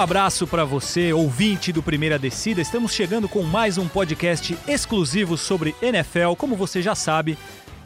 abraço 0.00 0.46
para 0.46 0.64
você, 0.64 1.12
ouvinte 1.12 1.70
do 1.74 1.82
Primeira 1.82 2.18
Descida. 2.18 2.62
Estamos 2.62 2.94
chegando 2.94 3.28
com 3.28 3.42
mais 3.42 3.76
um 3.76 3.86
podcast 3.86 4.56
exclusivo 4.66 5.36
sobre 5.36 5.76
NFL. 5.82 6.32
Como 6.38 6.56
você 6.56 6.80
já 6.80 6.94
sabe, 6.94 7.36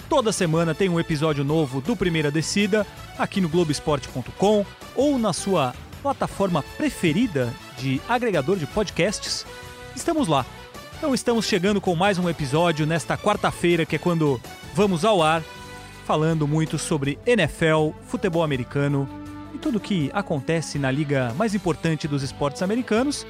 toda 0.08 0.30
semana 0.30 0.76
tem 0.76 0.88
um 0.88 1.00
episódio 1.00 1.42
novo 1.42 1.80
do 1.80 1.96
Primeira 1.96 2.30
Descida 2.30 2.86
aqui 3.18 3.40
no 3.40 3.48
Globoesporte.com 3.48 4.64
ou 4.94 5.18
na 5.18 5.32
sua 5.32 5.74
plataforma 6.02 6.62
preferida 6.76 7.52
de 7.76 8.00
agregador 8.08 8.58
de 8.58 8.66
podcasts. 8.68 9.44
Estamos 9.96 10.28
lá. 10.28 10.46
Então 10.96 11.16
estamos 11.16 11.46
chegando 11.46 11.80
com 11.80 11.96
mais 11.96 12.16
um 12.16 12.28
episódio 12.28 12.86
nesta 12.86 13.18
quarta-feira, 13.18 13.84
que 13.84 13.96
é 13.96 13.98
quando 13.98 14.40
vamos 14.72 15.04
ao 15.04 15.20
ar, 15.20 15.42
falando 16.06 16.46
muito 16.46 16.78
sobre 16.78 17.18
NFL, 17.26 17.90
futebol 18.06 18.44
americano 18.44 19.23
tudo 19.64 19.80
que 19.80 20.10
acontece 20.12 20.78
na 20.78 20.90
liga 20.90 21.32
mais 21.38 21.54
importante 21.54 22.06
dos 22.06 22.22
esportes 22.22 22.60
americanos. 22.60 23.26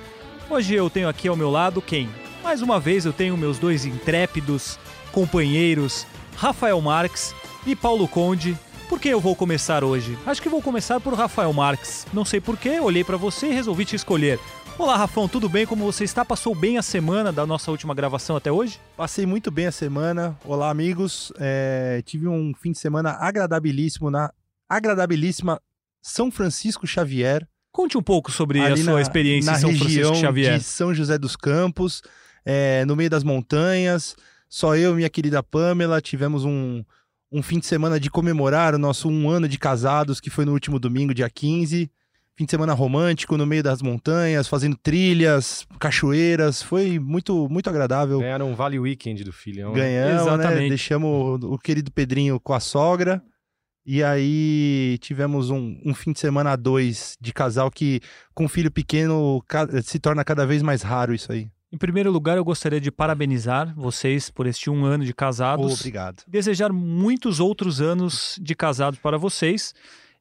Hoje 0.51 0.75
eu 0.75 0.91
tenho 0.91 1.09
aqui 1.09 1.29
ao 1.29 1.37
meu 1.37 1.49
lado 1.49 1.81
quem? 1.81 2.09
Mais 2.43 2.61
uma 2.61 2.81
vez 2.81 3.07
eu 3.07 3.13
tenho 3.13 3.37
meus 3.37 3.57
dois 3.57 3.87
intrépidos 3.87 4.77
companheiros, 5.13 6.05
Rafael 6.35 6.81
Marques 6.81 7.33
e 7.65 7.77
Paulo 7.77 8.09
Conde. 8.09 8.59
Por 8.89 8.99
que 8.99 9.11
eu 9.11 9.21
vou 9.21 9.37
começar 9.37 9.85
hoje? 9.85 10.19
Acho 10.27 10.43
que 10.43 10.49
vou 10.49 10.61
começar 10.61 10.99
por 10.99 11.15
Rafael 11.15 11.53
Marques. 11.53 12.05
Não 12.13 12.25
sei 12.25 12.41
porquê, 12.41 12.81
olhei 12.81 13.05
para 13.05 13.17
você 13.17 13.47
e 13.47 13.55
resolvi 13.55 13.85
te 13.85 13.95
escolher. 13.95 14.41
Olá, 14.77 14.97
Rafão, 14.97 15.29
tudo 15.29 15.49
bem? 15.49 15.65
Como 15.65 15.85
você 15.85 16.03
está? 16.03 16.25
Passou 16.25 16.53
bem 16.53 16.79
a 16.79 16.83
semana 16.83 17.31
da 17.31 17.47
nossa 17.47 17.71
última 17.71 17.95
gravação 17.95 18.35
até 18.35 18.51
hoje? 18.51 18.81
Passei 18.97 19.25
muito 19.25 19.53
bem 19.53 19.67
a 19.67 19.73
semana. 19.73 20.37
Olá, 20.45 20.69
amigos. 20.69 21.33
É, 21.39 22.03
tive 22.05 22.27
um 22.27 22.53
fim 22.61 22.73
de 22.73 22.79
semana 22.79 23.13
agradabilíssimo 23.21 24.11
na 24.11 24.33
agradabilíssima 24.69 25.61
São 26.07 26.31
Francisco 26.31 26.87
Xavier. 26.87 27.47
Conte 27.73 27.97
um 27.97 28.03
pouco 28.03 28.31
sobre 28.31 28.61
a 28.61 28.77
sua 28.77 28.93
na- 28.95 29.01
experiência 29.01 29.51
na 29.51 29.57
em 29.59 29.61
São 29.63 29.71
região 29.71 29.89
Francisco 30.11 30.17
Xavier. 30.21 30.59
de 30.59 30.65
São 30.65 30.95
José 30.95 31.17
dos 31.19 31.35
Campos, 31.35 32.03
é, 32.45 32.85
no 32.85 32.95
meio 32.95 33.09
das 33.09 33.25
montanhas. 33.25 34.15
Só 34.49 34.77
eu 34.77 34.93
e 34.93 34.97
minha 34.97 35.09
querida 35.11 35.43
Pamela 35.43 36.01
tivemos 36.01 36.45
um, 36.45 36.85
um 37.33 37.43
fim 37.43 37.59
de 37.59 37.67
semana 37.67 37.99
de 37.99 38.11
comemorar 38.11 38.75
o 38.75 38.79
nosso 38.79 39.09
um 39.09 39.29
ano 39.31 39.49
de 39.49 39.59
casados, 39.59 40.21
que 40.21 40.29
foi 40.31 40.45
no 40.45 40.53
último 40.53 40.79
domingo, 40.79 41.15
dia 41.15 41.29
15. 41.29 41.91
Fim 42.37 42.45
de 42.45 42.51
semana 42.51 42.73
romântico 42.75 43.37
no 43.37 43.47
meio 43.47 43.63
das 43.63 43.81
montanhas, 43.81 44.47
fazendo 44.47 44.77
trilhas, 44.77 45.65
cachoeiras. 45.81 46.61
Foi 46.63 46.99
muito, 46.99 47.49
muito 47.49 47.71
agradável. 47.71 48.21
Ganharam 48.21 48.51
um 48.51 48.55
Vale 48.55 48.79
Weekend 48.79 49.25
do 49.25 49.33
filhão. 49.33 49.73
né? 49.73 49.79
Ganhamos, 49.81 50.27
né? 50.27 50.33
Exatamente. 50.35 50.69
Deixamos 50.69 51.43
o 51.45 51.57
querido 51.59 51.91
Pedrinho 51.91 52.39
com 52.39 52.53
a 52.53 52.61
sogra. 52.61 53.23
E 53.87 54.03
aí 54.03 54.97
tivemos 55.01 55.51
um, 55.51 55.79
um 55.85 55.95
fim 55.95 56.13
de 56.13 56.21
semana 56.21 56.53
a 56.53 56.57
dois 56.57 57.17
de 57.21 57.33
casal 57.33 57.71
que, 57.71 58.01
com 58.35 58.49
filho 58.49 58.71
pequeno, 58.71 59.45
se 59.83 59.99
torna 59.99 60.25
cada 60.25 60.47
vez 60.47 60.63
mais 60.63 60.83
raro 60.83 61.15
isso 61.15 61.31
aí. 61.31 61.49
Em 61.71 61.77
primeiro 61.77 62.11
lugar, 62.11 62.37
eu 62.37 62.45
gostaria 62.45 62.81
de 62.81 62.91
parabenizar 62.91 63.75
vocês 63.77 64.31
por 64.31 64.47
este 64.47 64.71
um 64.71 64.85
ano 64.85 65.05
de 65.05 65.13
casados. 65.13 65.81
Obrigado. 65.81 66.23
Desejar 66.27 66.73
muitos 66.73 67.41
outros 67.41 67.81
anos 67.81 68.39
de 68.41 68.55
casados 68.55 69.01
para 69.01 69.19
vocês. 69.19 69.75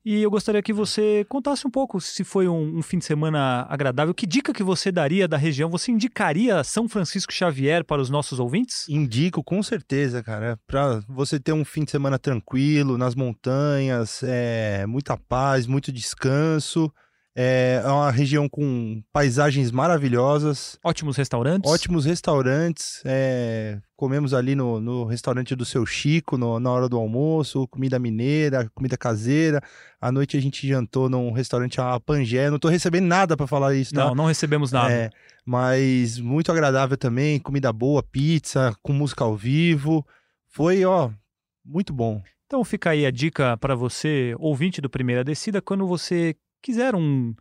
E 0.06 0.22
eu 0.22 0.30
gostaria 0.30 0.62
que 0.62 0.74
você 0.74 1.26
contasse 1.30 1.66
um 1.66 1.70
pouco 1.70 2.02
se 2.02 2.26
foi 2.26 2.48
um, 2.48 2.80
um 2.80 2.82
fim 2.82 2.98
de 2.98 3.06
semana 3.06 3.66
agradável. 3.70 4.14
Que 4.14 4.28
dica 4.28 4.52
que 4.54 4.62
você 4.62 4.92
daria 4.92 5.30
da 5.30 5.38
região? 5.38 5.70
Você 5.70 5.92
indicaria 5.92 6.62
São 6.64 6.90
Francisco 6.90 7.32
Xavier 7.32 7.86
para 7.86 8.02
os 8.02 8.10
nossos 8.10 8.38
ouvintes? 8.38 8.88
Indico 8.90 9.42
com 9.42 9.64
certeza, 9.64 10.22
cara, 10.22 10.60
para 10.68 11.00
você 11.08 11.40
ter 11.40 11.54
um 11.54 11.64
fim 11.64 11.86
de 11.86 11.92
semana 11.92 12.20
tranquilo 12.20 12.98
nas 12.98 13.16
montanhas, 13.16 14.22
é, 14.24 14.86
muita 14.86 15.16
paz, 15.16 15.66
muito 15.66 15.90
descanso. 15.90 16.92
É, 17.36 17.82
é 17.84 17.88
uma 17.90 18.12
região 18.12 18.48
com 18.48 19.02
paisagens 19.12 19.72
maravilhosas. 19.72 20.78
Ótimos 20.84 21.18
restaurantes. 21.18 21.72
Ótimos 21.72 22.06
restaurantes. 22.06 23.02
é, 23.06 23.80
comemos 23.96 24.34
ali 24.34 24.54
no, 24.54 24.80
no 24.80 25.06
restaurante 25.06 25.56
do 25.56 25.66
seu 25.66 25.86
Chico 25.86 26.38
no- 26.38 26.60
na 26.60 26.70
hora 26.70 26.88
do 26.90 26.98
almoço, 26.98 27.68
comida 27.70 27.98
mineira, 27.98 28.70
comida 28.76 28.98
caseira. 28.98 29.62
À 30.00 30.12
noite 30.12 30.36
a 30.38 30.42
gente 30.42 30.68
jantou 30.68 31.10
num 31.10 31.32
restaurante 31.32 31.80
a 31.82 32.00
Pangé. 32.00 32.50
Não 32.50 32.60
tô 32.60 32.68
recebendo 32.68 33.06
nada 33.06 33.36
para 33.38 33.48
falar 33.48 33.74
isso, 33.74 33.94
tá? 33.94 34.06
Não, 34.08 34.16
não 34.16 34.26
recebemos 34.26 34.72
nada. 34.72 34.94
É, 34.94 35.10
mas 35.46 36.20
muito 36.20 36.52
agradável 36.52 36.98
também, 36.98 37.40
comida 37.40 37.72
boa, 37.74 38.04
pizza, 38.04 38.76
com 38.84 38.94
música 38.94 39.24
ao 39.24 39.36
vivo. 39.36 40.06
Foi, 40.50 40.84
ó, 40.86 41.10
muito 41.66 41.92
bom. 41.94 42.22
Então 42.46 42.64
fica 42.64 42.92
aí 42.92 43.06
a 43.06 43.12
dica 43.12 43.58
para 43.58 43.74
você, 43.74 44.36
ouvinte 44.38 44.80
do 44.82 44.90
Primeira 44.90 45.24
Descida, 45.24 45.62
quando 45.62 45.88
você 45.88 46.36
quiser 46.64 46.96
um 46.96 47.36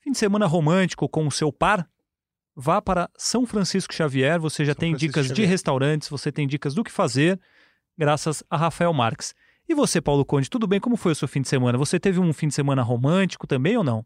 fim 0.00 0.12
de 0.12 0.18
semana 0.18 0.46
romântico 0.46 1.06
com 1.08 1.26
o 1.26 1.30
seu 1.30 1.52
par, 1.52 1.86
vá 2.56 2.80
para 2.80 3.10
São 3.16 3.44
Francisco 3.44 3.92
Xavier. 3.92 4.40
Você 4.40 4.64
já 4.64 4.72
São 4.72 4.80
tem 4.80 4.90
Francisco 4.92 5.08
dicas 5.12 5.24
de 5.26 5.30
Xavier. 5.34 5.48
restaurantes, 5.50 6.08
você 6.08 6.32
tem 6.32 6.46
dicas 6.48 6.74
do 6.74 6.82
que 6.82 6.90
fazer, 6.90 7.38
graças 7.98 8.42
a 8.48 8.56
Rafael 8.56 8.92
Marques. 8.94 9.34
E 9.68 9.74
você, 9.74 10.00
Paulo 10.00 10.24
Conde, 10.24 10.48
tudo 10.50 10.66
bem? 10.66 10.80
Como 10.80 10.96
foi 10.96 11.12
o 11.12 11.14
seu 11.14 11.28
fim 11.28 11.40
de 11.42 11.48
semana? 11.48 11.76
Você 11.78 12.00
teve 12.00 12.18
um 12.18 12.32
fim 12.32 12.48
de 12.48 12.54
semana 12.54 12.82
romântico 12.82 13.46
também 13.46 13.76
ou 13.76 13.84
não? 13.84 14.04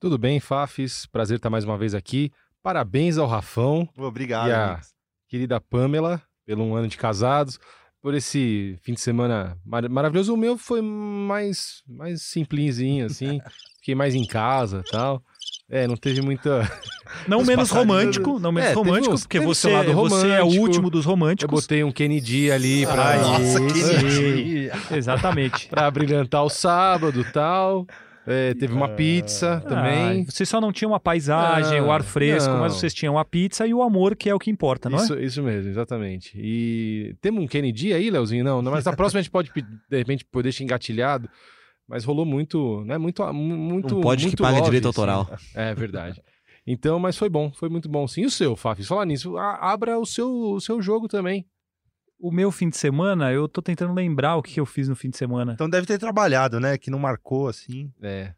Tudo 0.00 0.18
bem, 0.18 0.40
Fafis? 0.40 1.06
Prazer 1.06 1.36
estar 1.36 1.48
mais 1.48 1.64
uma 1.64 1.78
vez 1.78 1.94
aqui. 1.94 2.30
Parabéns 2.62 3.16
ao 3.18 3.26
Rafão 3.26 3.88
Obrigado. 3.96 4.48
e 4.48 4.52
à 4.52 4.80
querida 5.28 5.60
Pamela 5.60 6.22
pelo 6.44 6.62
um 6.62 6.74
ano 6.74 6.86
de 6.88 6.98
casados, 6.98 7.58
por 8.02 8.12
esse 8.14 8.78
fim 8.82 8.92
de 8.92 9.00
semana 9.00 9.58
mar- 9.64 9.88
maravilhoso. 9.88 10.34
O 10.34 10.36
meu 10.36 10.58
foi 10.58 10.82
mais, 10.82 11.82
mais 11.88 12.20
simplinzinho, 12.22 13.06
assim. 13.06 13.40
Fiquei 13.84 13.94
mais 13.94 14.14
em 14.14 14.24
casa 14.26 14.82
tal. 14.90 15.22
É, 15.70 15.86
não 15.86 15.94
teve 15.94 16.22
muita. 16.22 16.62
Não 17.28 17.40
Os 17.42 17.46
menos 17.46 17.70
romântico, 17.70 18.40
não 18.40 18.50
menos 18.50 18.70
É, 18.70 18.72
romântico, 18.72 19.14
uns- 19.14 19.20
porque 19.20 19.38
teve 19.38 19.46
você, 19.46 19.70
lado 19.70 19.92
você 19.92 20.26
é 20.30 20.40
o 20.42 20.46
romântico. 20.46 20.62
último 20.66 20.90
dos 20.90 21.04
Eu 21.04 21.10
românticos. 21.10 21.60
botei 21.62 21.84
um 21.84 21.92
Kennedy 21.92 22.50
ali 22.50 22.84
pra, 22.86 23.04
Ai, 23.10 23.20
Nossa, 23.20 23.60
que 23.60 24.70
Exatamente. 24.96 25.68
pra 25.70 25.88
brilhantar 25.90 26.42
o 26.44 26.48
sábado 26.50 27.20
e 27.20 27.24
tal. 27.24 27.86
É, 28.26 28.54
teve 28.54 28.72
uma 28.72 28.88
pizza 28.88 29.62
também. 29.68 30.22
Ah, 30.22 30.30
vocês 30.32 30.48
só 30.48 30.60
não 30.60 30.72
tinham 30.72 30.94
a 30.94 30.98
paisagem, 30.98 31.78
o 31.82 31.92
ar 31.92 32.02
fresco, 32.02 32.50
não. 32.50 32.60
mas 32.60 32.72
vocês 32.74 32.92
tinham 32.94 33.18
a 33.18 33.24
pizza 33.24 33.66
e 33.66 33.74
o 33.74 33.82
amor, 33.82 34.16
que 34.16 34.28
é 34.30 34.34
o 34.34 34.38
que 34.38 34.50
importa, 34.50 34.88
não 34.88 34.98
é? 34.98 35.02
Isso, 35.02 35.18
isso 35.20 35.42
mesmo, 35.42 35.70
exatamente. 35.70 36.32
E 36.34 37.14
temos 37.20 37.44
um 37.44 37.46
Kennedy 37.46 37.92
aí, 37.92 38.08
Leozinho? 38.10 38.42
Não, 38.42 38.62
não, 38.62 38.72
mas 38.72 38.84
na 38.84 38.94
próxima 38.94 39.20
a 39.20 39.22
gente 39.22 39.30
pode, 39.30 39.50
de 39.54 39.96
repente, 39.98 40.24
poder 40.24 40.44
deixar 40.44 40.64
engatilhado. 40.64 41.28
Mas 41.88 42.04
rolou 42.04 42.24
muito, 42.24 42.82
né? 42.84 42.96
Muito, 42.98 43.22
muito. 43.32 43.94
Não 43.94 44.00
pode 44.00 44.20
que 44.22 44.26
muito 44.28 44.42
paga 44.42 44.56
love, 44.58 44.64
direito 44.70 44.88
assim. 44.88 45.00
autoral. 45.00 45.38
É 45.54 45.74
verdade. 45.74 46.22
Então, 46.66 46.98
mas 46.98 47.16
foi 47.18 47.28
bom, 47.28 47.52
foi 47.52 47.68
muito 47.68 47.88
bom. 47.90 48.08
Sim, 48.08 48.22
e 48.22 48.26
o 48.26 48.30
seu, 48.30 48.56
Fafis? 48.56 48.86
Falar 48.88 49.04
nisso, 49.04 49.36
a- 49.36 49.70
abra 49.72 49.98
o 49.98 50.06
seu, 50.06 50.30
o 50.30 50.60
seu 50.60 50.80
jogo 50.80 51.08
também. 51.08 51.46
O 52.18 52.30
meu 52.30 52.50
fim 52.50 52.70
de 52.70 52.76
semana, 52.78 53.30
eu 53.32 53.46
tô 53.46 53.60
tentando 53.60 53.92
lembrar 53.92 54.36
o 54.36 54.42
que 54.42 54.58
eu 54.58 54.64
fiz 54.64 54.88
no 54.88 54.96
fim 54.96 55.10
de 55.10 55.18
semana. 55.18 55.52
Então 55.52 55.68
deve 55.68 55.86
ter 55.86 55.98
trabalhado, 55.98 56.58
né? 56.58 56.78
Que 56.78 56.90
não 56.90 56.98
marcou 56.98 57.48
assim. 57.48 57.92
É. 58.00 58.32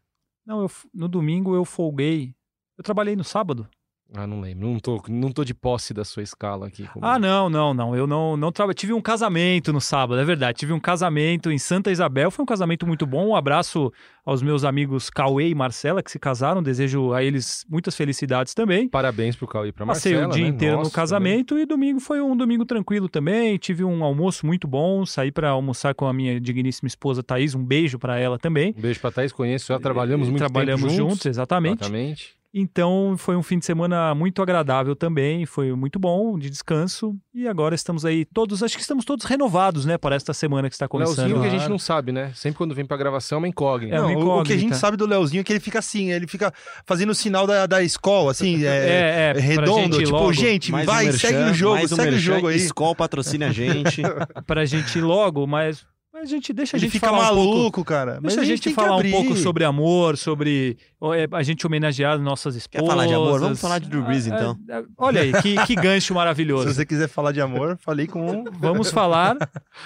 Não, 0.45 0.61
eu, 0.61 0.71
no 0.93 1.07
domingo 1.07 1.55
eu 1.55 1.63
folguei. 1.63 2.35
Eu 2.77 2.83
trabalhei 2.83 3.15
no 3.15 3.23
sábado. 3.23 3.67
Ah, 4.15 4.25
não 4.25 4.39
lembro. 4.39 4.67
Não 4.67 4.79
tô, 4.79 5.03
não 5.09 5.31
tô 5.33 5.43
de 5.43 5.53
posse 5.53 5.93
da 5.93 6.05
sua 6.05 6.23
escala 6.23 6.67
aqui. 6.67 6.87
como- 6.87 7.05
Ah, 7.05 7.19
não, 7.19 7.49
não, 7.49 7.73
não. 7.73 7.93
Eu 7.95 8.07
não, 8.07 8.37
não 8.37 8.51
trabalhei. 8.53 8.73
Tive 8.75 8.93
um 8.93 9.01
casamento 9.01 9.73
no 9.73 9.81
sábado, 9.81 10.19
é 10.19 10.23
verdade. 10.23 10.57
Tive 10.59 10.71
um 10.71 10.79
casamento 10.79 11.51
em 11.51 11.57
Santa 11.57 11.91
Isabel. 11.91 12.31
Foi 12.31 12.43
um 12.43 12.45
casamento 12.45 12.87
muito 12.87 13.05
bom. 13.05 13.27
Um 13.27 13.35
abraço 13.35 13.91
aos 14.25 14.41
meus 14.41 14.63
amigos 14.63 15.09
Cauê 15.09 15.49
e 15.49 15.55
Marcela, 15.55 16.01
que 16.01 16.09
se 16.09 16.17
casaram. 16.17 16.63
Desejo 16.63 17.11
a 17.11 17.21
eles 17.21 17.65
muitas 17.69 17.95
felicidades 17.97 18.53
também. 18.53 18.87
Parabéns 18.87 19.35
pro 19.35 19.45
Cauê 19.45 19.69
e 19.69 19.71
pra 19.73 19.85
Passei 19.85 20.13
Marcela, 20.13 20.31
o 20.31 20.35
dia 20.35 20.43
né? 20.45 20.49
inteiro 20.51 20.77
Nossa, 20.77 20.89
no 20.89 20.93
casamento 20.93 21.59
e 21.59 21.65
domingo 21.65 21.99
foi 21.99 22.21
um 22.21 22.35
domingo 22.35 22.63
tranquilo 22.65 23.09
também. 23.09 23.57
Tive 23.57 23.83
um 23.83 24.05
almoço 24.05 24.45
muito 24.45 24.69
bom. 24.69 25.05
Saí 25.05 25.33
para 25.33 25.49
almoçar 25.49 25.93
com 25.93 26.05
a 26.07 26.13
minha 26.13 26.39
digníssima 26.39 26.87
esposa 26.87 27.21
Thaís. 27.21 27.53
Um 27.55 27.63
beijo 27.63 27.99
para 27.99 28.17
ela 28.17 28.39
também. 28.39 28.73
Um 28.77 28.81
beijo 28.81 29.01
pra 29.01 29.11
Thaís, 29.11 29.33
conheço, 29.33 29.67
já 29.67 29.79
trabalhamos 29.79 30.29
muito 30.29 30.39
Trabalhamos 30.39 30.81
tempo 30.83 30.93
juntos, 30.95 31.11
juntos. 31.15 31.25
exatamente. 31.25 31.81
Exatamente. 31.83 32.36
Então 32.59 33.15
foi 33.17 33.35
um 33.35 33.43
fim 33.43 33.59
de 33.59 33.65
semana 33.65 34.15
muito 34.15 34.41
agradável 34.41 34.95
também, 34.95 35.45
foi 35.45 35.71
muito 35.73 35.99
bom, 35.99 36.39
de 36.39 36.49
descanso. 36.49 37.15
E 37.33 37.47
agora 37.47 37.75
estamos 37.75 38.03
aí 38.03 38.25
todos, 38.25 38.63
acho 38.63 38.75
que 38.75 38.81
estamos 38.81 39.05
todos 39.05 39.25
renovados, 39.25 39.85
né, 39.85 39.97
para 39.97 40.15
esta 40.15 40.33
semana 40.33 40.67
que 40.69 40.73
está 40.75 40.87
começando. 40.87 41.17
Leozinho 41.27 41.41
que 41.41 41.47
a 41.55 41.59
gente 41.59 41.69
não 41.69 41.77
sabe, 41.77 42.11
né? 42.11 42.31
Sempre 42.33 42.57
quando 42.57 42.73
vem 42.73 42.85
pra 42.85 42.97
gravação 42.97 43.35
é 43.37 43.39
uma 43.39 43.47
incógnita. 43.47 43.95
É 43.95 44.01
uma 44.01 44.11
Não, 44.11 44.19
o- 44.19 44.39
o 44.39 44.43
que 44.43 44.53
a 44.53 44.55
gente 44.55 44.65
incógnita. 44.65 44.75
sabe 44.79 44.97
do 44.97 45.05
Leozinho 45.05 45.41
é 45.41 45.43
que 45.43 45.53
ele 45.53 45.59
fica 45.59 45.79
assim, 45.79 46.11
ele 46.11 46.25
fica 46.27 46.51
fazendo 46.85 47.09
o 47.11 47.15
sinal 47.15 47.45
da, 47.45 47.67
da 47.67 47.83
escola, 47.83 48.31
assim, 48.31 48.63
é, 48.65 48.67
É, 48.67 49.29
é, 49.29 49.33
pra 49.33 49.41
redondo, 49.41 49.95
gente 49.95 50.05
tipo, 50.05 50.11
logo- 50.17 50.33
gente, 50.33 50.71
Mais 50.71 50.85
vai, 50.85 51.09
um 51.09 51.11
segue 51.13 51.33
merchan, 51.35 51.51
o 51.51 51.53
jogo, 51.53 51.75
mais 51.75 51.91
um 51.91 51.95
segue 51.95 52.15
o 52.15 52.19
jogo 52.19 52.47
aí. 52.47 52.57
Skol 52.57 52.95
patrocina 52.95 53.47
a 53.47 53.51
gente. 53.51 54.01
Pra 54.47 54.65
gente 54.65 54.97
ir 54.97 55.01
logo, 55.01 55.45
mas, 55.45 55.85
mas 56.19 56.29
a 56.29 56.33
gente 56.35 56.51
deixa 56.53 56.75
a 56.75 56.77
Ele 56.77 56.85
gente 56.85 56.91
fica 56.93 57.07
falar 57.07 57.31
um 57.31 57.35
pouco. 57.35 57.55
maluco, 57.57 57.85
cara. 57.85 58.19
Mas 58.21 58.35
Deixa 58.35 58.41
a 58.41 58.55
gente 58.55 58.73
falar 58.73 58.97
um 58.97 59.11
pouco 59.11 59.35
sobre 59.35 59.63
amor, 59.63 60.17
sobre 60.17 60.77
é, 61.15 61.27
a 61.31 61.43
gente 61.43 61.65
homenagear 61.65 62.19
nossas 62.19 62.53
Quer 62.67 62.77
esposas. 62.79 62.87
falar 62.87 63.07
de 63.07 63.13
amor? 63.13 63.39
Vamos 63.39 63.61
falar 63.61 63.79
de 63.79 63.89
Drew 63.89 64.03
Brees, 64.03 64.27
Ah, 64.31 64.35
então. 64.35 64.59
ah, 64.69 64.83
Olha 64.97 65.21
aí, 65.21 65.31
que, 65.41 65.55
que 65.65 65.75
gancho 65.75 66.07
Se 66.07 66.13
maravilhoso. 66.13 66.73
você 66.73 66.85
quiser 66.85 67.07
falar 67.07 67.31
de 67.31 67.39
amor, 67.41 67.77
falei 67.79 68.07
com 68.07 68.43
Vamos 68.59 68.89
falar 68.91 69.35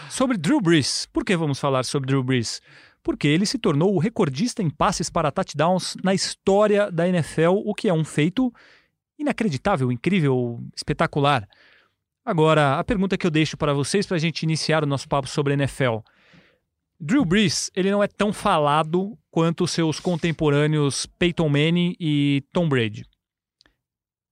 sobre 0.10 0.38
Drew 0.38 0.62
Brees. 0.62 1.07
Por 1.12 1.24
que 1.25 1.36
vamos 1.36 1.60
falar 1.60 1.83
sobre 1.86 2.07
Drew 2.07 2.24
Brees? 2.24 2.62
porque 3.04 3.28
ele 3.28 3.48
se 3.48 3.57
tornou 3.57 3.95
o 3.95 3.98
recordista 3.98 4.62
em 4.62 4.69
passes 4.69 5.10
para 5.10 5.31
touchdowns 5.31 5.98
na 6.04 6.13
história 6.13 6.92
da 6.92 7.07
NFL, 7.07 7.54
o 7.66 7.74
que 7.74 7.89
é 7.89 7.94
um 7.94 8.04
feito 8.06 8.54
inacreditável, 9.18 9.92
incrível, 9.92 10.60
espetacular. 10.75 11.48
Agora, 12.24 12.78
a 12.78 12.83
pergunta 12.83 13.18
que 13.18 13.25
eu 13.25 13.31
deixo 13.31 13.57
para 13.57 13.74
vocês 13.74 14.06
para 14.06 14.18
a 14.18 14.19
gente 14.19 14.44
iniciar 14.44 14.83
o 14.83 14.86
nosso 14.88 15.07
papo 15.10 15.28
sobre 15.28 15.54
NFL. 15.56 15.98
Drew 17.03 17.25
Brees, 17.25 17.71
ele 17.75 17.89
não 17.89 18.03
é 18.03 18.07
tão 18.07 18.31
falado 18.31 19.18
quanto 19.31 19.65
seus 19.68 20.00
contemporâneos 20.00 21.07
Peyton 21.18 21.50
Manning 21.50 21.95
e 22.00 22.44
Tom 22.53 22.69
Brady. 22.69 23.03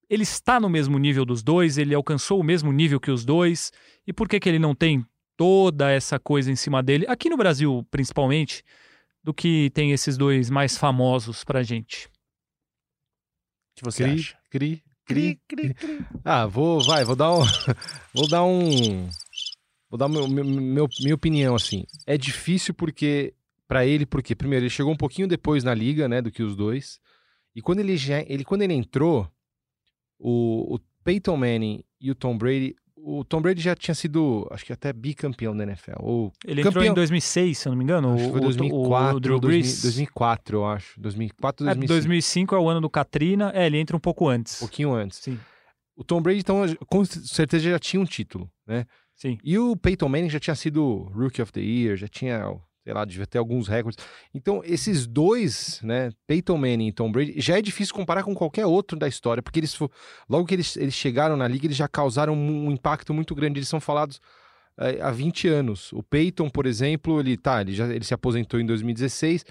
Ele 0.08 0.22
está 0.24 0.60
no 0.60 0.70
mesmo 0.70 0.98
nível 1.00 1.26
dos 1.26 1.42
dois, 1.42 1.78
ele 1.80 1.96
alcançou 1.96 2.40
o 2.40 2.44
mesmo 2.44 2.72
nível 2.72 3.00
que 3.00 3.10
os 3.10 3.26
dois, 3.26 3.72
e 4.06 4.14
por 4.14 4.28
que, 4.30 4.40
que 4.40 4.48
ele 4.48 4.60
não 4.60 4.76
tem 4.76 5.04
toda 5.36 5.90
essa 5.90 6.20
coisa 6.20 6.52
em 6.52 6.56
cima 6.56 6.84
dele, 6.84 7.06
aqui 7.08 7.28
no 7.30 7.38
Brasil 7.38 7.86
principalmente, 7.90 8.64
do 9.24 9.34
que 9.34 9.72
tem 9.72 9.92
esses 9.92 10.16
dois 10.18 10.50
mais 10.50 10.78
famosos 10.78 11.44
pra 11.44 11.64
gente? 11.64 12.06
O 12.08 12.12
que 13.78 13.84
você 13.84 14.04
Cri, 14.04 14.14
acha? 14.14 14.38
cri, 14.52 14.84
cri, 15.06 15.40
cri. 15.48 15.76
Ah, 16.24 16.46
vou, 16.46 16.84
vai, 16.84 17.04
vou 17.04 17.16
dar 17.16 17.32
um. 17.34 17.42
vou 18.14 18.28
dar 18.28 18.44
um. 18.44 19.10
Vou 19.90 19.98
dar 19.98 20.08
meu, 20.08 20.28
meu- 20.28 20.46
meu- 20.46 20.88
minha 21.02 21.16
opinião, 21.16 21.56
assim. 21.56 21.84
É 22.06 22.18
difícil 22.18 22.74
porque. 22.74 23.34
Pra 23.68 23.86
ele, 23.86 24.04
porque, 24.04 24.34
primeiro, 24.36 24.64
ele 24.66 24.70
chegou 24.72 24.92
um 24.92 24.98
pouquinho 24.98 25.28
depois 25.28 25.64
na 25.64 25.76
liga, 25.76 26.08
né, 26.08 26.24
do 26.24 26.32
que 26.32 26.42
os 26.42 26.56
dois. 26.56 27.00
E 27.56 27.62
quando 27.62 27.80
ele, 27.80 27.96
já, 27.98 28.20
ele, 28.28 28.44
quando 28.44 28.64
ele 28.64 28.74
entrou, 28.74 29.30
o, 30.18 30.76
o 30.76 30.80
Peyton 31.04 31.38
Manning 31.38 31.84
e 32.02 32.10
o 32.12 32.16
Tom 32.16 32.38
Brady. 32.38 32.76
O 33.02 33.24
Tom 33.24 33.42
Brady 33.42 33.62
já 33.62 33.76
tinha 33.76 33.96
sido, 33.96 34.46
acho 34.52 34.66
que 34.66 34.74
até 34.74 34.92
bicampeão 34.92 35.56
da 35.56 35.64
NFL. 35.64 35.94
Ou 36.00 36.34
Ele 36.46 36.60
entrou 36.62 36.74
Campeão. 36.74 36.92
em 36.92 36.96
2006, 36.96 37.58
se 37.60 37.68
eu 37.68 37.72
não 37.72 37.78
me 37.78 37.84
engano. 37.84 38.14
acho 38.14 38.24
foi 38.30 38.34
o- 38.34 38.38
o- 38.38 38.42
2004, 38.42 39.16
o 39.16 39.20
Drew 39.22 39.40
2000, 39.40 39.62
Brees. 39.62 39.82
2004, 39.84 40.58
eu 40.58 40.66
acho. 40.66 41.00
2004, 41.00 41.64
É, 41.66 41.70
2005. 41.76 41.88
2005 41.94 42.56
é 42.56 42.60
o 42.60 42.68
ano 42.70 42.82
do 42.82 42.90
Katrina. 42.90 43.52
É, 43.56 43.66
ele 43.68 43.78
entra 43.78 43.96
um 43.96 44.00
pouco 44.00 44.28
antes. 44.28 44.58
Um 44.58 44.60
pouquinho 44.66 44.94
antes. 44.94 45.20
Sim, 45.20 45.40
O 45.96 46.04
Tom 46.04 46.22
Brady, 46.22 46.40
então, 46.40 46.64
com 46.88 47.06
certeza 47.06 47.70
já 47.70 47.80
tinha 47.80 48.02
um 48.02 48.06
título, 48.06 48.50
né? 48.68 48.86
Sim. 49.20 49.38
E 49.44 49.58
o 49.58 49.76
Peyton 49.76 50.10
Manning 50.10 50.30
já 50.30 50.40
tinha 50.40 50.56
sido 50.56 51.12
Rookie 51.14 51.42
of 51.42 51.52
the 51.52 51.62
Year, 51.62 51.98
já 51.98 52.08
tinha, 52.08 52.44
sei 52.84 52.94
lá, 52.94 53.04
devia 53.06 53.28
ter 53.28 53.38
alguns 53.38 53.68
recordes. 53.68 54.04
Então, 54.34 54.62
esses 54.64 55.06
dois, 55.06 55.82
né, 55.84 56.12
Peyton 56.26 56.58
Manning 56.58 56.88
e 56.88 56.92
Tom 56.92 57.12
Brady, 57.12 57.34
já 57.38 57.58
é 57.58 57.62
difícil 57.62 57.94
comparar 57.94 58.24
com 58.24 58.34
qualquer 58.34 58.66
outro 58.66 58.98
da 58.98 59.08
história, 59.08 59.44
porque 59.44 59.60
eles, 59.60 59.78
logo 60.28 60.46
que 60.46 60.56
eles, 60.56 60.78
eles 60.78 60.94
chegaram 60.94 61.36
na 61.36 61.48
liga, 61.48 61.68
eles 61.68 61.78
já 61.78 61.88
causaram 61.88 62.34
um, 62.34 62.72
impacto 62.72 63.14
muito 63.14 63.36
grande. 63.36 63.60
Eles 63.60 63.70
são 63.70 63.80
falados 63.80 64.22
eh, 64.78 65.00
há 65.02 65.12
20 65.12 65.48
anos. 65.48 65.92
O 65.94 66.02
Peyton, 66.02 66.50
por 66.50 66.66
exemplo, 66.66 67.20
ele 67.20 67.36
tá, 67.38 67.62
ele 67.62 67.74
já 67.74 67.88
ele 67.88 68.06
se 68.06 68.14
aposentou 68.14 68.60
em 68.60 68.66
2016. 68.66 69.46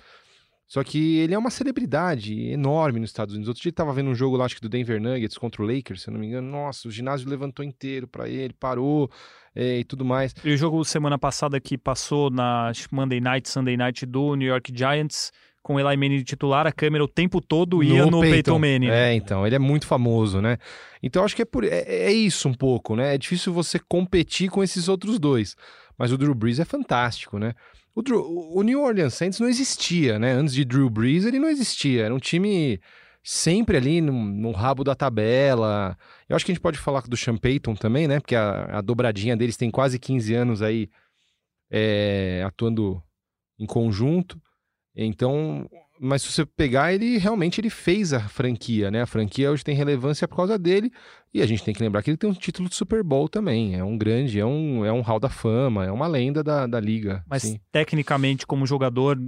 Só 0.69 0.85
que 0.85 1.17
ele 1.17 1.33
é 1.33 1.39
uma 1.39 1.49
celebridade 1.49 2.51
enorme 2.51 3.01
nos 3.01 3.09
Estados 3.09 3.35
Unidos. 3.35 3.49
Outro 3.49 3.63
dia 3.63 3.71
ele 3.71 3.75
tava 3.75 3.91
vendo 3.91 4.11
um 4.11 4.15
jogo 4.15 4.37
lá, 4.37 4.45
acho 4.45 4.55
que 4.55 4.61
do 4.61 4.69
Denver 4.69 5.01
Nuggets 5.01 5.39
contra 5.39 5.63
o 5.63 5.67
Lakers, 5.67 6.03
se 6.03 6.11
eu 6.11 6.13
não 6.13 6.21
me 6.21 6.27
engano. 6.27 6.47
Nossa, 6.47 6.87
o 6.87 6.91
ginásio 6.91 7.27
levantou 7.27 7.65
inteiro 7.65 8.07
pra 8.07 8.29
ele, 8.29 8.53
parou 8.53 9.11
e 9.59 9.85
tudo 9.85 10.05
mais. 10.05 10.35
E 10.45 10.53
o 10.53 10.57
jogo 10.57 10.85
semana 10.85 11.19
passada 11.19 11.61
que 11.61 11.77
passou 11.77 12.31
na 12.31 12.73
Monday 12.91 13.21
Night, 13.21 13.49
Sunday 13.49 13.77
Night 13.77 14.07
do 14.07 14.35
New 14.35 14.49
York 14.49 14.73
Giants, 14.75 15.33
com 15.63 15.75
o 15.75 15.81
Eli 15.81 15.97
Manning 15.97 16.19
de 16.19 16.25
titular, 16.25 16.67
a 16.67 16.73
câmera 16.73 17.05
o 17.05 17.09
tempo 17.09 17.41
todo 17.41 17.83
ia 17.83 18.07
no, 18.07 18.21
Peyton, 18.21 18.59
Manning. 18.59 18.87
né? 18.89 19.13
É, 19.13 19.15
então, 19.15 19.47
ele 19.47 19.57
é 19.57 19.59
muito 19.59 19.87
famoso, 19.87 20.41
né? 20.41 20.57
Então, 21.03 21.25
acho 21.25 21.37
que 21.37 21.43
é, 21.43 21.45
por, 21.45 21.65
é, 21.65 21.85
é 21.87 22.13
isso 22.13 22.49
um 22.49 22.55
pouco, 22.55 22.97
né? 22.97 23.15
É 23.15 23.19
difícil 23.19 23.53
você 23.53 23.79
competir 23.79 24.49
com 24.49 24.63
esses 24.63 24.89
outros 24.89 25.19
dois. 25.19 25.57
Mas 25.99 26.13
o 26.13 26.17
Drew 26.17 26.35
Brees 26.35 26.61
é 26.61 26.65
fantástico, 26.65 27.39
né? 27.39 27.55
O, 27.95 28.01
Drew- 28.03 28.25
o 28.55 28.63
New 28.63 28.81
Orleans 28.81 29.15
Saints 29.15 29.41
não 29.41 29.49
existia, 29.49 30.19
né? 30.19 30.33
Antes 30.33 30.55
de 30.55 30.65
Drew 30.65 30.89
Brees, 30.89 31.25
ele 31.25 31.41
não 31.41 31.51
existia. 31.51 32.05
Era 32.05 32.15
um 32.15 32.19
time 32.21 32.81
sempre 33.23 33.77
ali 33.77 34.01
no, 34.01 34.13
no 34.13 34.51
rabo 34.53 34.85
da 34.85 34.95
tabela. 34.95 35.97
Eu 36.29 36.37
acho 36.37 36.45
que 36.45 36.53
a 36.53 36.55
gente 36.55 36.63
pode 36.63 36.79
falar 36.79 37.03
do 37.03 37.17
Sean 37.17 37.37
Payton 37.37 37.75
também, 37.75 38.09
né? 38.09 38.21
Porque 38.21 38.35
a, 38.37 38.79
a 38.79 38.81
dobradinha 38.81 39.37
deles 39.37 39.57
tem 39.57 39.71
quase 39.71 39.99
15 39.99 40.35
anos 40.35 40.63
aí 40.63 40.89
é, 41.71 42.43
atuando 42.47 43.03
em 43.59 43.67
conjunto. 43.67 44.41
Então, 44.95 45.69
mas 46.01 46.23
se 46.23 46.33
você 46.33 46.47
pegar, 46.47 46.93
ele 46.93 47.19
realmente 47.19 47.61
ele 47.61 47.71
fez 47.71 48.13
a 48.13 48.21
franquia, 48.29 48.91
né? 48.91 49.03
A 49.03 49.07
franquia 49.07 49.51
hoje 49.51 49.65
tem 49.65 49.75
relevância 49.75 50.27
por 50.27 50.37
causa 50.37 50.59
dele. 50.59 50.93
E 51.33 51.43
a 51.43 51.47
gente 51.47 51.63
tem 51.63 51.75
que 51.75 51.83
lembrar 51.83 52.03
que 52.03 52.11
ele 52.11 52.17
tem 52.17 52.31
um 52.31 52.35
título 52.35 52.69
de 52.69 52.75
Super 52.75 53.03
Bowl 53.03 53.29
também. 53.29 53.75
É 53.75 53.85
um 53.85 53.99
grande, 53.99 54.41
é 54.41 54.47
um, 54.47 54.85
é 54.85 54.93
um 54.93 55.01
hall 55.01 55.21
da 55.21 55.29
fama, 55.29 55.85
é 55.85 55.93
uma 55.93 56.07
lenda 56.07 56.43
da, 56.43 56.67
da 56.67 56.81
liga. 56.81 57.23
Mas 57.29 57.43
sim. 57.43 57.61
tecnicamente, 57.71 58.47
como 58.47 58.67
jogador, 58.67 59.19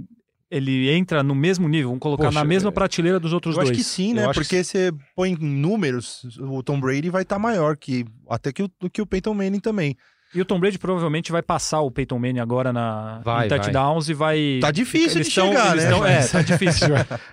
ele 0.51 0.91
entra 0.91 1.23
no 1.23 1.33
mesmo 1.33 1.67
nível, 1.69 1.87
vamos 1.89 2.01
colocar 2.01 2.25
Poxa, 2.25 2.37
na 2.39 2.43
mesma 2.45 2.69
é- 2.69 2.73
prateleira 2.73 3.19
dos 3.19 3.31
outros 3.33 3.55
Eu 3.55 3.63
dois. 3.63 3.69
acho 3.71 3.77
que 3.79 3.83
sim, 3.83 4.09
Eu 4.09 4.15
né? 4.15 4.27
que 4.27 4.33
Porque 4.33 4.63
você 4.63 4.91
põe 5.15 5.31
em 5.31 5.37
números, 5.37 6.23
o 6.39 6.61
Tom 6.61 6.79
Brady 6.79 7.09
vai 7.09 7.21
estar 7.23 7.39
maior 7.39 7.77
que 7.77 8.05
até 8.29 8.51
que 8.51 8.63
o, 8.63 8.69
do 8.79 8.89
que 8.89 9.01
o 9.01 9.05
Peyton 9.05 9.33
Manning 9.33 9.59
também. 9.59 9.95
E 10.33 10.39
o 10.39 10.45
Tom 10.45 10.61
Brady 10.61 10.77
provavelmente 10.79 11.29
vai 11.29 11.41
passar 11.41 11.81
o 11.81 11.91
Peyton 11.91 12.17
Manning 12.17 12.39
agora 12.39 12.71
na 12.71 13.19
Vai, 13.21 13.47
em 13.47 13.49
touchdowns 13.49 14.07
e 14.07 14.13
vai. 14.13 14.59
Tá 14.61 14.71
difícil 14.71 15.17
eles 15.17 15.27
de 15.27 15.35
tão- 15.35 15.47
chegar, 15.49 15.75
né? 15.75 15.89
tão- 15.89 16.05
é, 16.05 16.25
tá 16.25 16.41
difícil. 16.43 16.87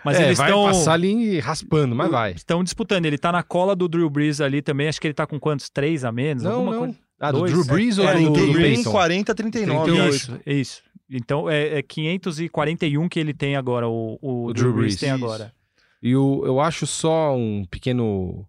Mas 0.05 0.19
é, 0.19 0.25
eles 0.27 0.39
vai 0.39 0.49
estão. 0.49 0.65
passar 0.65 0.93
ali 0.95 1.39
raspando, 1.39 1.95
mas 1.95 2.11
vai. 2.11 2.33
Estão 2.33 2.65
disputando. 2.65 3.07
Ele 3.07 3.17
tá 3.17 3.31
na 3.31 3.45
cola 3.45 3.77
do 3.77 3.87
Drew 3.87 4.11
Brees 4.11 4.41
ali 4.41 4.61
também. 4.63 4.89
Acho 4.89 5.01
que 5.01 5.07
ele 5.07 5.15
tá 5.15 5.29
com 5.29 5.39
quantos? 5.39 5.71
Três 5.71 6.05
a 6.05 6.11
menos? 6.11 6.43
Não, 6.43 6.53
alguma 6.55 6.73
não. 6.73 6.79
coisa. 6.81 6.97
Ah, 7.21 7.31
do 7.33 7.39
Dois? 7.39 7.53
Drew 7.53 7.65
Brees 7.65 7.99
ou 7.99 8.09
É, 8.09 8.15
do, 8.15 8.31
do 8.31 8.35
tem 8.35 8.53
Peyton? 8.55 8.91
40, 8.93 9.35
39. 9.35 9.85
38. 9.93 10.15
Isso, 10.17 10.41
é 10.47 10.53
isso. 10.55 10.83
Então 11.11 11.49
é, 11.49 11.79
é 11.79 11.83
541 11.83 13.09
que 13.09 13.19
ele 13.19 13.33
tem 13.33 13.57
agora, 13.57 13.89
o, 13.89 14.19
o, 14.21 14.47
O 14.47 14.53
Drew 14.53 14.73
Brees 14.73 14.97
tem 14.97 15.11
agora. 15.11 15.53
E 16.03 16.15
o, 16.15 16.45
eu 16.45 16.61
acho 16.61 16.87
só 16.87 17.35
um 17.37 17.65
pequeno 17.65 18.47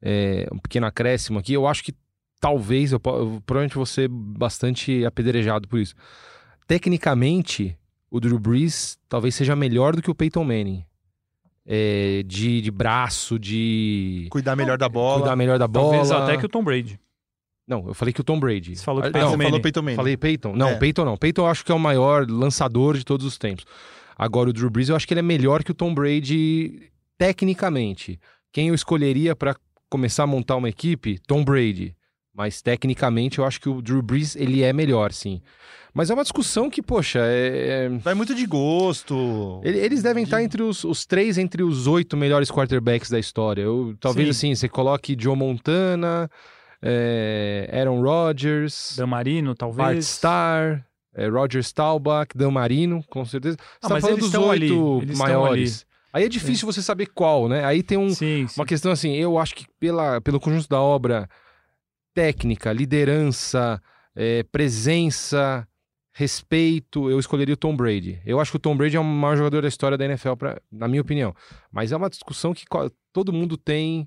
é, 0.00 0.48
um 0.52 0.58
pequeno 0.58 0.86
acréscimo 0.86 1.38
aqui. 1.38 1.52
Eu 1.52 1.66
acho 1.66 1.82
que 1.84 1.94
talvez, 2.40 2.92
eu, 2.92 3.00
eu 3.04 3.42
provavelmente 3.46 3.76
vou 3.76 3.86
ser 3.86 4.08
bastante 4.08 5.04
apedrejado 5.04 5.68
por 5.68 5.78
isso. 5.78 5.94
Tecnicamente, 6.66 7.76
o 8.10 8.20
Drew 8.20 8.38
Brees 8.38 8.98
talvez 9.08 9.34
seja 9.34 9.54
melhor 9.54 9.94
do 9.94 10.02
que 10.02 10.10
o 10.10 10.14
Peyton 10.14 10.44
Manning. 10.44 10.84
É, 11.64 12.24
de, 12.26 12.60
de 12.60 12.70
braço, 12.72 13.38
de 13.38 14.26
Cuidar 14.30 14.56
melhor 14.56 14.76
da 14.76 14.88
bola. 14.88 15.20
cuidar 15.20 15.36
melhor 15.36 15.60
da 15.60 15.68
bola. 15.68 15.90
Talvez 15.92 16.10
até 16.10 16.36
que 16.36 16.44
o 16.44 16.48
Tom 16.48 16.64
Brady. 16.64 16.98
Não, 17.66 17.86
eu 17.86 17.94
falei 17.94 18.12
que 18.12 18.20
o 18.20 18.24
Tom 18.24 18.38
Brady. 18.40 18.74
Você 18.76 18.82
falou 18.84 19.00
que 19.02 19.06
Ah, 19.06 19.10
o 19.10 19.12
Peyton 19.12 19.26
não, 19.30 19.36
Manning. 19.36 19.44
falou 19.50 19.60
Peyton 19.62 19.82
Manning. 19.82 19.96
Falei 19.96 20.16
Peyton? 20.16 20.52
Não, 20.56 20.68
É. 20.70 20.74
Peyton 20.78 21.04
não. 21.04 21.16
Peyton 21.16 21.42
eu 21.42 21.46
acho 21.46 21.64
que 21.64 21.70
é 21.72 21.74
o 21.74 21.78
maior 21.78 22.28
lançador 22.28 22.96
de 22.98 23.04
todos 23.04 23.24
os 23.26 23.38
tempos. 23.38 23.64
Agora, 24.18 24.50
o 24.50 24.52
Drew 24.52 24.68
Brees 24.70 24.88
eu 24.88 24.96
acho 24.96 25.06
que 25.06 25.14
ele 25.14 25.20
é 25.20 25.22
melhor 25.22 25.62
que 25.64 25.70
o 25.70 25.74
Tom 25.74 25.94
Brady 25.94 26.90
tecnicamente. 27.16 28.18
Quem 28.52 28.68
eu 28.68 28.74
escolheria 28.74 29.34
para 29.34 29.56
começar 29.88 30.24
a 30.24 30.26
montar 30.26 30.56
uma 30.56 30.68
equipe? 30.68 31.18
Tom 31.26 31.44
Brady. 31.44 31.94
Mas 32.34 32.62
tecnicamente 32.62 33.38
eu 33.38 33.44
acho 33.44 33.60
que 33.60 33.68
o 33.68 33.82
Drew 33.82 34.00
Brees 34.02 34.34
ele 34.36 34.62
é 34.62 34.72
melhor, 34.72 35.12
sim. 35.12 35.40
Mas 35.94 36.08
é 36.08 36.14
uma 36.14 36.22
discussão 36.22 36.70
que, 36.70 36.80
poxa, 36.82 37.18
é... 37.20 37.84
é- 37.84 37.88
Vai 37.98 38.14
muito 38.14 38.34
de 38.34 38.46
gosto. 38.46 39.60
ele- 39.62 39.78
Eles 39.78 40.02
devem 40.02 40.24
estar 40.24 40.42
entre 40.42 40.62
os, 40.62 40.82
os 40.84 41.04
três, 41.04 41.36
entre 41.36 41.62
os 41.62 41.86
oito 41.86 42.16
melhores 42.16 42.50
quarterbacks 42.50 43.10
da 43.10 43.18
história. 43.18 43.60
Eu, 43.62 43.94
talvez 44.00 44.28
Sim. 44.28 44.30
assim, 44.52 44.54
você 44.54 44.68
coloque 44.68 45.14
Joe 45.18 45.36
Montana, 45.36 46.30
é, 46.82 47.70
Aaron 47.72 48.00
Rodgers, 48.02 48.94
Dan 48.96 49.06
Marino, 49.06 49.48
Bart 49.54 49.58
talvez. 49.58 50.06
Starr, 50.08 50.84
é, 51.14 51.28
Roger 51.28 51.62
Staubach, 51.62 52.28
Dan 52.36 52.50
Marino, 52.50 53.02
com 53.08 53.24
certeza. 53.24 53.56
Você 53.56 53.64
Ah, 53.82 53.88
tá 53.88 53.94
mas 53.94 54.02
falando 54.02 54.18
eles 54.18 54.30
dos 54.30 54.40
oito 54.42 55.16
maiores. 55.16 55.86
Aí 56.12 56.24
é 56.24 56.28
difícil 56.28 56.66
você 56.70 56.82
saber 56.82 57.06
qual, 57.06 57.48
né? 57.48 57.64
Aí 57.64 57.82
tem 57.82 57.96
um, 57.96 58.10
Sim, 58.10 58.46
sim. 58.46 58.60
uma 58.60 58.66
questão 58.66 58.92
assim, 58.92 59.14
eu 59.14 59.38
acho 59.38 59.54
que 59.54 59.64
pela, 59.80 60.20
pelo 60.20 60.38
conjunto 60.38 60.68
da 60.68 60.78
obra, 60.80 61.26
técnica, 62.14 62.70
liderança, 62.72 63.80
é, 64.14 64.42
presença, 64.42 65.66
respeito, 66.12 67.08
eu 67.10 67.18
escolheria 67.18 67.54
o 67.54 67.56
Tom 67.56 67.74
Brady. 67.74 68.20
Eu 68.26 68.38
acho 68.40 68.50
que 68.50 68.56
o 68.58 68.60
Tom 68.60 68.76
Brady 68.76 68.96
é 68.96 69.00
o 69.00 69.04
maior 69.04 69.36
jogador 69.36 69.62
da 69.62 69.68
história 69.68 69.96
da 69.96 70.04
NFL, 70.04 70.34
pra, 70.34 70.60
na 70.70 70.86
minha 70.86 71.00
opinião. 71.00 71.34
Mas 71.70 71.92
é 71.92 71.96
uma 71.96 72.10
discussão 72.10 72.52
que 72.52 72.64
todo 73.12 73.32
mundo 73.32 73.56
tem 73.56 74.06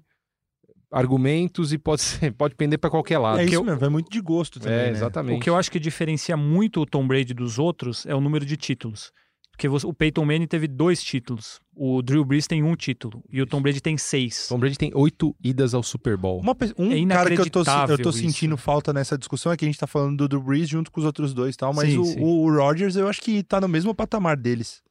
argumentos 0.98 1.74
e 1.74 1.78
pode, 1.78 2.02
ser, 2.02 2.32
pode 2.34 2.56
pender 2.56 2.80
para 2.80 2.90
qualquer 2.90 3.18
lado. 3.18 3.40
É 3.40 3.44
que 3.44 3.52
isso 3.52 3.56
eu- 3.60 3.64
mesmo, 3.64 3.80
vai 3.80 3.90
muito 3.90 4.10
de 4.10 4.22
gosto 4.22 4.60
também. 4.60 4.78
É, 4.78 4.84
né? 4.86 4.90
exatamente. 4.92 5.38
O 5.38 5.42
que 5.42 5.50
eu 5.50 5.56
acho 5.56 5.72
que 5.72 5.80
diferencia 5.80 6.36
muito 6.38 6.82
o 6.82 6.86
Tom 6.86 7.06
Brady 7.08 7.34
dos 7.34 7.60
outros 7.60 8.06
é 8.06 8.16
o 8.16 8.22
número 8.22 8.46
de 8.46 8.56
títulos. 8.58 9.12
Porque 9.52 9.70
você- 9.70 9.88
o 9.88 9.94
Peyton 9.94 10.26
Manning 10.26 10.48
teve 10.48 10.68
dois 10.68 11.02
títulos. 11.02 11.62
O 11.74 12.02
Drew 12.02 12.26
Brees 12.26 12.46
tem 12.46 12.62
um 12.62 12.76
título. 12.76 13.24
E 13.32 13.42
o 13.42 13.46
Tom 13.46 13.62
Brady 13.62 13.80
tem 13.82 13.98
seis. 13.98 14.48
Tom 14.50 14.60
Brady 14.60 14.78
tem 14.78 14.92
oito 14.94 15.34
idas 15.42 15.74
ao 15.74 15.82
Super 15.82 16.18
Bowl. 16.18 16.42
Uma 16.42 16.56
um 16.78 16.92
É 16.92 17.06
cara 17.08 17.30
que 17.34 17.40
eu 17.42 17.50
tô, 17.50 17.60
eu 17.62 17.98
tô 17.98 18.10
isso. 18.10 18.20
sentindo 18.20 18.58
falta 18.58 18.92
nessa 18.92 19.18
discussão 19.18 19.52
é 19.54 19.58
que 19.58 19.64
a 19.64 19.68
gente 19.68 19.80
tá 19.80 19.88
falando 19.88 20.18
do 20.18 20.28
Drew 20.28 20.42
Brees 20.42 20.68
junto 20.68 20.92
com 20.92 21.00
os 21.00 21.06
outros 21.06 21.34
dois 21.34 21.56
e 21.56 21.58
tal, 21.58 21.74
mas 21.74 21.90
Sim, 21.90 21.98
o, 22.00 22.04
sim. 22.06 22.20
o 22.22 22.54
Rodgers 22.54 22.98
eu 22.98 23.08
acho 23.08 23.22
que 23.22 23.44
tá 23.44 23.62
no 23.62 23.68
mesmo 23.70 23.96
patamar 23.96 24.36
deles. 24.36 24.82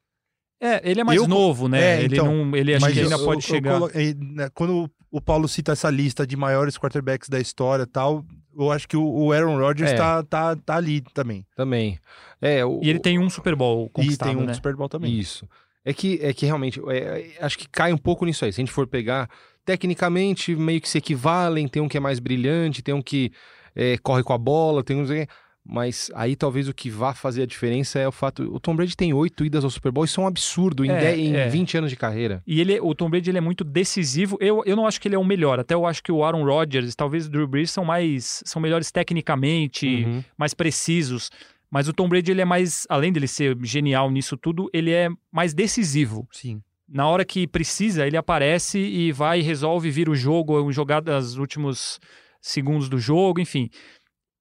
É, 0.66 0.80
ele 0.82 1.00
é 1.00 1.04
mais 1.04 1.20
Eu- 1.20 1.28
novo, 1.28 1.68
né? 1.68 1.80
É, 1.98 2.02
ele 2.04 2.14
então, 2.16 2.44
não, 2.46 2.56
ele 2.56 2.74
acho 2.74 2.84
Mas 2.84 2.94
que 2.94 3.00
ainda 3.00 3.14
eu- 3.16 3.24
pode 3.24 3.44
eu 3.44 3.54
chegar. 3.54 3.78
colo- 3.78 3.90
eh, 3.94 4.14
né, 4.18 4.48
Quando 4.54 4.90
o 5.10 5.20
Paulo 5.20 5.46
cita 5.46 5.72
essa 5.72 5.90
lista 5.90 6.26
de 6.26 6.36
maiores 6.36 6.78
quarterbacks 6.78 7.28
da 7.28 7.38
história 7.38 7.82
e 7.82 7.86
tal, 7.86 8.24
eu 8.56 8.70
acho 8.72 8.88
que 8.88 8.96
o- 8.96 9.30
Aaron 9.32 9.58
Rodgers 9.58 9.90
É. 9.92 9.94
tá, 9.94 10.22
tá, 10.22 10.56
tá 10.56 10.76
ali 10.76 11.02
também. 11.12 11.44
Também. 11.54 11.98
É, 12.40 12.64
o, 12.64 12.80
E 12.82 12.88
ele 12.88 12.98
tem 12.98 13.18
um 13.18 13.28
Super 13.28 13.54
Bowl 13.54 13.86
E 13.86 13.90
conquistado, 13.90 14.28
tem 14.28 14.36
um 14.36 14.44
né? 14.46 14.54
Super 14.54 14.74
Bowl 14.74 14.88
também. 14.88 15.12
Isso. 15.12 15.46
É 15.84 15.92
que, 15.92 16.18
é 16.22 16.32
que 16.32 16.46
realmente, 16.46 16.80
é, 16.88 16.96
é, 17.38 17.44
acho 17.44 17.58
que 17.58 17.68
cai 17.68 17.92
um 17.92 17.98
pouco 17.98 18.24
nisso 18.24 18.44
aí. 18.44 18.52
Se 18.52 18.60
a 18.60 18.62
gente 18.62 18.72
for 18.72 18.86
pegar, 18.86 19.28
tecnicamente, 19.66 20.54
meio 20.56 20.80
que 20.80 20.88
se 20.88 20.98
equivalem, 20.98 21.68
tem 21.68 21.82
um 21.82 21.88
que 21.88 21.96
é 21.96 22.00
mais 22.00 22.18
brilhante, 22.18 22.80
tem 22.82 22.94
um 22.94 23.02
que 23.02 23.30
é, 23.76 23.98
corre 23.98 24.22
com 24.22 24.32
a 24.32 24.38
bola, 24.38 24.82
tem 24.84 24.96
um... 24.96 25.04
Mas 25.66 26.10
aí 26.14 26.36
talvez 26.36 26.68
o 26.68 26.74
que 26.74 26.90
vá 26.90 27.14
fazer 27.14 27.42
a 27.42 27.46
diferença 27.46 27.98
é 27.98 28.06
o 28.06 28.12
fato... 28.12 28.42
O 28.54 28.60
Tom 28.60 28.76
Brady 28.76 28.94
tem 28.94 29.14
oito 29.14 29.44
idas 29.46 29.64
ao 29.64 29.70
Super 29.70 29.90
Bowl, 29.90 30.04
isso 30.04 30.20
é 30.20 30.24
um 30.24 30.26
absurdo 30.26 30.84
em, 30.84 30.90
É, 30.90 31.00
10 31.00 31.18
em 31.18 31.36
é. 31.36 31.48
20 31.48 31.78
anos 31.78 31.90
de 31.90 31.96
carreira. 31.96 32.42
E 32.46 32.60
ele, 32.60 32.78
o 32.80 32.94
Tom 32.94 33.08
Brady 33.08 33.30
ele 33.30 33.38
é 33.38 33.40
muito 33.40 33.64
decisivo. 33.64 34.36
Eu, 34.40 34.62
eu 34.66 34.76
não 34.76 34.86
acho 34.86 35.00
que 35.00 35.08
ele 35.08 35.14
é 35.14 35.18
o 35.18 35.24
melhor. 35.24 35.58
Até 35.58 35.72
eu 35.74 35.86
acho 35.86 36.02
que 36.02 36.12
o 36.12 36.22
Aaron 36.22 36.44
Rodgers, 36.44 36.94
talvez 36.94 37.26
o 37.26 37.30
Drew 37.30 37.48
Brees 37.48 37.70
são 37.70 37.82
mais 37.84 38.42
são 38.44 38.60
melhores 38.60 38.90
tecnicamente, 38.92 39.86
Uhum. 40.04 40.22
mais 40.36 40.52
precisos. 40.52 41.30
Mas 41.70 41.88
o 41.88 41.92
Tom 41.94 42.08
Brady 42.10 42.30
ele 42.30 42.42
é 42.42 42.44
mais, 42.44 42.86
além 42.88 43.10
dele 43.10 43.26
ser 43.26 43.56
genial 43.62 44.10
nisso 44.10 44.36
tudo, 44.36 44.68
ele 44.72 44.90
é 44.92 45.08
mais 45.32 45.54
decisivo. 45.54 46.28
Sim. 46.30 46.60
Na 46.86 47.08
hora 47.08 47.24
que 47.24 47.46
precisa, 47.46 48.06
ele 48.06 48.16
aparece 48.18 48.78
e 48.78 49.10
vai 49.12 49.40
e 49.40 49.42
resolve 49.42 49.90
vir 49.90 50.08
o 50.10 50.14
jogo, 50.14 50.60
um 50.62 50.70
jogadas 50.70 51.24
nos 51.30 51.38
últimos 51.38 51.98
segundos 52.40 52.88
do 52.90 52.98
jogo, 52.98 53.40
enfim. 53.40 53.70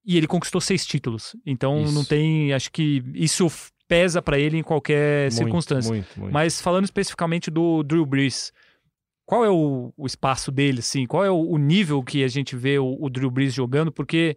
E 0.05 0.17
ele 0.17 0.27
conquistou 0.27 0.59
seis 0.59 0.85
títulos. 0.85 1.35
Então 1.45 1.83
Isso. 1.83 1.93
não 1.93 2.03
tem, 2.03 2.51
acho 2.53 2.71
que 2.71 3.01
isso 3.13 3.47
pesa 3.87 4.21
pra 4.21 4.37
ele 4.39 4.57
em 4.57 4.63
qualquer 4.63 5.23
Muito, 5.31 5.35
circunstância. 5.35 5.93
Muito, 5.93 6.19
muito. 6.19 6.33
Mas 6.33 6.59
falando 6.61 6.85
especificamente 6.85 7.49
do 7.51 7.83
Drew 7.83 8.05
Brees, 8.05 8.51
qual 9.25 9.45
é 9.45 9.49
o, 9.49 9.93
o 9.95 10.05
espaço 10.05 10.51
dele, 10.51 10.79
assim? 10.79 11.05
Qual 11.05 11.23
é 11.23 11.31
o, 11.31 11.39
o 11.39 11.57
nível 11.57 12.03
que 12.03 12.23
a 12.23 12.27
gente 12.27 12.55
vê 12.55 12.77
o, 12.79 12.97
o 12.99 13.09
Drew 13.09 13.31
Brees 13.31 13.53
jogando? 13.53 13.91
Porque 13.91 14.35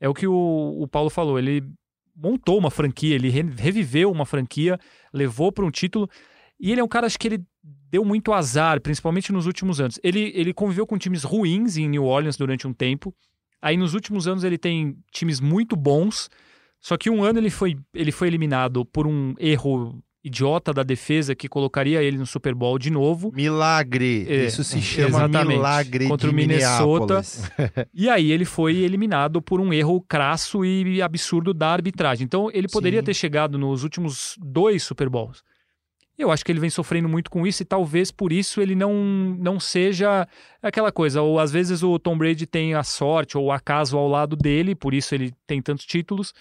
é 0.00 0.08
o 0.08 0.14
que 0.14 0.26
o, 0.26 0.76
o 0.80 0.86
Paulo 0.86 1.10
falou, 1.10 1.38
ele 1.38 1.64
montou 2.14 2.58
uma 2.58 2.70
franquia, 2.70 3.14
ele 3.14 3.28
re- 3.28 3.50
reviveu 3.56 4.10
uma 4.12 4.24
franquia, 4.26 4.78
levou 5.12 5.50
para 5.50 5.64
um 5.64 5.70
título, 5.70 6.08
e 6.60 6.70
ele 6.70 6.80
é 6.80 6.84
um 6.84 6.88
cara, 6.88 7.06
acho 7.06 7.18
que 7.18 7.26
ele 7.28 7.42
deu 7.90 8.04
muito 8.04 8.32
azar, 8.32 8.80
principalmente 8.80 9.32
nos 9.32 9.46
últimos 9.46 9.80
anos. 9.80 9.98
Ele, 10.02 10.32
ele 10.34 10.52
conviveu 10.52 10.86
com 10.86 10.98
times 10.98 11.24
ruins 11.24 11.76
em 11.76 11.88
New 11.88 12.04
Orleans 12.04 12.36
durante 12.36 12.66
um 12.66 12.72
tempo, 12.72 13.14
aí 13.60 13.76
nos 13.76 13.94
últimos 13.94 14.26
anos 14.26 14.44
ele 14.44 14.58
tem 14.58 14.96
times 15.12 15.40
muito 15.40 15.76
bons, 15.76 16.28
só 16.80 16.96
que 16.96 17.10
um 17.10 17.22
ano 17.24 17.38
ele 17.38 17.50
foi, 17.50 17.76
ele 17.94 18.12
foi 18.12 18.28
eliminado 18.28 18.84
por 18.84 19.06
um 19.06 19.34
erro 19.38 20.02
idiota 20.22 20.72
da 20.72 20.82
defesa 20.82 21.34
que 21.34 21.48
colocaria 21.48 22.02
ele 22.02 22.18
no 22.18 22.26
Super 22.26 22.54
Bowl 22.54 22.78
de 22.78 22.90
novo. 22.90 23.32
Milagre. 23.34 24.26
É, 24.28 24.46
Isso 24.46 24.62
se 24.62 24.80
chama 24.80 25.08
exatamente. 25.08 25.56
milagre 25.56 26.08
Contra 26.08 26.30
o 26.30 26.32
Minnesota. 26.32 27.22
E 27.94 28.08
aí 28.08 28.30
ele 28.30 28.44
foi 28.44 28.76
eliminado 28.76 29.40
por 29.40 29.60
um 29.60 29.72
erro 29.72 30.00
crasso 30.02 30.64
e 30.64 31.00
absurdo 31.00 31.54
da 31.54 31.68
arbitragem. 31.68 32.24
Então 32.24 32.50
ele 32.52 32.68
poderia 32.68 33.00
Sim. 33.00 33.06
ter 33.06 33.14
chegado 33.14 33.58
nos 33.58 33.82
últimos 33.82 34.36
dois 34.38 34.82
Super 34.82 35.08
Bowls. 35.08 35.42
Eu 36.18 36.32
acho 36.32 36.44
que 36.44 36.50
ele 36.50 36.58
vem 36.58 36.68
sofrendo 36.68 37.08
muito 37.08 37.30
com 37.30 37.46
isso 37.46 37.62
e 37.62 37.64
talvez 37.64 38.10
por 38.10 38.32
isso 38.32 38.60
ele 38.60 38.74
não, 38.74 38.92
não 39.38 39.60
seja 39.60 40.26
aquela 40.60 40.90
coisa. 40.90 41.22
Ou 41.22 41.38
às 41.38 41.52
vezes 41.52 41.84
o 41.84 41.96
Tom 41.96 42.18
Brady 42.18 42.44
tem 42.44 42.74
a 42.74 42.82
sorte 42.82 43.38
ou 43.38 43.44
o 43.44 43.52
acaso 43.52 43.96
ao 43.96 44.08
lado 44.08 44.34
dele, 44.34 44.74
por 44.74 44.92
isso 44.92 45.14
ele 45.14 45.32
tem 45.46 45.62
tantos 45.62 45.86
títulos. 45.86 46.34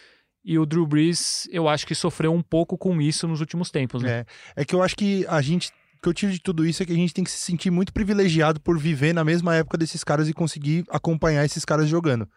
E 0.43 0.57
o 0.57 0.65
Drew 0.65 0.87
Brees, 0.87 1.47
eu 1.51 1.67
acho 1.69 1.85
que 1.85 1.93
sofreu 1.93 2.33
um 2.33 2.41
pouco 2.41 2.75
com 2.75 2.99
isso 2.99 3.27
nos 3.27 3.39
últimos 3.39 3.69
tempos. 3.69 4.01
Né? 4.01 4.25
É. 4.55 4.61
É 4.61 4.65
que 4.65 4.73
eu 4.73 4.81
acho 4.81 4.95
que 4.95 5.25
a 5.27 5.41
gente. 5.41 5.69
O 5.97 6.01
que 6.01 6.09
eu 6.09 6.13
tiro 6.13 6.31
de 6.31 6.39
tudo 6.39 6.65
isso 6.65 6.81
é 6.81 6.85
que 6.85 6.93
a 6.93 6.95
gente 6.95 7.13
tem 7.13 7.23
que 7.23 7.31
se 7.31 7.39
sentir 7.39 7.69
muito 7.69 7.91
privilegiado 7.91 8.59
por 8.61 8.79
viver 8.79 9.13
na 9.13 9.23
mesma 9.23 9.55
época 9.55 9.77
desses 9.77 10.03
caras 10.03 10.29
e 10.29 10.33
conseguir 10.33 10.85
acompanhar 10.89 11.43
esses 11.43 11.65
caras 11.65 11.87
jogando. 11.87 12.27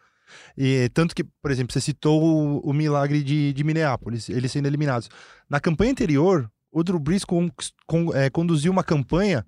E, 0.57 0.89
tanto 0.95 1.15
que, 1.15 1.23
por 1.23 1.51
exemplo, 1.51 1.73
você 1.73 1.81
citou 1.81 2.23
o, 2.23 2.61
o 2.61 2.73
milagre 2.73 3.23
de, 3.23 3.53
de 3.53 3.65
Minneapolis, 3.65 4.29
eles 4.29 4.51
sendo 4.51 4.67
eliminados. 4.67 5.09
Na 5.49 5.61
campanha 5.61 5.93
anterior, 5.93 6.51
o 6.71 6.83
Drew 6.83 6.99
Brees 6.99 7.25
con- 7.25 7.51
con- 7.87 8.15
é, 8.15 8.31
conduziu 8.31 8.73
uma 8.73 8.85
campanha 8.85 9.45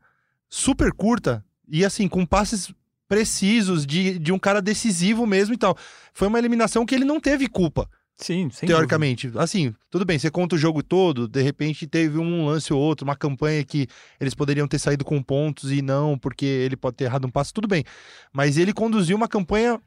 super 0.48 0.92
curta 0.92 1.44
e 1.68 1.84
assim, 1.84 2.08
com 2.08 2.26
passes 2.26 2.72
precisos 3.08 3.86
de, 3.86 4.18
de 4.18 4.32
um 4.32 4.38
cara 4.38 4.62
decisivo 4.62 5.26
mesmo 5.26 5.54
e 5.54 5.58
tal. 5.58 5.76
Foi 6.12 6.28
uma 6.28 6.38
eliminação 6.38 6.86
que 6.86 6.94
ele 6.94 7.04
não 7.04 7.20
teve 7.20 7.46
culpa 7.48 7.88
Sim, 8.16 8.48
teoricamente. 8.66 9.32
Assim, 9.36 9.74
tudo 9.90 10.04
bem, 10.04 10.18
você 10.18 10.30
conta 10.30 10.54
o 10.54 10.58
jogo 10.58 10.82
todo, 10.82 11.26
de 11.26 11.42
repente 11.42 11.86
teve 11.86 12.18
um 12.18 12.46
lance 12.46 12.72
ou 12.72 12.80
outro, 12.80 13.04
uma 13.04 13.16
campanha 13.16 13.64
que 13.64 13.88
eles 14.20 14.34
poderiam 14.34 14.68
ter 14.68 14.78
saído 14.78 15.04
com 15.04 15.22
pontos 15.22 15.72
e 15.72 15.82
não, 15.82 16.16
porque 16.16 16.46
ele 16.46 16.76
pode 16.76 16.96
ter 16.96 17.04
errado 17.04 17.26
um 17.26 17.30
passo, 17.30 17.52
tudo 17.52 17.66
bem. 17.66 17.84
Mas 18.32 18.56
ele 18.56 18.72
conduziu 18.72 19.16
uma 19.16 19.28
campanha 19.28 19.80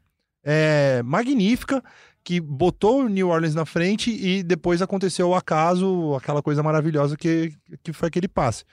é, 0.44 1.02
magnífica 1.04 1.82
que 2.26 2.40
botou 2.40 3.04
o 3.04 3.08
New 3.08 3.28
Orleans 3.28 3.54
na 3.54 3.64
frente 3.64 4.10
e 4.10 4.42
depois 4.42 4.82
aconteceu 4.82 5.28
o 5.28 5.34
acaso, 5.36 6.12
aquela 6.16 6.42
coisa 6.42 6.60
maravilhosa 6.60 7.16
que, 7.16 7.52
que 7.84 7.92
foi 7.92 8.08
aquele 8.08 8.26
passe. 8.26 8.64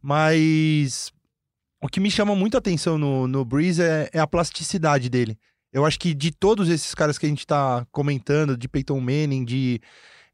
Mas 0.00 1.12
o 1.78 1.88
que 1.88 2.00
me 2.00 2.10
chama 2.10 2.34
muito 2.34 2.56
atenção 2.56 2.96
no, 2.96 3.28
no 3.28 3.44
Breeze 3.44 3.82
é, 3.82 4.08
é 4.14 4.18
a 4.18 4.26
plasticidade 4.26 5.10
dele. 5.10 5.38
Eu 5.70 5.84
acho 5.84 6.00
que 6.00 6.14
de 6.14 6.30
todos 6.30 6.70
esses 6.70 6.94
caras 6.94 7.18
que 7.18 7.26
a 7.26 7.28
gente 7.28 7.46
tá 7.46 7.86
comentando, 7.92 8.56
de 8.56 8.66
Peyton 8.66 8.98
Manning, 8.98 9.44
de, 9.44 9.78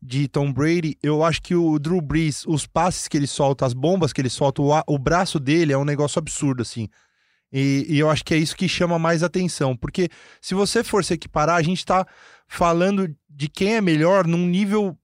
de 0.00 0.28
Tom 0.28 0.52
Brady, 0.52 0.96
eu 1.02 1.24
acho 1.24 1.42
que 1.42 1.56
o 1.56 1.80
Drew 1.80 2.00
Brees, 2.00 2.46
os 2.46 2.64
passes 2.64 3.08
que 3.08 3.16
ele 3.16 3.26
solta, 3.26 3.66
as 3.66 3.74
bombas 3.74 4.12
que 4.12 4.20
ele 4.20 4.30
solta, 4.30 4.62
o, 4.62 4.70
o 4.86 4.98
braço 5.00 5.40
dele 5.40 5.72
é 5.72 5.76
um 5.76 5.84
negócio 5.84 6.20
absurdo, 6.20 6.62
assim. 6.62 6.88
E, 7.52 7.86
e 7.88 7.98
eu 7.98 8.08
acho 8.08 8.24
que 8.24 8.32
é 8.32 8.38
isso 8.38 8.56
que 8.56 8.68
chama 8.68 8.98
mais 8.98 9.22
atenção. 9.22 9.76
Porque 9.76 10.08
se 10.40 10.54
você 10.54 10.82
for 10.82 11.04
se 11.04 11.14
equiparar, 11.14 11.56
a 11.56 11.62
gente 11.62 11.84
tá 11.84 12.06
falando 12.48 13.14
de 13.28 13.48
quem 13.48 13.76
é 13.76 13.80
melhor 13.80 14.26
num 14.26 14.46
nível 14.46 14.96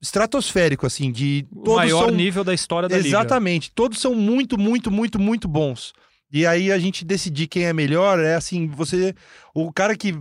estratosférico, 0.00 0.86
assim, 0.86 1.10
de 1.10 1.46
O 1.50 1.74
maior 1.74 2.06
são 2.06 2.14
nível 2.14 2.44
da 2.44 2.54
história 2.54 2.88
da 2.88 2.96
liga. 2.96 3.08
Exatamente. 3.08 3.72
Todos 3.72 3.98
são 3.98 4.14
muito, 4.14 4.58
muito, 4.58 4.90
muito, 4.90 5.18
muito 5.18 5.48
bons. 5.48 5.92
E 6.32 6.46
aí 6.46 6.70
a 6.70 6.78
gente 6.78 7.04
decidir 7.04 7.46
quem 7.46 7.64
é 7.64 7.72
melhor 7.72 8.18
é 8.18 8.34
assim, 8.34 8.68
você. 8.68 9.14
O 9.54 9.72
cara 9.72 9.96
que 9.96 10.14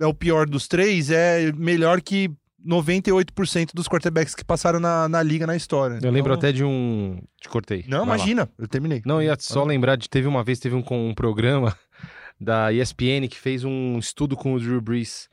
é 0.00 0.06
o 0.06 0.14
pior 0.14 0.48
dos 0.48 0.66
três 0.66 1.10
é 1.10 1.52
melhor 1.52 2.00
que 2.00 2.30
98% 2.66 3.70
dos 3.74 3.88
quarterbacks 3.88 4.34
que 4.34 4.44
passaram 4.44 4.78
na, 4.80 5.08
na 5.08 5.22
liga 5.22 5.46
na 5.46 5.56
história. 5.56 5.98
Eu 6.02 6.10
lembro 6.10 6.32
Então- 6.32 6.38
até 6.38 6.52
de 6.52 6.64
um... 6.64 7.20
Te 7.40 7.48
cortei. 7.48 7.84
Não, 7.88 8.00
Vai 8.00 8.08
lá. 8.08 8.14
imagina, 8.16 8.48
eu 8.58 8.68
terminei. 8.68 9.02
Não, 9.04 9.22
ia 9.22 9.36
só 9.38 9.64
lembrar 9.64 9.96
de 9.96 10.08
teve 10.08 10.28
uma 10.28 10.44
vez 10.44 10.58
teve 10.58 10.74
um, 10.74 10.82
com 10.82 11.08
um 11.08 11.14
programa 11.14 11.76
da 12.40 12.72
ESPN 12.72 13.28
que 13.28 13.38
fez 13.38 13.64
um 13.64 13.98
estudo 13.98 14.36
com 14.36 14.54
o 14.54 14.60
Drew 14.60 14.80
Brees, 14.80 15.28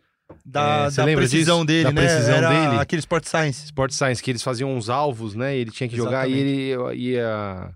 Da, 0.46 0.88
É, 0.88 0.92
da 0.92 1.04
precisão 1.06 1.58
disso? 1.58 1.66
dele, 1.68 1.84
Da 1.84 1.92
né? 1.92 2.02
precisão 2.02 2.36
Era 2.36 2.50
dele? 2.50 2.82
aquele 2.82 3.00
Sport 3.00 3.26
Science. 3.26 3.66
Sport 3.66 3.92
Science, 3.92 4.22
que 4.24 4.32
eles 4.32 4.44
faziam 4.44 4.74
uns 4.76 4.90
alvos, 4.90 5.36
né? 5.36 5.56
E 5.58 5.62
ele 5.62 5.72
tinha 5.72 5.88
que 5.90 5.96
jogar 5.98 6.30
e 6.30 6.34
ele 6.34 6.96
ia 6.96 7.72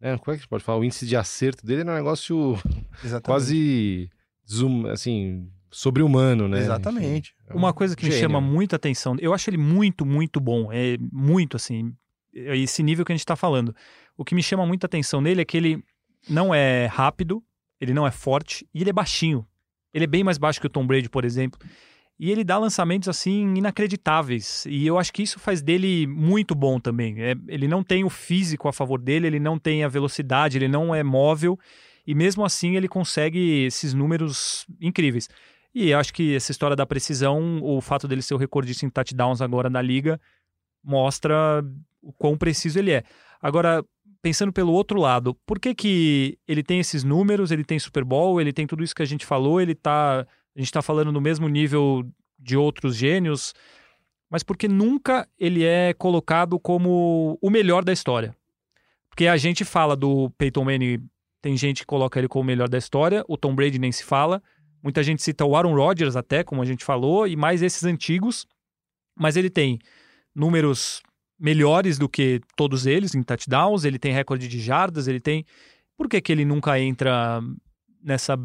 é, 0.00 0.16
como 0.16 0.32
é 0.32 0.36
que 0.36 0.42
você 0.44 0.48
pode 0.48 0.62
falar? 0.62 0.78
O 0.78 0.84
índice 0.84 1.04
de 1.06 1.16
acerto 1.16 1.66
dele 1.66 1.80
era 1.80 1.90
um 1.90 1.94
negócio 1.96 2.56
Exatamente. 3.04 3.22
quase 3.26 4.08
zoom, 4.48 4.86
assim, 4.86 5.48
sobre-humano, 5.70 6.48
né? 6.48 6.60
Exatamente. 6.60 7.34
Enfim, 7.38 7.50
é 7.50 7.54
um 7.54 7.58
Uma 7.58 7.72
coisa 7.72 7.96
que 7.96 8.04
me 8.04 8.10
gênio. 8.10 8.22
chama 8.22 8.40
muita 8.40 8.76
atenção, 8.76 9.16
eu 9.20 9.32
acho 9.34 9.48
ele 9.50 9.58
muito, 9.58 10.04
muito 10.04 10.40
bom. 10.40 10.72
É 10.72 10.96
muito 11.12 11.56
assim, 11.56 11.94
é 12.34 12.56
esse 12.56 12.82
nível 12.82 13.04
que 13.04 13.12
a 13.12 13.16
gente 13.16 13.26
tá 13.26 13.36
falando. 13.36 13.74
O 14.16 14.24
que 14.24 14.34
me 14.34 14.42
chama 14.42 14.66
muita 14.66 14.86
atenção 14.86 15.20
nele 15.20 15.42
é 15.42 15.44
que 15.44 15.56
ele 15.56 15.84
não 16.28 16.54
é 16.54 16.86
rápido, 16.86 17.42
ele 17.80 17.94
não 17.94 18.06
é 18.06 18.10
forte 18.10 18.66
e 18.74 18.80
ele 18.80 18.90
é 18.90 18.92
baixinho. 18.92 19.46
Ele 19.92 20.04
é 20.04 20.08
bem 20.08 20.24
mais 20.24 20.38
baixo 20.38 20.60
que 20.60 20.66
o 20.66 20.70
Tom 20.70 20.86
Brady, 20.86 21.08
por 21.08 21.24
exemplo. 21.24 21.58
E 22.18 22.32
ele 22.32 22.42
dá 22.42 22.58
lançamentos 22.58 23.08
assim 23.08 23.54
inacreditáveis. 23.54 24.66
E 24.66 24.84
eu 24.86 24.98
acho 24.98 25.12
que 25.12 25.22
isso 25.22 25.38
faz 25.38 25.62
dele 25.62 26.06
muito 26.06 26.54
bom 26.54 26.80
também. 26.80 27.22
É, 27.22 27.34
ele 27.46 27.68
não 27.68 27.84
tem 27.84 28.02
o 28.02 28.10
físico 28.10 28.66
a 28.66 28.72
favor 28.72 29.00
dele, 29.00 29.28
ele 29.28 29.38
não 29.38 29.56
tem 29.58 29.84
a 29.84 29.88
velocidade, 29.88 30.58
ele 30.58 30.66
não 30.66 30.92
é 30.92 31.04
móvel. 31.04 31.58
E 32.04 32.14
mesmo 32.14 32.44
assim 32.44 32.76
ele 32.76 32.88
consegue 32.88 33.64
esses 33.64 33.94
números 33.94 34.66
incríveis. 34.80 35.28
E 35.74 35.92
acho 35.92 36.12
que 36.12 36.34
essa 36.34 36.50
história 36.50 36.74
da 36.74 36.86
precisão, 36.86 37.62
o 37.62 37.80
fato 37.80 38.08
dele 38.08 38.22
ser 38.22 38.34
o 38.34 38.38
recordista 38.38 38.86
em 38.86 38.90
touchdowns 38.90 39.40
agora 39.40 39.68
na 39.68 39.82
liga, 39.82 40.20
mostra 40.82 41.62
o 42.02 42.12
quão 42.12 42.36
preciso 42.36 42.78
ele 42.78 42.92
é. 42.92 43.04
Agora, 43.40 43.84
pensando 44.22 44.52
pelo 44.52 44.72
outro 44.72 44.98
lado, 44.98 45.34
por 45.46 45.58
que, 45.58 45.74
que 45.74 46.38
ele 46.46 46.62
tem 46.62 46.80
esses 46.80 47.04
números, 47.04 47.50
ele 47.50 47.64
tem 47.64 47.78
Super 47.78 48.04
Bowl, 48.04 48.40
ele 48.40 48.52
tem 48.52 48.66
tudo 48.66 48.82
isso 48.82 48.94
que 48.94 49.02
a 49.02 49.06
gente 49.06 49.26
falou, 49.26 49.60
ele 49.60 49.74
tá. 49.74 50.26
A 50.56 50.60
gente 50.60 50.72
tá 50.72 50.82
falando 50.82 51.12
no 51.12 51.20
mesmo 51.20 51.48
nível 51.48 52.04
de 52.38 52.56
outros 52.56 52.96
gênios, 52.96 53.54
mas 54.30 54.42
porque 54.42 54.66
nunca 54.66 55.28
ele 55.38 55.64
é 55.64 55.92
colocado 55.94 56.58
como 56.58 57.38
o 57.40 57.50
melhor 57.50 57.84
da 57.84 57.92
história. 57.92 58.34
Porque 59.08 59.26
a 59.26 59.36
gente 59.36 59.64
fala 59.64 59.94
do 59.94 60.30
Peyton 60.30 60.64
Manning, 60.64 61.08
tem 61.40 61.56
gente 61.56 61.80
que 61.80 61.86
coloca 61.86 62.18
ele 62.18 62.28
como 62.28 62.42
o 62.42 62.46
melhor 62.46 62.68
da 62.68 62.78
história, 62.78 63.24
o 63.28 63.36
Tom 63.36 63.54
Brady 63.54 63.78
nem 63.78 63.92
se 63.92 64.04
fala. 64.04 64.42
Muita 64.82 65.02
gente 65.02 65.22
cita 65.22 65.44
o 65.44 65.56
Aaron 65.56 65.74
Rodgers 65.74 66.16
até, 66.16 66.44
como 66.44 66.62
a 66.62 66.64
gente 66.64 66.84
falou, 66.84 67.26
e 67.26 67.34
mais 67.36 67.62
esses 67.62 67.84
antigos. 67.84 68.46
Mas 69.16 69.36
ele 69.36 69.50
tem 69.50 69.78
números 70.34 71.02
melhores 71.38 71.98
do 71.98 72.08
que 72.08 72.40
todos 72.56 72.86
eles 72.86 73.14
em 73.14 73.22
touchdowns, 73.22 73.84
ele 73.84 73.98
tem 73.98 74.12
recorde 74.12 74.48
de 74.48 74.60
jardas, 74.60 75.08
ele 75.08 75.20
tem. 75.20 75.44
Por 75.96 76.08
que, 76.08 76.20
que 76.20 76.30
ele 76.32 76.44
nunca 76.44 76.78
entra 76.78 77.40
nessa. 78.02 78.38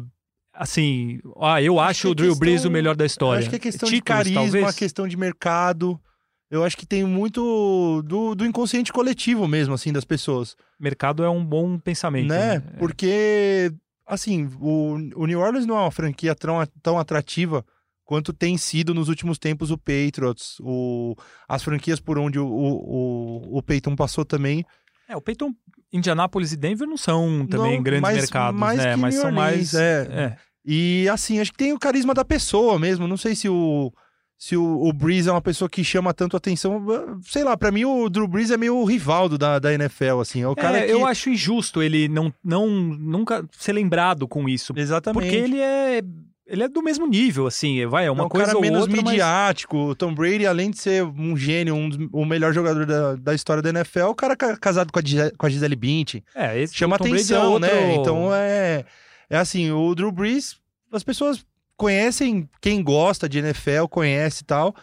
Assim, 0.52 1.18
ah, 1.40 1.60
eu 1.60 1.80
acho, 1.80 1.90
Acho 1.90 2.00
que 2.02 2.06
o 2.08 2.12
é 2.12 2.14
Drew 2.14 2.36
Brees 2.36 2.54
questão- 2.56 2.70
o 2.70 2.72
melhor 2.72 2.94
da 2.94 3.04
história. 3.04 3.40
Acho 3.40 3.50
que 3.50 3.56
é 3.56 3.58
questão 3.58 3.88
de 3.88 3.96
Títulos, 3.96 4.18
carisma, 4.18 4.40
talvez? 4.42 4.76
questão 4.76 5.08
de 5.08 5.16
mercado. 5.16 6.00
Eu 6.48 6.62
acho 6.62 6.76
que 6.76 6.86
tem 6.86 7.02
muito 7.04 8.02
do, 8.02 8.36
do 8.36 8.46
inconsciente 8.46 8.92
coletivo 8.92 9.48
mesmo, 9.48 9.74
assim, 9.74 9.92
das 9.92 10.04
pessoas. 10.04 10.56
Mercado 10.78 11.24
é 11.24 11.28
um 11.30 11.44
bom 11.44 11.76
pensamento. 11.78 12.28
né? 12.28 12.58
né? 12.58 12.60
Porque, 12.78 13.72
assim, 14.06 14.50
o, 14.60 14.94
o 15.16 15.26
New 15.26 15.40
Orleans 15.40 15.66
não 15.66 15.76
é 15.76 15.80
uma 15.80 15.90
franquia 15.90 16.34
tão, 16.34 16.56
tão 16.82 16.98
atrativa 16.98 17.64
quanto 18.04 18.32
tem 18.32 18.56
sido 18.58 18.92
nos 18.92 19.08
últimos 19.08 19.38
tempos 19.38 19.70
o 19.70 19.78
Patriots, 19.78 20.58
o, 20.60 21.16
as 21.48 21.62
franquias 21.62 22.00
por 22.00 22.18
onde 22.18 22.38
o, 22.38 22.46
o, 22.46 23.58
o, 23.58 23.62
Peyton 23.62 23.96
passou 23.96 24.24
também. 24.24 24.64
É, 25.08 25.16
o 25.16 25.20
Peyton, 25.20 25.52
Indianápolis 25.92 26.52
e 26.52 26.56
Denver 26.56 26.86
não 26.86 26.96
são 26.96 27.46
também 27.46 27.76
Não, 27.76 27.82
grandes 27.82 28.02
mais- 28.02 28.16
mercados, 28.18 28.60
mais 28.60 28.78
né? 28.78 28.96
Mas 28.96 29.14
New 29.14 29.22
são 29.22 29.30
Orleans, 29.30 29.72
mais. 29.72 29.74
é. 29.74 30.08
é. 30.10 30.36
E, 30.66 31.06
assim, 31.10 31.40
acho 31.40 31.52
que 31.52 31.58
tem 31.58 31.72
o 31.74 31.78
carisma 31.78 32.14
da 32.14 32.24
pessoa 32.24 32.78
mesmo. 32.78 33.06
Não 33.06 33.18
sei 33.18 33.34
se 33.34 33.48
o. 33.48 33.92
Se 34.36 34.56
o, 34.56 34.62
o 34.86 34.92
Breeze 34.92 35.28
é 35.28 35.32
uma 35.32 35.40
pessoa 35.40 35.68
que 35.68 35.82
chama 35.84 36.12
tanto 36.12 36.36
atenção, 36.36 36.84
sei 37.22 37.44
lá, 37.44 37.56
pra 37.56 37.70
mim 37.70 37.84
o 37.84 38.08
Drew 38.10 38.26
Brees 38.28 38.50
é 38.50 38.56
meio 38.56 38.76
o 38.76 38.84
Rivaldo 38.84 39.38
da, 39.38 39.58
da 39.58 39.72
NFL, 39.72 40.20
assim. 40.20 40.42
É 40.42 40.48
o 40.48 40.56
cara 40.56 40.78
É, 40.78 40.86
que. 40.86 40.92
eu 40.92 41.06
acho 41.06 41.30
injusto 41.30 41.82
ele 41.82 42.08
não, 42.08 42.32
não 42.44 42.68
nunca 42.68 43.44
ser 43.52 43.72
lembrado 43.72 44.26
com 44.28 44.48
isso. 44.48 44.72
Exatamente. 44.76 45.22
Porque 45.22 45.36
ele 45.36 45.60
é. 45.60 46.02
Ele 46.46 46.62
é 46.62 46.68
do 46.68 46.82
mesmo 46.82 47.06
nível, 47.06 47.46
assim, 47.46 47.86
vai, 47.86 48.04
é 48.04 48.10
uma 48.10 48.24
é 48.24 48.26
um 48.26 48.28
coisa 48.28 48.48
cara 48.48 48.58
ou 48.58 48.62
menos 48.62 48.80
outra, 48.82 48.96
mas- 48.96 49.04
midiático. 49.12 49.78
O 49.78 49.94
Tom 49.94 50.12
Brady, 50.12 50.46
além 50.46 50.70
de 50.70 50.76
ser 50.78 51.02
um 51.02 51.34
gênio, 51.34 51.74
um 51.74 51.88
dos- 51.88 52.06
o 52.12 52.22
melhor 52.26 52.52
jogador 52.52 52.84
da, 52.84 53.14
da 53.16 53.34
história 53.34 53.62
da 53.62 53.70
NFL, 53.70 54.00
é 54.00 54.06
o 54.08 54.14
cara 54.14 54.36
ca- 54.36 54.54
casado 54.58 54.92
com 54.92 54.98
a, 54.98 55.02
Gise- 55.02 55.32
com 55.38 55.46
a 55.46 55.48
Gisele 55.48 55.74
Bündchen. 55.74 56.22
É, 56.34 56.60
esse 56.60 56.74
Chama 56.76 56.96
o 56.96 56.98
Tom 56.98 57.04
Brady 57.04 57.16
é 57.32 57.36
atenção, 57.36 57.52
outro- 57.52 57.66
né? 57.70 57.94
Então 57.94 58.34
é, 58.34 58.84
é 59.30 59.38
assim, 59.38 59.70
o 59.70 59.94
Drew 59.94 60.12
Brees, 60.12 60.56
as 60.92 61.02
pessoas 61.02 61.46
conhecem, 61.76 62.48
quem 62.60 62.82
gosta 62.82 63.28
de 63.28 63.38
NFL 63.38 63.86
conhece 63.90 64.42
e 64.42 64.46
tal, 64.46 64.74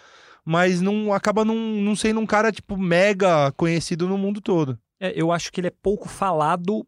mas 0.46 0.82
não 0.82 1.14
acaba 1.14 1.46
não, 1.46 1.56
não 1.56 1.96
sendo 1.96 2.20
um 2.20 2.26
cara, 2.26 2.52
tipo, 2.52 2.78
mega 2.78 3.52
conhecido 3.54 4.08
no 4.08 4.18
mundo 4.18 4.42
todo. 4.42 4.78
É, 5.00 5.14
eu 5.16 5.32
acho 5.32 5.52
que 5.52 5.60
ele 5.62 5.68
é 5.68 5.74
pouco 5.82 6.08
falado 6.10 6.86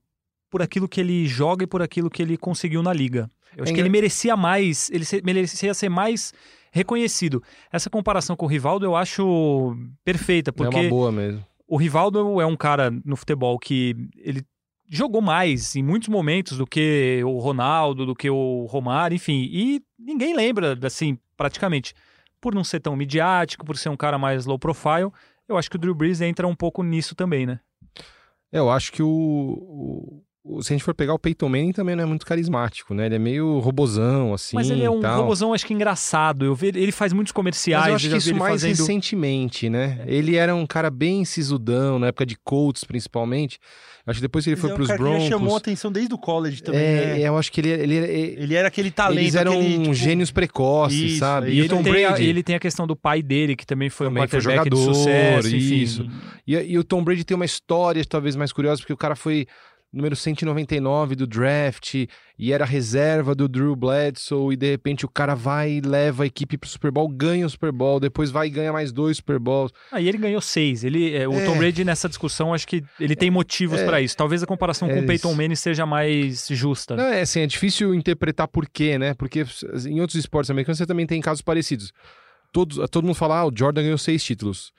por 0.50 0.62
aquilo 0.62 0.88
que 0.88 1.00
ele 1.02 1.26
joga 1.28 1.64
e 1.64 1.68
por 1.68 1.82
aquilo 1.82 2.10
que 2.10 2.22
ele 2.22 2.38
conseguiu 2.38 2.84
na 2.84 2.94
liga. 2.94 3.30
Eu 3.56 3.64
acho 3.64 3.72
É 3.72 3.76
que 3.76 3.80
ele 3.82 3.88
engra- 3.90 3.92
merecia 4.02 4.36
mais, 4.38 4.90
ele 4.92 5.06
se- 5.06 5.22
merecia 5.24 5.74
ser 5.74 5.90
mais 5.90 6.34
reconhecido. 6.72 7.42
Essa 7.72 7.90
comparação 7.90 8.36
com 8.36 8.46
o 8.46 8.50
Rivaldo 8.50 8.86
eu 8.86 8.96
acho 8.96 9.76
perfeita, 10.04 10.50
É 10.50 10.52
porque 10.52 10.76
uma 10.76 10.90
boa 10.90 11.12
mesmo. 11.12 11.46
o 11.68 11.78
Rivaldo 11.78 12.42
é 12.42 12.46
um 12.46 12.56
cara 12.56 12.92
no 13.06 13.16
futebol 13.16 13.58
que 13.60 13.96
ele 14.18 14.44
jogou 14.96 15.22
mais 15.22 15.76
em 15.76 15.84
muitos 15.84 16.08
momentos 16.10 16.58
do 16.58 16.68
que 16.68 17.22
o 17.26 17.40
Ronaldo, 17.40 18.06
do 18.06 18.16
que 18.16 18.30
o 18.30 18.66
Romário, 18.70 19.16
enfim, 19.16 19.50
e 19.52 19.82
ninguém 19.98 20.36
lembra, 20.36 20.78
assim, 20.84 21.18
praticamente. 21.36 21.94
Por 22.40 22.54
não 22.54 22.64
ser 22.64 22.80
tão 22.82 22.96
midiático, 22.96 23.66
por 23.66 23.78
ser 23.78 23.90
um 23.90 23.96
cara 23.98 24.18
mais 24.18 24.46
low 24.46 24.60
profile, 24.60 25.10
eu 25.48 25.58
acho 25.58 25.70
que 25.70 25.78
o 25.78 25.80
Drew 25.80 25.96
Brees 25.96 26.20
entra 26.22 26.48
um 26.48 26.56
pouco 26.56 26.84
nisso 26.84 27.16
também, 27.16 27.46
né? 27.46 27.60
É, 28.52 28.60
eu 28.60 28.70
acho 28.70 28.92
que 28.92 29.02
o, 29.02 30.22
o- 30.44 30.62
Se 30.62 30.74
a 30.74 30.76
gente 30.76 30.84
for 30.84 30.94
pegar 30.94 31.14
o 31.14 31.20
Peyton 31.20 31.48
Manning 31.50 31.72
também 31.72 31.96
não 31.96 32.04
é 32.04 32.06
muito 32.06 32.26
carismático, 32.26 32.94
né? 32.94 33.06
Ele 33.06 33.16
é 33.16 33.20
meio 33.20 33.60
robozão, 33.60 34.34
assim. 34.34 34.56
Mas 34.58 34.70
ele 34.70 34.84
é 34.84 34.90
um 34.92 35.00
tal. 35.00 35.22
robozão, 35.22 35.54
acho 35.54 35.66
que 35.66 35.74
engraçado. 35.74 36.44
Eu 36.46 36.54
vejo, 36.54 36.78
ele 36.78 36.92
faz 36.92 37.14
muitos 37.14 37.32
comerciais. 37.32 37.84
Mas 37.84 37.90
eu 37.92 37.96
acho 37.96 38.10
que 38.10 38.18
isso 38.18 38.36
mais 38.36 38.62
fazendo... 38.62 38.78
recentemente, 38.78 39.70
né? 39.70 40.04
Ele 40.06 40.36
era 40.36 40.54
um 40.54 40.68
cara 40.68 40.90
bem 40.92 41.24
sisudão, 41.26 41.98
na 41.98 42.08
época 42.08 42.26
de 42.26 42.36
Colts, 42.44 42.84
principalmente. 42.84 43.58
Acho 44.06 44.18
que 44.18 44.22
depois 44.24 44.44
que 44.44 44.50
ele 44.52 44.56
Mas 44.58 44.62
foi 44.62 44.70
é 44.70 44.74
um 44.74 44.76
pros 44.76 44.88
cara 44.88 44.98
que 44.98 45.04
Broncos. 45.04 45.24
já 45.24 45.30
chamou 45.30 45.56
atenção 45.56 45.90
desde 45.92 46.14
o 46.14 46.18
college 46.18 46.62
também, 46.62 46.82
é, 46.82 47.06
né? 47.06 47.20
eu 47.22 47.38
acho 47.38 47.50
que 47.50 47.62
ele, 47.62 47.70
ele, 47.70 47.96
ele, 47.96 48.36
Ele 48.44 48.54
era 48.56 48.68
aquele 48.68 48.92
talento, 48.92 49.20
eles 49.22 49.36
eram 49.36 49.54
aquele, 49.54 49.80
tipo, 49.80 49.94
gênios 49.94 50.30
precoces, 50.30 51.00
Isso, 51.12 51.20
sabe? 51.20 51.52
E 51.52 51.56
E 51.56 51.62
o 51.62 51.64
ele 51.64 51.70
Tom 51.70 51.82
tem, 51.84 52.04
a, 52.04 52.10
Brady. 52.10 52.26
ele 52.26 52.44
tem 52.44 52.56
a 52.56 52.60
questão 52.60 52.86
do 52.86 52.98
pai 52.98 53.22
dele, 53.22 53.56
que 53.56 53.66
também 53.66 53.90
foi 53.90 54.08
Também 54.08 54.24
um 54.24 54.28
foi 54.28 54.40
quarterback 54.42 54.70
de 54.70 54.76
jogador, 54.76 54.94
sucesso, 54.94 55.48
enfim. 55.56 55.76
isso. 55.76 56.08
E, 56.46 56.54
e 56.54 56.78
o 56.78 56.84
Tom 56.84 57.02
Brady 57.02 57.24
tem 57.24 57.36
uma 57.36 57.46
história 57.46 58.04
talvez 58.04 58.36
mais 58.36 58.52
curiosa, 58.52 58.82
porque 58.82 58.92
o 58.92 58.98
cara 58.98 59.16
foi 59.16 59.48
número 59.94 60.16
199 60.16 61.16
do 61.16 61.28
draft 61.28 61.94
e 62.40 62.52
era 62.52 62.66
reserva 62.66 63.36
do 63.36 63.48
Drew 63.48 63.76
Bledsoe 63.76 64.54
e 64.54 64.58
de 64.58 64.72
repente 64.72 65.06
o 65.06 65.10
cara 65.10 65.36
vai 65.36 65.74
e 65.74 65.82
leva 65.82 66.24
a 66.24 66.26
equipe 66.26 66.58
pro 66.58 66.68
Super 66.68 66.90
Bowl, 66.92 67.08
ganha 67.08 67.46
o 67.46 67.50
Super 67.50 67.72
Bowl, 67.72 68.00
depois 68.00 68.32
vai 68.32 68.48
e 68.48 68.50
ganha 68.50 68.74
mais 68.74 68.92
dois 68.92 69.18
Super 69.18 69.38
Bowls. 69.40 69.72
Aí 69.92 70.08
ele 70.08 70.18
ganhou 70.18 70.42
seis. 70.42 70.84
Ele, 70.84 71.16
é, 71.16 71.28
o 71.28 71.34
É. 71.34 71.46
Tom 71.46 71.58
Brady, 71.58 71.86
nessa 71.86 72.10
discussão, 72.10 72.54
acho 72.54 72.68
que 72.68 72.84
ele 73.00 73.16
tem 73.16 73.30
motivos 73.30 73.80
É. 73.80 73.86
pra 73.86 74.02
isso. 74.02 74.18
Talvez 74.18 74.42
a 74.42 74.48
comparação 74.48 74.90
É 74.90 74.96
com 74.96 75.02
o 75.02 75.06
Peyton 75.06 75.30
isso. 75.30 75.38
Manning 75.38 75.56
seja 75.56 75.86
mais 75.86 76.48
justa. 76.50 76.96
Não, 76.96 77.04
é 77.06 77.22
assim, 77.22 77.42
é 77.42 77.48
difícil 77.48 77.94
interpretar 77.94 78.48
por 78.48 78.68
quê, 78.68 78.98
né? 78.98 79.14
Porque 79.14 79.46
em 79.88 80.02
outros 80.02 80.18
esportes 80.18 80.50
americanos 80.50 80.80
você 80.80 80.86
também 80.88 81.06
tem 81.06 81.22
casos 81.22 81.42
parecidos. 81.44 81.92
Todos, 82.52 82.78
todo 82.90 83.04
mundo 83.06 83.16
fala, 83.16 83.40
ah, 83.40 83.46
o 83.48 83.52
Jordan 83.56 83.84
ganhou 83.84 83.98
seis 83.98 84.24
títulos. 84.24 84.72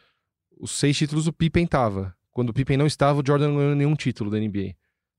Os 0.60 0.70
seis 0.72 0.96
títulos 0.96 1.26
o 1.26 1.32
Pippen 1.32 1.66
tava. 1.66 2.14
Quando 2.32 2.48
o 2.50 2.52
Pippen 2.52 2.76
não 2.76 2.86
estava, 2.86 3.20
o 3.20 3.24
Jordan 3.24 3.48
não 3.48 3.56
ganhou 3.58 3.74
nenhum 3.76 3.94
título 3.94 4.28
da 4.30 4.38
NBA, 4.38 4.74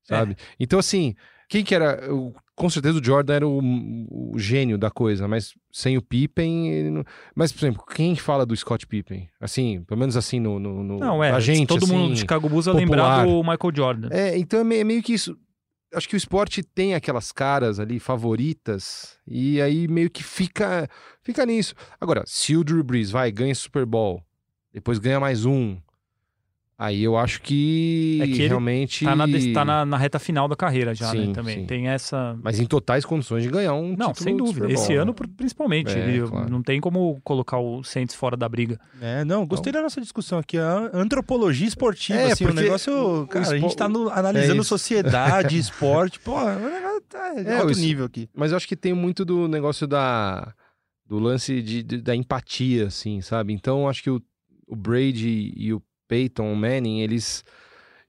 sabe? 0.08 0.36
Então, 0.58 0.78
assim, 0.78 1.14
quem 1.48 1.62
que 1.64 1.74
era... 1.74 2.12
o- 2.14 2.34
Com 2.54 2.70
certeza 2.70 2.98
o 2.98 3.04
Jordan 3.04 3.34
era 3.34 3.46
o, 3.46 4.32
o 4.32 4.38
gênio 4.38 4.78
da 4.78 4.90
coisa, 4.90 5.28
mas 5.28 5.52
sem 5.70 5.96
o 5.98 6.02
Pippen... 6.02 6.90
não- 6.90 7.04
Mas, 7.34 7.52
por 7.52 7.58
exemplo, 7.64 7.84
quem 7.94 8.16
fala 8.16 8.46
do 8.46 8.56
Scott 8.56 8.86
Pippen? 8.86 9.28
Assim, 9.40 9.82
pelo 9.84 10.00
menos 10.00 10.16
assim, 10.16 10.40
no... 10.40 10.58
no, 10.58 10.82
no- 10.82 10.98
Não, 10.98 11.22
é. 11.22 11.30
a 11.30 11.40
gente, 11.40 11.66
todo 11.68 11.86
mundo 11.86 12.04
assim, 12.04 12.12
de 12.14 12.20
Chicago 12.20 12.48
Bulls 12.48 12.64
vai 12.66 12.74
lembrar 12.76 13.20
popular. 13.20 13.26
do 13.26 13.42
Michael 13.50 13.72
Jordan. 13.76 14.08
é, 14.10 14.38
então 14.38 14.60
é 14.60 14.64
me- 14.64 14.76
é 14.78 14.84
meio 14.84 15.02
que 15.02 15.12
isso. 15.12 15.36
Acho 15.94 16.08
que 16.08 16.16
o 16.16 16.18
esporte 16.18 16.62
tem 16.62 16.94
aquelas 16.94 17.30
caras 17.30 17.78
ali 17.78 17.98
favoritas 18.00 19.16
e 19.26 19.60
aí 19.62 19.86
meio 19.88 20.10
que 20.10 20.22
fica 20.22 20.88
fica 21.22 21.46
nisso. 21.46 21.74
Agora, 22.00 22.24
se 22.26 22.56
o 22.56 22.64
Drew 22.64 22.82
Brees 22.82 23.10
vai 23.10 23.30
ganha 23.30 23.54
Super 23.54 23.86
Bowl, 23.86 24.22
depois 24.72 24.98
ganha 24.98 25.20
mais 25.20 25.46
um, 25.46 25.76
aí 26.78 27.02
eu 27.02 27.16
acho 27.16 27.40
que, 27.42 28.18
É 28.22 28.26
que 28.26 28.32
ele 28.34 28.48
realmente 28.48 29.04
Tá, 29.04 29.16
na, 29.16 29.26
tá 29.54 29.64
na, 29.64 29.86
na 29.86 29.96
reta 29.96 30.18
final 30.18 30.46
da 30.46 30.54
carreira 30.54 30.94
já, 30.94 31.12
né? 31.14 31.26
Sim, 31.26 31.32
Também. 31.32 31.60
sim. 31.60 31.66
Tem 31.66 31.88
essa. 31.88 32.38
mas 32.42 32.58
em 32.60 32.66
totais 32.66 33.04
condições 33.04 33.42
de 33.42 33.48
ganhar 33.48 33.74
um 33.74 33.96
Não, 33.96 34.08
título 34.12 34.24
sem 34.24 34.36
dúvida. 34.36 34.70
Esse 34.70 34.92
né? 34.92 34.98
ano, 34.98 35.14
pr- 35.14 35.26
principalmente. 35.36 35.90
É, 35.96 36.08
ele- 36.08 36.28
claro. 36.28 36.50
Não 36.50 36.62
tem 36.62 36.80
como 36.80 37.20
colocar 37.24 37.58
o 37.58 37.82
Saints 37.82 38.14
fora 38.14 38.36
da 38.36 38.48
briga. 38.48 38.78
É, 39.00 39.24
não, 39.24 39.46
gostei 39.46 39.72
da 39.72 39.80
nossa 39.80 40.00
discussão 40.00 40.38
aqui. 40.38 40.58
A 40.58 40.90
antropologia 40.92 41.66
esportiva, 41.66 42.18
É, 42.18 42.32
assim, 42.32 42.44
o 42.44 42.52
negócio. 42.52 43.22
o 43.22 43.26
Cara, 43.26 43.44
a 43.44 43.48
espo- 43.56 43.58
gente 43.68 43.76
tá 43.76 43.88
no- 43.88 44.08
analisando 44.10 44.58
É 44.58 44.60
isso. 44.60 44.68
sociedade, 44.68 45.56
esporte. 45.58 46.20
Pô, 46.20 46.34
o 46.38 46.44
negócio 46.54 47.00
tá 47.08 47.32
É, 47.36 47.58
alto 47.58 47.72
o- 47.72 47.80
nível 47.80 48.04
aqui. 48.04 48.28
Mas 48.34 48.50
eu 48.50 48.56
acho 48.56 48.68
que 48.68 48.76
tem 48.76 48.92
muito 48.92 49.24
do 49.24 49.48
negócio 49.48 49.86
da 49.86 50.52
do 51.08 51.18
lance 51.20 51.62
de, 51.62 51.82
de- 51.84 52.02
da 52.02 52.16
empatia, 52.16 52.88
assim, 52.88 53.20
sabe? 53.20 53.52
Então 53.52 53.82
eu 53.82 53.88
acho 53.88 54.02
que 54.02 54.10
o, 54.10 54.20
o 54.66 54.74
Brady 54.74 55.52
e 55.56 55.72
o 55.72 55.80
Peyton 56.08 56.54
Manning, 56.54 57.00
eles, 57.00 57.44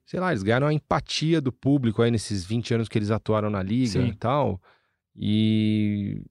sei 0.06 0.20
lá, 0.20 0.32
eles 0.32 0.44
ganharam 0.44 0.68
a 0.68 0.74
empatia 0.74 1.42
do 1.42 1.52
público 1.52 2.02
aí 2.02 2.12
nesses 2.12 2.44
20 2.46 2.74
anos 2.74 2.88
que 2.88 2.98
eles 2.98 3.12
atuaram 3.12 3.50
na 3.50 3.62
liga 3.64 4.02
Sim. 4.02 4.08
e 4.08 4.16
tal. 4.16 4.62
E 5.16 6.22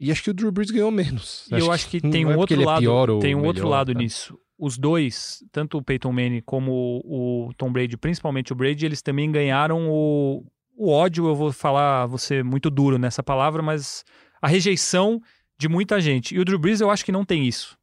e 0.00 0.10
acho 0.10 0.22
que 0.22 0.30
o 0.30 0.34
Drew 0.34 0.50
Brees 0.50 0.70
ganhou 0.70 0.90
menos. 0.90 1.46
E 1.52 1.58
eu 1.58 1.70
acho 1.70 1.86
que 1.88 2.00
tem 2.00 2.24
não 2.24 2.30
um 2.30 2.34
é 2.34 2.36
outro 2.38 2.60
é 2.60 2.64
lado, 2.64 2.90
ou 2.90 3.18
tem 3.18 3.34
um 3.34 3.44
outro 3.44 3.64
melhor, 3.64 3.76
lado 3.76 3.92
tá? 3.92 3.98
nisso. 3.98 4.38
Os 4.58 4.78
dois, 4.78 5.44
tanto 5.52 5.76
o 5.76 5.82
Peyton 5.82 6.10
Manning 6.10 6.40
como 6.40 7.02
o, 7.04 7.52
Tom 7.56 7.70
Brady, 7.70 7.98
principalmente 7.98 8.52
o 8.52 8.56
Brady, 8.56 8.86
eles 8.86 9.02
também 9.02 9.30
ganharam 9.30 9.90
o, 9.90 10.44
o 10.74 10.90
ódio. 10.90 11.26
Eu 11.26 11.34
vou 11.34 11.52
falar, 11.52 12.08
ser 12.18 12.42
muito 12.42 12.70
duro 12.70 12.98
nessa 12.98 13.22
palavra, 13.22 13.62
mas 13.62 14.02
a 14.40 14.48
rejeição 14.48 15.20
de 15.58 15.68
muita 15.68 16.00
gente. 16.00 16.34
E 16.34 16.38
o 16.38 16.44
Drew 16.46 16.58
Brees, 16.58 16.80
eu 16.80 16.90
acho 16.90 17.04
que 17.04 17.12
não 17.12 17.24
tem 17.24 17.46
isso. 17.46 17.78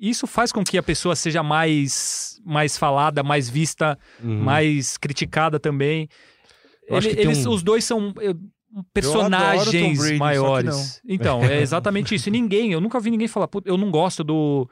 Isso 0.00 0.26
faz 0.26 0.50
com 0.50 0.64
que 0.64 0.78
a 0.78 0.82
pessoa 0.82 1.14
seja 1.14 1.42
mais, 1.42 2.40
mais 2.44 2.78
falada, 2.78 3.22
mais 3.22 3.50
vista, 3.50 3.98
Uhum. 4.22 4.42
mais 4.42 4.96
criticada 4.96 5.60
também. 5.60 6.08
Ele- 6.88 7.10
eles, 7.20 7.44
um- 7.46 7.50
Os 7.50 7.62
dois 7.62 7.84
são 7.84 8.12
eh, 8.20 8.34
personagens 8.94 9.98
Brady, 9.98 10.16
maiores. 10.18 11.00
Então, 11.08 11.42
é 11.44 11.60
exatamente 11.60 12.14
isso. 12.14 12.28
E 12.28 12.32
ninguém, 12.32 12.72
eu 12.72 12.80
nunca 12.80 12.98
vi 13.00 13.10
ninguém 13.10 13.28
falar, 13.28 13.48
"Putz, 13.48 13.66
eu 13.68 13.76
não 13.76 13.90
gosto 13.90 14.22
do, 14.24 14.68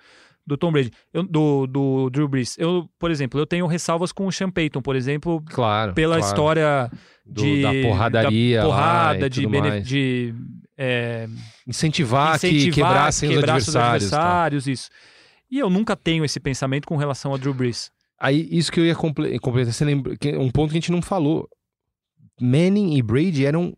do 0.46 0.56
Tom 0.56 0.72
Brady, 0.72 0.90
eu- 1.12 1.22
do, 1.24 1.66
do 1.66 2.10
Drew 2.10 2.28
Brees. 2.28 2.56
Eu, 2.58 2.88
por 2.98 3.10
exemplo, 3.10 3.38
eu 3.38 3.46
tenho 3.46 3.66
ressalvas 3.66 4.12
com 4.12 4.26
o 4.26 4.32
Sean 4.32 4.50
Payton, 4.50 4.80
por 4.80 4.96
exemplo, 4.96 5.42
Claro. 5.50 5.92
pela 5.94 6.16
claro. 6.16 6.26
história 6.30 6.90
Do- 7.26 7.42
de, 7.42 7.62
da 7.62 7.72
porradaria, 7.88 8.60
da 8.60 8.64
porrada, 8.66 9.30
de, 9.30 9.46
bene- 9.46 9.80
de 9.82 10.34
é, 10.76 11.28
incentivar, 11.66 12.38
que 12.40 12.46
incentivar, 12.48 12.88
quebrassem 12.92 13.30
os 13.30 13.36
adversários. 13.38 13.64
seus 14.04 14.10
tá? 14.10 14.26
adversários, 14.44 14.66
isso. 14.66 14.88
E 15.50 15.58
eu 15.58 15.70
nunca 15.70 15.96
tenho 15.96 16.24
esse 16.24 16.38
pensamento 16.38 16.86
com 16.86 16.96
relação 16.96 17.32
a 17.34 17.36
Drew 17.38 17.54
Brees. 17.54 17.90
Aí, 18.20 18.48
isso 18.50 18.70
que 18.72 18.80
eu 18.80 18.84
ia 18.86 18.94
comple- 18.94 19.38
completar, 19.38 19.72
você 19.72 19.84
lembra, 19.84 20.16
que- 20.16 20.36
um 20.36 20.50
ponto 20.50 20.70
que 20.70 20.76
a 20.76 20.80
gente 20.80 20.92
não 20.92 21.00
falou. 21.02 21.48
Manning 22.40 22.96
e 22.96 23.02
Brady 23.02 23.44
eram 23.46 23.74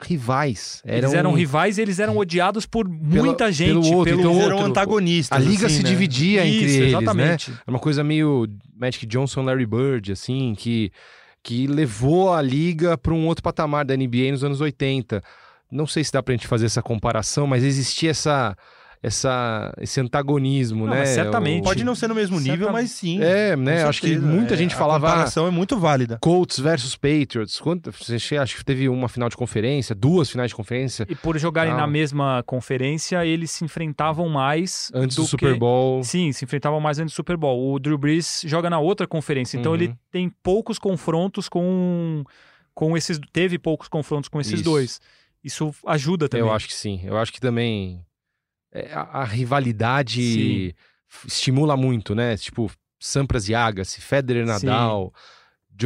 rivais. 0.00 0.82
Eles 0.84 1.12
eram 1.14 1.32
rivais 1.32 1.78
e 1.78 1.82
eles 1.82 1.98
eram 2.00 2.16
odiados 2.18 2.66
por 2.66 2.88
muita 2.88 3.44
Pelo- 3.44 3.52
gente. 3.52 3.68
pelo 3.68 3.96
outro, 3.96 4.14
então 4.14 4.30
Eles 4.32 4.42
eram 4.44 4.56
outro- 4.56 4.70
antagonistas. 4.70 5.36
A 5.38 5.40
liga 5.40 5.66
assim, 5.66 5.76
se 5.76 5.82
né? 5.84 5.88
dividia 5.88 6.44
entre 6.46 6.56
Isso, 6.66 6.76
eles, 6.78 6.92
né? 6.92 6.98
exatamente. 6.98 7.52
É 7.66 7.70
uma 7.70 7.78
coisa 7.78 8.02
meio 8.02 8.48
Magic 8.74 9.06
Johnson, 9.06 9.42
Larry 9.42 9.66
Bird, 9.66 10.10
assim, 10.12 10.54
que, 10.56 10.90
que 11.42 11.66
levou 11.68 12.32
a 12.34 12.42
liga 12.42 12.98
para 12.98 13.14
um 13.14 13.26
outro 13.26 13.42
patamar 13.44 13.84
da 13.84 13.94
NBA 13.96 14.32
nos 14.32 14.42
anos 14.42 14.60
80. 14.60 15.22
Não 15.70 15.86
sei 15.86 16.02
se 16.02 16.12
dá 16.12 16.22
pra 16.22 16.34
gente 16.34 16.46
fazer 16.48 16.66
essa 16.66 16.82
comparação, 16.82 17.46
mas 17.46 17.62
existia 17.62 18.10
essa, 18.10 18.56
essa, 19.02 19.74
esse 19.80 20.00
antagonismo, 20.00 20.84
Não, 20.86 20.92
né? 20.92 21.00
mas 21.00 21.08
certamente. 21.08 21.60
O- 21.62 21.64
Pode 21.64 21.82
não 21.82 21.94
ser 21.94 22.06
no 22.08 22.14
mesmo 22.14 22.38
nível, 22.38 22.56
Certamente. 22.68 22.82
mas 22.82 22.90
sim. 22.92 23.20
É, 23.20 23.56
né? 23.56 23.82
com 23.82 23.88
Acho 23.88 24.00
que 24.00 24.08
certeza. 24.08 24.26
muita 24.32 24.54
É, 24.54 24.56
gente 24.56 24.74
A 24.74 24.78
falava. 24.78 25.06
ah, 25.08 25.10
comparação 25.10 25.46
é 25.46 25.50
muito 25.50 25.76
válida. 25.78 26.18
Colts 26.20 26.58
versus 26.60 26.94
Patriots. 26.94 27.58
Quanto, 27.60 27.90
acho 27.90 28.56
que 28.56 28.64
teve 28.64 28.88
uma 28.88 29.08
final 29.08 29.28
de 29.28 29.36
conferência, 29.36 29.94
duas 29.94 30.30
finais 30.30 30.50
de 30.50 30.54
conferência 30.54 31.04
E 31.08 31.14
por 31.16 31.36
jogarem 31.38 31.72
Ah. 31.72 31.78
na 31.78 31.86
mesma 31.86 32.42
conferência, 32.46 33.26
eles 33.26 33.50
se 33.50 33.64
enfrentavam 33.64 34.28
mais 34.28 34.90
antes 34.94 35.16
do, 35.16 35.22
do 35.22 35.28
Super 35.28 35.52
que- 35.54 35.58
Bowl. 35.58 36.04
Sim, 36.04 36.30
se 36.32 36.44
enfrentavam 36.44 36.78
mais 36.80 36.98
antes 37.00 37.12
do 37.12 37.16
Super 37.16 37.36
Bowl. 37.36 37.72
O 37.72 37.78
Drew 37.80 37.98
Brees 37.98 38.42
joga 38.46 38.70
na 38.70 38.78
outra 38.78 39.06
conferência, 39.06 39.58
então 39.58 39.72
Uhum. 39.72 39.76
ele 39.78 39.94
tem 40.12 40.30
poucos 40.42 40.78
confrontos 40.78 41.48
com, 41.48 42.22
com 42.72 42.96
esses. 42.96 43.18
Teve 43.32 43.58
poucos 43.58 43.88
confrontos 43.88 44.28
com 44.28 44.40
esses 44.40 44.54
Isso. 44.54 44.62
dois. 44.64 45.00
Isso 45.42 45.74
ajuda 45.86 46.28
também. 46.28 46.46
Eu 46.46 46.52
acho 46.52 46.68
que 46.68 46.74
sim. 46.74 47.00
Eu 47.04 47.16
acho 47.18 47.32
que 47.32 47.40
também 47.40 47.98
é, 47.98 48.11
a, 48.92 49.20
a 49.20 49.24
rivalidade 49.24 50.22
Sim. 50.22 50.72
estimula 51.26 51.76
muito, 51.76 52.14
né? 52.14 52.36
Tipo, 52.36 52.70
Sampras 52.98 53.48
e 53.48 53.54
Agassi, 53.54 54.00
Federer, 54.00 54.44
Sim. 54.46 54.66
Nadal, 54.66 55.12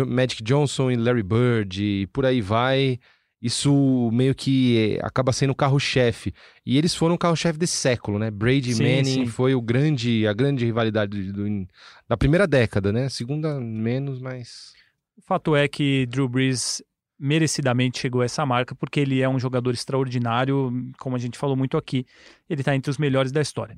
Magic 0.06 0.42
Johnson 0.42 0.90
e 0.90 0.96
Larry 0.96 1.22
Bird, 1.22 1.82
e 1.82 2.06
por 2.08 2.26
aí 2.26 2.40
vai. 2.40 2.98
Isso 3.40 4.10
meio 4.12 4.34
que 4.34 4.98
é, 4.98 5.06
acaba 5.06 5.32
sendo 5.32 5.50
o 5.50 5.54
carro-chefe. 5.54 6.32
E 6.64 6.78
eles 6.78 6.94
foram 6.94 7.14
o 7.14 7.18
carro-chefe 7.18 7.58
desse 7.58 7.76
século, 7.76 8.18
né? 8.18 8.30
Brady 8.30 8.70
e 8.70 8.74
Sim, 8.74 8.82
Manning 8.82 9.04
sim. 9.04 9.26
foi 9.26 9.54
o 9.54 9.60
grande, 9.60 10.26
a 10.26 10.32
grande 10.32 10.64
rivalidade 10.64 11.32
do- 11.32 11.66
da 12.08 12.16
primeira 12.16 12.46
década, 12.46 12.92
né? 12.92 13.08
Segunda 13.08 13.60
menos, 13.60 14.20
mas... 14.20 14.72
O 15.16 15.22
fato 15.22 15.54
é 15.54 15.68
que 15.68 16.06
Drew 16.06 16.28
Brees 16.28 16.82
merecidamente 17.18 17.98
chegou 17.98 18.22
a 18.22 18.24
essa 18.24 18.44
marca 18.44 18.74
porque 18.74 19.00
ele 19.00 19.20
é 19.20 19.28
um 19.28 19.38
jogador 19.38 19.72
extraordinário, 19.72 20.72
como 20.98 21.16
a 21.16 21.18
gente 21.18 21.38
falou 21.38 21.56
muito 21.56 21.76
aqui. 21.76 22.06
Ele 22.48 22.60
está 22.60 22.74
entre 22.74 22.90
os 22.90 22.98
melhores 22.98 23.32
da 23.32 23.40
história. 23.40 23.76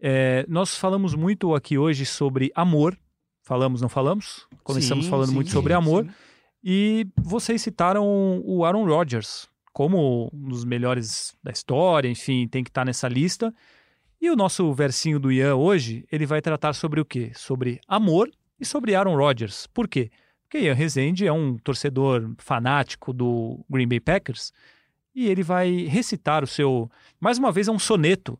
É, 0.00 0.44
nós 0.48 0.76
falamos 0.76 1.14
muito 1.14 1.54
aqui 1.54 1.78
hoje 1.78 2.04
sobre 2.04 2.52
amor. 2.54 2.98
Falamos, 3.42 3.80
não 3.80 3.88
falamos? 3.88 4.46
Começamos 4.62 5.04
Sim, 5.04 5.10
falando 5.10 5.28
sim, 5.28 5.34
muito 5.34 5.50
sobre 5.50 5.72
amor. 5.72 6.04
sim. 6.04 6.10
E 6.62 7.06
vocês 7.16 7.60
citaram 7.60 8.42
o 8.42 8.64
Aaron 8.64 8.86
Rodgers 8.86 9.48
como 9.70 10.30
um 10.32 10.48
dos 10.48 10.64
melhores 10.64 11.36
da 11.42 11.50
história, 11.50 12.08
enfim, 12.08 12.46
tem 12.48 12.62
que 12.62 12.70
estar 12.70 12.84
nessa 12.84 13.08
lista. 13.08 13.52
E 14.20 14.30
o 14.30 14.36
nosso 14.36 14.72
versinho 14.72 15.18
do 15.18 15.30
Ian 15.30 15.56
hoje, 15.56 16.06
ele 16.10 16.24
vai 16.24 16.40
tratar 16.40 16.72
sobre 16.72 17.00
o 17.00 17.04
quê? 17.04 17.32
Sobre 17.34 17.80
amor 17.86 18.30
e 18.58 18.64
sobre 18.64 18.94
Aaron 18.94 19.16
Rodgers. 19.16 19.66
Por 19.66 19.86
quê? 19.88 20.10
Porque 20.54 20.66
Ian 20.66 20.74
Rezende 20.74 21.26
é 21.26 21.32
um 21.32 21.58
torcedor 21.58 22.30
fanático 22.38 23.12
do 23.12 23.58
Green 23.68 23.88
Bay 23.88 23.98
Packers 23.98 24.52
e 25.12 25.26
ele 25.26 25.42
vai 25.42 25.86
recitar 25.86 26.44
o 26.44 26.46
seu. 26.46 26.88
Mais 27.20 27.38
uma 27.38 27.50
vez, 27.50 27.66
é 27.66 27.72
um 27.72 27.78
soneto, 27.78 28.38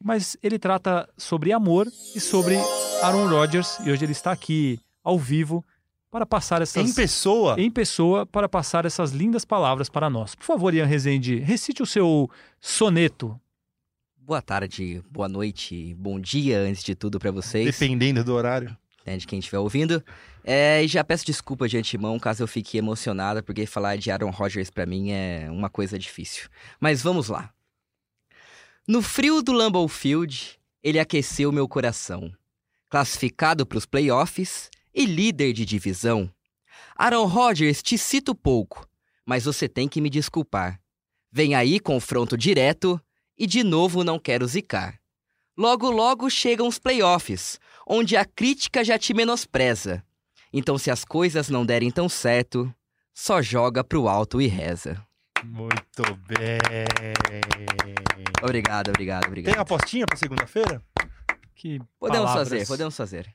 mas 0.00 0.36
ele 0.44 0.60
trata 0.60 1.08
sobre 1.18 1.52
amor 1.52 1.88
e 2.14 2.20
sobre 2.20 2.54
Aaron 3.02 3.26
Rodgers. 3.28 3.80
E 3.84 3.90
hoje 3.90 4.04
ele 4.04 4.12
está 4.12 4.30
aqui 4.30 4.78
ao 5.02 5.18
vivo 5.18 5.64
para 6.08 6.24
passar 6.24 6.62
essas 6.62 6.88
Em 6.88 6.94
pessoa, 6.94 7.60
em 7.60 7.68
pessoa 7.68 8.24
para 8.24 8.48
passar 8.48 8.86
essas 8.86 9.10
lindas 9.10 9.44
palavras 9.44 9.88
para 9.88 10.08
nós. 10.08 10.36
Por 10.36 10.44
favor, 10.44 10.72
Ian 10.72 10.86
Rezende, 10.86 11.40
recite 11.40 11.82
o 11.82 11.86
seu 11.86 12.30
soneto. 12.60 13.36
Boa 14.16 14.40
tarde, 14.40 15.02
boa 15.10 15.28
noite, 15.28 15.96
bom 15.98 16.20
dia, 16.20 16.60
antes 16.60 16.84
de 16.84 16.94
tudo 16.94 17.18
pra 17.18 17.32
vocês, 17.32 17.66
dependendo 17.66 18.22
do 18.22 18.34
horário. 18.34 18.76
né, 19.04 19.16
de 19.16 19.26
quem 19.26 19.40
estiver 19.40 19.58
ouvindo. 19.58 20.00
É, 20.48 20.84
e 20.84 20.86
já 20.86 21.02
peço 21.02 21.26
desculpa 21.26 21.66
de 21.66 21.76
antemão 21.76 22.20
caso 22.20 22.44
eu 22.44 22.46
fique 22.46 22.78
emocionada, 22.78 23.42
porque 23.42 23.66
falar 23.66 23.96
de 23.96 24.12
Aaron 24.12 24.30
Rodgers 24.30 24.70
pra 24.70 24.86
mim 24.86 25.10
é 25.10 25.48
uma 25.50 25.68
coisa 25.68 25.98
difícil. 25.98 26.48
Mas 26.78 27.02
vamos 27.02 27.28
lá. 27.28 27.52
No 28.86 29.02
frio 29.02 29.42
do 29.42 29.50
Lambeau 29.50 29.88
Field, 29.88 30.56
ele 30.84 31.00
aqueceu 31.00 31.50
meu 31.50 31.66
coração. 31.66 32.32
Classificado 32.88 33.66
pros 33.66 33.84
playoffs 33.86 34.70
e 34.94 35.04
líder 35.04 35.52
de 35.52 35.64
divisão. 35.64 36.30
Aaron 36.94 37.26
Rodgers 37.26 37.82
te 37.82 37.98
cito 37.98 38.32
pouco, 38.32 38.88
mas 39.24 39.46
você 39.46 39.68
tem 39.68 39.88
que 39.88 40.00
me 40.00 40.08
desculpar. 40.08 40.80
Vem 41.32 41.56
aí 41.56 41.80
confronto 41.80 42.38
direto 42.38 43.00
e 43.36 43.48
de 43.48 43.64
novo 43.64 44.04
não 44.04 44.16
quero 44.16 44.46
zicar. 44.46 45.00
Logo, 45.58 45.90
logo 45.90 46.30
chegam 46.30 46.68
os 46.68 46.78
playoffs, 46.78 47.58
onde 47.84 48.16
a 48.16 48.24
crítica 48.24 48.84
já 48.84 48.96
te 48.96 49.12
menospreza. 49.12 50.05
Então, 50.58 50.78
se 50.78 50.90
as 50.90 51.04
coisas 51.04 51.48
não 51.50 51.66
derem 51.66 51.90
tão 51.90 52.08
certo, 52.08 52.72
só 53.12 53.42
joga 53.42 53.84
pro 53.84 54.08
alto 54.08 54.40
e 54.40 54.46
reza. 54.46 55.00
Muito 55.44 56.02
bem. 56.26 56.58
Obrigado, 58.42 58.88
obrigado, 58.88 59.26
obrigado. 59.26 59.52
Tem 59.52 59.60
apostinha 59.60 60.06
pra 60.06 60.16
segunda-feira? 60.16 60.82
Que 61.54 61.78
Podemos 61.98 62.26
palavras, 62.26 62.48
fazer, 62.48 62.66
podemos 62.66 62.96
fazer. 62.96 63.34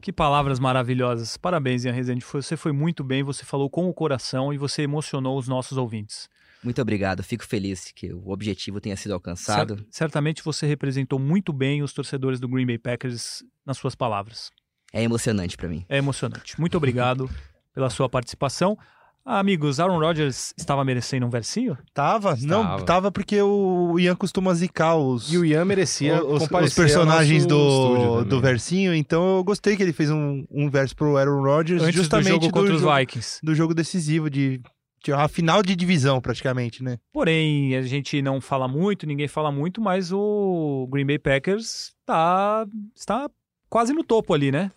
Que 0.00 0.12
palavras 0.12 0.58
maravilhosas. 0.58 1.36
Parabéns, 1.36 1.84
Ian 1.84 1.92
Rezende. 1.92 2.24
Você 2.32 2.56
foi 2.56 2.72
muito 2.72 3.02
bem, 3.04 3.22
você 3.22 3.44
falou 3.44 3.68
com 3.68 3.88
o 3.88 3.94
coração 3.94 4.52
e 4.52 4.58
você 4.58 4.82
emocionou 4.82 5.38
os 5.38 5.48
nossos 5.48 5.76
ouvintes. 5.76 6.28
Muito 6.62 6.80
obrigado, 6.80 7.22
fico 7.22 7.44
feliz 7.46 7.92
que 7.92 8.10
o 8.12 8.30
objetivo 8.30 8.80
tenha 8.80 8.96
sido 8.96 9.12
alcançado. 9.12 9.76
Cer- 9.76 9.86
certamente 9.90 10.42
você 10.42 10.66
representou 10.66 11.18
muito 11.18 11.52
bem 11.52 11.82
os 11.82 11.92
torcedores 11.92 12.40
do 12.40 12.48
Green 12.48 12.64
Bay 12.66 12.78
Packers 12.78 13.44
nas 13.66 13.76
suas 13.76 13.94
palavras. 13.94 14.50
É 14.94 15.02
emocionante 15.02 15.56
pra 15.56 15.68
mim. 15.68 15.84
É 15.88 15.98
emocionante. 15.98 16.58
Muito 16.58 16.76
obrigado 16.76 17.28
pela 17.74 17.90
sua 17.90 18.08
participação. 18.08 18.78
Ah, 19.26 19.40
amigos, 19.40 19.80
Aaron 19.80 19.98
Rodgers 19.98 20.54
estava 20.56 20.84
merecendo 20.84 21.26
um 21.26 21.30
versinho? 21.30 21.76
Tava? 21.94 22.36
Não, 22.42 22.60
Estava. 22.60 22.82
tava 22.84 23.10
porque 23.10 23.40
o 23.40 23.98
Ian 23.98 24.14
costuma 24.14 24.52
zicar 24.54 24.96
os, 24.96 25.32
E 25.32 25.38
o 25.38 25.44
Ian 25.44 25.64
merecia 25.64 26.22
os, 26.22 26.42
os 26.42 26.74
personagens 26.74 27.46
do, 27.46 28.22
do 28.22 28.40
versinho, 28.40 28.94
então 28.94 29.38
eu 29.38 29.42
gostei 29.44 29.76
que 29.76 29.82
ele 29.82 29.94
fez 29.94 30.10
um, 30.10 30.44
um 30.50 30.68
verso 30.68 30.94
pro 30.94 31.16
Aaron 31.16 31.42
Rodgers 31.42 31.82
Antes 31.82 31.94
justamente 31.96 32.38
do 32.38 32.44
jogo 32.44 32.52
contra 32.52 32.74
os 32.74 32.82
jogo, 32.82 32.96
Vikings. 32.96 33.40
do 33.42 33.54
jogo 33.54 33.74
decisivo, 33.74 34.28
de, 34.28 34.60
de 35.02 35.12
a 35.12 35.26
final 35.26 35.62
de 35.62 35.74
divisão 35.74 36.20
praticamente, 36.20 36.82
né? 36.84 36.98
Porém, 37.10 37.74
a 37.76 37.82
gente 37.82 38.20
não 38.20 38.42
fala 38.42 38.68
muito, 38.68 39.06
ninguém 39.06 39.26
fala 39.26 39.50
muito, 39.50 39.80
mas 39.80 40.12
o 40.12 40.86
Green 40.92 41.06
Bay 41.06 41.18
Packers 41.18 41.94
tá, 42.04 42.66
está 42.94 43.30
quase 43.70 43.94
no 43.94 44.04
topo 44.04 44.34
ali, 44.34 44.52
né? 44.52 44.70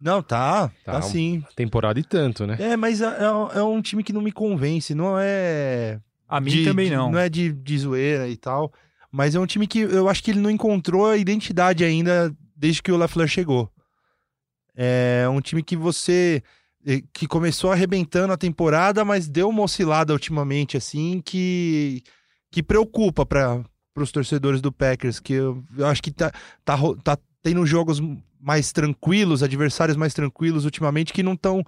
Não, 0.00 0.22
tá, 0.22 0.68
Tá, 0.84 0.92
tá, 0.92 1.02
sim. 1.02 1.42
Temporada 1.56 1.98
e 1.98 2.04
tanto, 2.04 2.46
né? 2.46 2.56
É, 2.60 2.76
mas 2.76 3.00
é, 3.00 3.06
é- 3.06 3.58
é 3.58 3.62
um 3.62 3.82
time 3.82 4.02
que 4.04 4.12
não 4.12 4.20
me 4.22 4.30
convence, 4.32 4.94
não 4.94 5.16
é... 5.18 6.00
A 6.28 6.40
mim 6.40 6.50
de- 6.50 6.64
também 6.64 6.88
de- 6.88 6.94
não. 6.96 7.10
Não 7.12 7.18
é 7.18 7.28
de, 7.28 7.52
de 7.52 7.78
zoeira 7.78 8.28
e 8.28 8.36
tal, 8.36 8.72
mas 9.10 9.34
é 9.34 9.40
um 9.40 9.46
time 9.46 9.66
que 9.66 9.80
eu 9.80 10.08
acho 10.08 10.22
que 10.22 10.30
ele 10.30 10.40
não 10.40 10.50
encontrou 10.50 11.06
a 11.06 11.16
identidade 11.16 11.84
ainda 11.84 12.32
desde 12.54 12.82
que 12.82 12.92
o 12.92 12.96
LaFleur 12.96 13.26
chegou. 13.26 13.70
É 14.76 15.26
um 15.28 15.40
time 15.40 15.62
que 15.62 15.74
você 15.76 16.42
eh, 16.86 17.02
que 17.12 17.26
começou 17.26 17.72
arrebentando 17.72 18.32
a 18.32 18.36
temporada, 18.36 19.04
mas 19.04 19.28
deu 19.28 19.48
uma 19.48 19.62
oscilada 19.62 20.12
ultimamente 20.12 20.76
assim 20.76 21.20
que 21.24 22.02
que 22.50 22.62
preocupa 22.62 23.26
para 23.26 23.62
os 23.96 24.10
torcedores 24.12 24.60
do 24.62 24.72
Packers, 24.72 25.20
que 25.20 25.34
eu, 25.34 25.62
eu 25.76 25.86
acho 25.86 26.02
que 26.02 26.10
tá, 26.10 26.32
tá 26.64 26.74
ro- 26.74 26.96
tá 27.48 27.54
tendo 27.54 27.66
jogos 27.66 28.00
mais 28.40 28.72
tranquilos, 28.72 29.42
adversários 29.42 29.96
mais 29.96 30.14
tranquilos 30.14 30.64
ultimamente 30.64 31.12
que 31.12 31.22
não 31.22 31.32
estão 31.34 31.64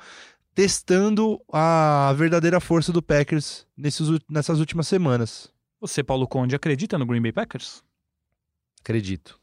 testando 0.54 1.40
a 1.52 2.12
verdadeira 2.16 2.60
força 2.60 2.92
do 2.92 3.02
Packers 3.02 3.66
nesses, 3.76 4.08
nessas 4.28 4.58
últimas 4.58 4.86
semanas. 4.88 5.52
Você, 5.80 6.02
Paulo 6.02 6.26
Conde, 6.28 6.54
acredita 6.54 6.98
no 6.98 7.06
Green 7.06 7.22
Bay 7.22 7.32
Packers? 7.32 7.82
Acredito. 8.80 9.40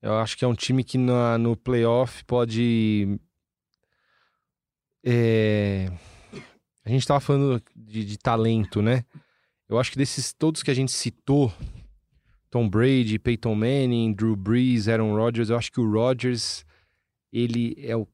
Eu 0.00 0.14
acho 0.18 0.36
que 0.36 0.44
é 0.44 0.48
um 0.48 0.54
time 0.54 0.82
que 0.82 0.98
na- 0.98 1.38
no 1.38 1.56
playoff 1.56 2.24
pode. 2.24 3.18
é, 5.04 5.88
A 6.84 6.88
gente 6.90 7.06
tava 7.06 7.20
falando 7.20 7.62
de, 7.76 8.04
de 8.04 8.18
talento, 8.18 8.82
né? 8.82 9.04
Eu 9.68 9.78
acho 9.78 9.92
que 9.92 9.98
desses 9.98 10.32
todos 10.32 10.62
que 10.62 10.70
a 10.70 10.74
gente 10.74 10.90
citou, 10.90 11.52
Tom 12.52 12.68
Brady, 12.68 13.18
Peyton 13.18 13.54
Manning, 13.54 14.12
Drew 14.12 14.36
Brees, 14.36 14.86
Aaron 14.86 15.16
Rodgers, 15.16 15.48
eu 15.48 15.56
acho 15.56 15.72
que 15.72 15.80
o 15.80 15.90
Rodgers, 15.90 16.66
ele 17.32 17.74
é 17.78 17.96
o, 17.96 18.06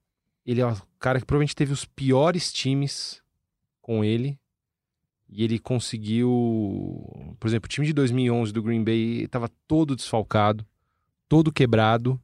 ele 0.46 0.60
é 0.60 0.66
o 0.66 0.76
cara 1.00 1.18
que 1.18 1.26
provavelmente 1.26 1.56
teve 1.56 1.72
os 1.72 1.84
piores 1.84 2.52
times 2.52 3.20
com 3.82 4.04
ele. 4.04 4.38
E 5.28 5.42
ele 5.42 5.58
conseguiu. 5.58 6.30
Por 7.38 7.48
exemplo, 7.48 7.66
o 7.66 7.68
time 7.68 7.86
de 7.86 7.92
2011 7.92 8.52
do 8.52 8.62
Green 8.62 8.82
Bay 8.82 9.24
estava 9.24 9.50
todo 9.66 9.96
desfalcado, 9.96 10.64
todo 11.28 11.52
quebrado. 11.52 12.18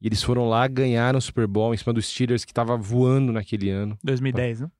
E 0.00 0.08
eles 0.08 0.22
foram 0.22 0.48
lá, 0.48 0.66
ganharam 0.66 1.18
o 1.18 1.22
Super 1.22 1.46
Bowl 1.46 1.72
em 1.72 1.76
cima 1.76 1.92
dos 1.92 2.06
Steelers, 2.06 2.44
que 2.44 2.50
estava 2.50 2.76
voando 2.76 3.32
naquele 3.32 3.70
ano. 3.70 3.96
2010, 4.02 4.62
né? 4.62 4.70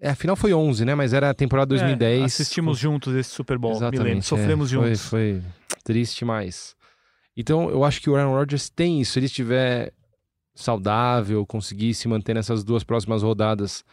É, 0.00 0.10
a 0.10 0.14
final 0.14 0.36
foi 0.36 0.54
11, 0.54 0.84
né? 0.84 0.94
Mas 0.94 1.12
era 1.12 1.30
a 1.30 1.34
temporada 1.34 1.68
2010. 1.70 2.20
É, 2.20 2.24
assistimos 2.24 2.78
juntos 2.78 3.14
esse 3.14 3.30
Super 3.30 3.58
Bowl, 3.58 3.72
me 3.72 3.80
lembro. 3.80 3.96
Exatamente. 3.96 4.26
Sofremos 4.26 4.72
é, 4.72 4.76
foi- 4.76 4.86
juntos. 4.86 5.08
Foi, 5.08 5.42
triste 5.84 6.24
mais. 6.24 6.76
Então, 7.36 7.70
eu 7.70 7.84
acho 7.84 8.00
que 8.00 8.10
o 8.10 8.16
Aaron 8.16 8.32
Rodgers 8.32 8.68
tem 8.68 9.00
isso. 9.00 9.12
Se 9.12 9.18
ele 9.18 9.26
estiver 9.26 9.92
saudável, 10.54 11.46
conseguir 11.46 11.94
se 11.94 12.08
manter 12.08 12.34
nessas 12.34 12.64
duas 12.64 12.82
próximas 12.82 13.22
rodadas 13.22 13.84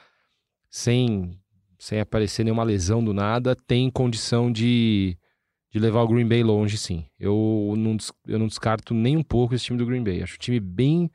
sem, 0.69 1.39
sem 1.79 1.99
aparecer 1.99 2.43
nenhuma 2.43 2.63
lesão 2.63 3.03
do 3.03 3.13
nada, 3.13 3.55
tem 3.55 3.89
condição 3.89 4.51
de, 4.51 5.15
de 5.71 5.79
levar 5.79 6.01
o 6.01 6.07
Green 6.07 6.27
Bay 6.27 6.43
longe, 6.43 6.77
sim. 6.77 7.05
Eu 7.19 7.73
não, 7.77 7.97
eu 8.27 8.39
não 8.39 8.47
descarto 8.47 8.93
nem 8.93 9.15
um 9.15 9.23
pouco 9.23 9.53
esse 9.53 9.65
time 9.65 9.77
do 9.77 9.85
Green 9.85 10.03
Bay. 10.03 10.23
Acho 10.23 10.35
o 10.35 10.39
time 10.39 10.59
bem 10.59 11.09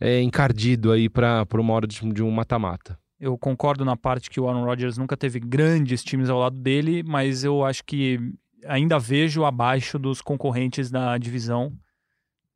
é, 0.00 0.20
encardido 0.22 0.90
aí 0.92 1.08
para 1.08 1.46
uma 1.54 1.74
hora 1.74 1.86
de, 1.86 2.00
de 2.12 2.22
um 2.22 2.30
mata-mata. 2.30 2.98
Eu 3.18 3.38
concordo 3.38 3.84
na 3.84 3.96
parte 3.96 4.28
que 4.28 4.38
o 4.38 4.48
Aaron 4.48 4.64
Rodgers 4.64 4.98
nunca 4.98 5.16
teve 5.16 5.40
grandes 5.40 6.04
times 6.04 6.28
ao 6.28 6.38
lado 6.38 6.58
dele, 6.60 7.02
mas 7.02 7.44
eu 7.44 7.64
acho 7.64 7.82
que 7.84 8.20
ainda 8.66 8.98
vejo 8.98 9.44
abaixo 9.44 9.98
dos 9.98 10.20
concorrentes 10.20 10.90
da 10.90 11.16
divisão, 11.16 11.72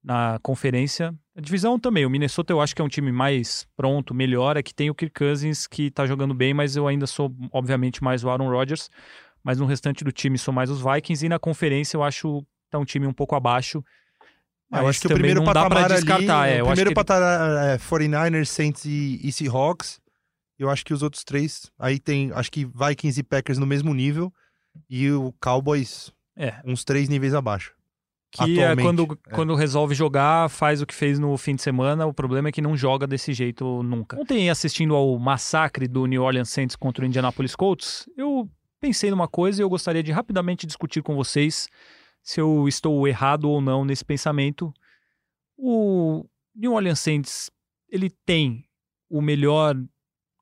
na 0.03 0.39
conferência. 0.43 1.15
A 1.37 1.41
divisão 1.41 1.79
também, 1.79 2.05
o 2.05 2.11
Minnesota 2.11 2.53
eu 2.53 2.61
acho 2.61 2.75
que 2.75 2.83
é 2.83 2.85
um 2.85 2.89
time 2.89 3.11
mais 3.13 3.67
pronto, 3.77 4.15
melhor, 4.15 4.57
é 4.57 4.63
que 4.63 4.75
tem 4.75 4.91
o 4.91 4.95
Kirk 4.95 5.15
Cousins 5.19 5.67
que 5.67 5.91
tá 5.91 6.07
jogando 6.07 6.35
bem, 6.35 6.53
mas 6.53 6.77
eu 6.77 6.87
ainda 6.87 7.07
sou, 7.07 7.35
obviamente, 7.53 8.03
mais 8.03 8.23
o 8.25 8.29
Aaron 8.31 8.51
Rodgers, 8.51 8.91
mas 9.43 9.59
no 9.59 9.65
restante 9.67 10.05
do 10.05 10.13
time 10.13 10.37
sou 10.37 10.53
mais 10.53 10.69
os 10.69 10.83
Vikings, 10.83 11.25
e 11.25 11.29
na 11.29 11.39
conferência 11.39 11.97
eu 11.97 12.03
acho 12.03 12.41
que 12.41 12.47
tá 12.71 12.79
um 12.79 12.85
time 12.85 13.07
um 13.07 13.13
pouco 13.13 13.35
abaixo. 13.35 13.79
Eu 13.79 13.85
mas 14.71 14.87
acho 14.89 15.01
que 15.01 15.07
o 15.07 15.11
primeiro 15.11 15.41
não 15.41 15.47
dá 15.53 15.63
patamar 15.65 15.87
pra 15.87 15.97
descartar, 15.97 16.43
ali, 16.43 16.53
é, 16.53 16.61
eu 16.61 16.65
o 16.65 16.69
acho 16.69 16.73
primeiro 16.73 16.91
que- 16.91 16.95
patamar 16.95 17.67
é 17.69 17.79
49ers, 17.79 18.47
Saints 18.47 18.85
e, 18.85 19.21
e 19.23 19.33
Seahawks. 19.33 20.01
Eu 20.61 20.69
acho 20.69 20.85
que 20.85 20.93
os 20.93 21.03
outros 21.03 21.25
três, 21.25 21.73
aí 21.79 21.99
tem, 21.99 22.31
acho 22.33 22.53
que 22.53 22.67
Vikings 22.67 23.19
e 23.19 23.23
Packers 23.23 23.57
no 23.57 23.65
mesmo 23.65 23.95
nível 23.95 24.31
e 24.91 25.11
o 25.11 25.33
Cowboys 25.41 26.13
É, 26.37 26.61
uns 26.67 26.85
três 26.85 27.09
níveis 27.09 27.33
abaixo. 27.33 27.75
que 28.31 28.61
é 28.61 28.77
quando, 28.77 29.19
é. 29.27 29.31
quando 29.31 29.55
resolve 29.55 29.95
jogar, 29.95 30.51
faz 30.51 30.83
o 30.83 30.87
que 30.87 30.95
fez 30.95 31.19
no 31.19 31.35
fim 31.39 31.55
de 31.55 31.63
semana. 31.63 32.05
O 32.05 32.13
problema 32.13 32.51
é 32.51 32.53
que 32.53 32.61
não 32.61 32.77
joga 32.77 33.07
desse 33.07 33.33
jeito 33.33 33.83
nunca. 33.83 34.21
Ontem, 34.21 34.51
assistindo 34.51 34.95
ao 34.95 35.19
massacre 35.19 35.89
do 35.89 36.05
New 36.05 36.23
Orleans 36.23 36.51
Saints 36.51 36.77
contra 36.77 37.05
o 37.05 37.07
Indianapolis 37.07 37.57
Colts, 37.57 38.07
eu 38.15 38.47
pensei 38.79 39.11
numa 39.11 39.27
coisa 39.27 39.63
e 39.63 39.65
eu 39.65 39.69
gostaria 39.71 40.03
de 40.03 40.13
rapidamente 40.13 40.67
discutir 40.67 41.03
com 41.03 41.17
vocês 41.17 41.69
se 42.23 42.39
eu 42.39 42.69
estou 42.69 43.09
errado 43.09 43.49
ou 43.49 43.63
não 43.63 43.83
nesse 43.83 44.05
pensamento. 44.05 44.75
O 45.57 46.27
New 46.55 46.75
Orleans 46.75 47.01
Saints, 47.01 47.51
ele 47.89 48.11
tem 48.27 48.63
o 49.09 49.23
melhor 49.23 49.75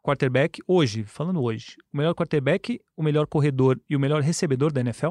quarterback 0.08 0.62
hoje, 0.66 1.04
falando 1.04 1.42
hoje, 1.42 1.76
o 1.92 1.96
melhor 1.96 2.14
quarterback, 2.14 2.80
o 2.96 3.02
melhor 3.02 3.26
corredor 3.26 3.78
e 3.90 3.94
o 3.94 4.00
melhor 4.00 4.22
recebedor 4.22 4.72
da 4.72 4.80
NFL? 4.80 5.10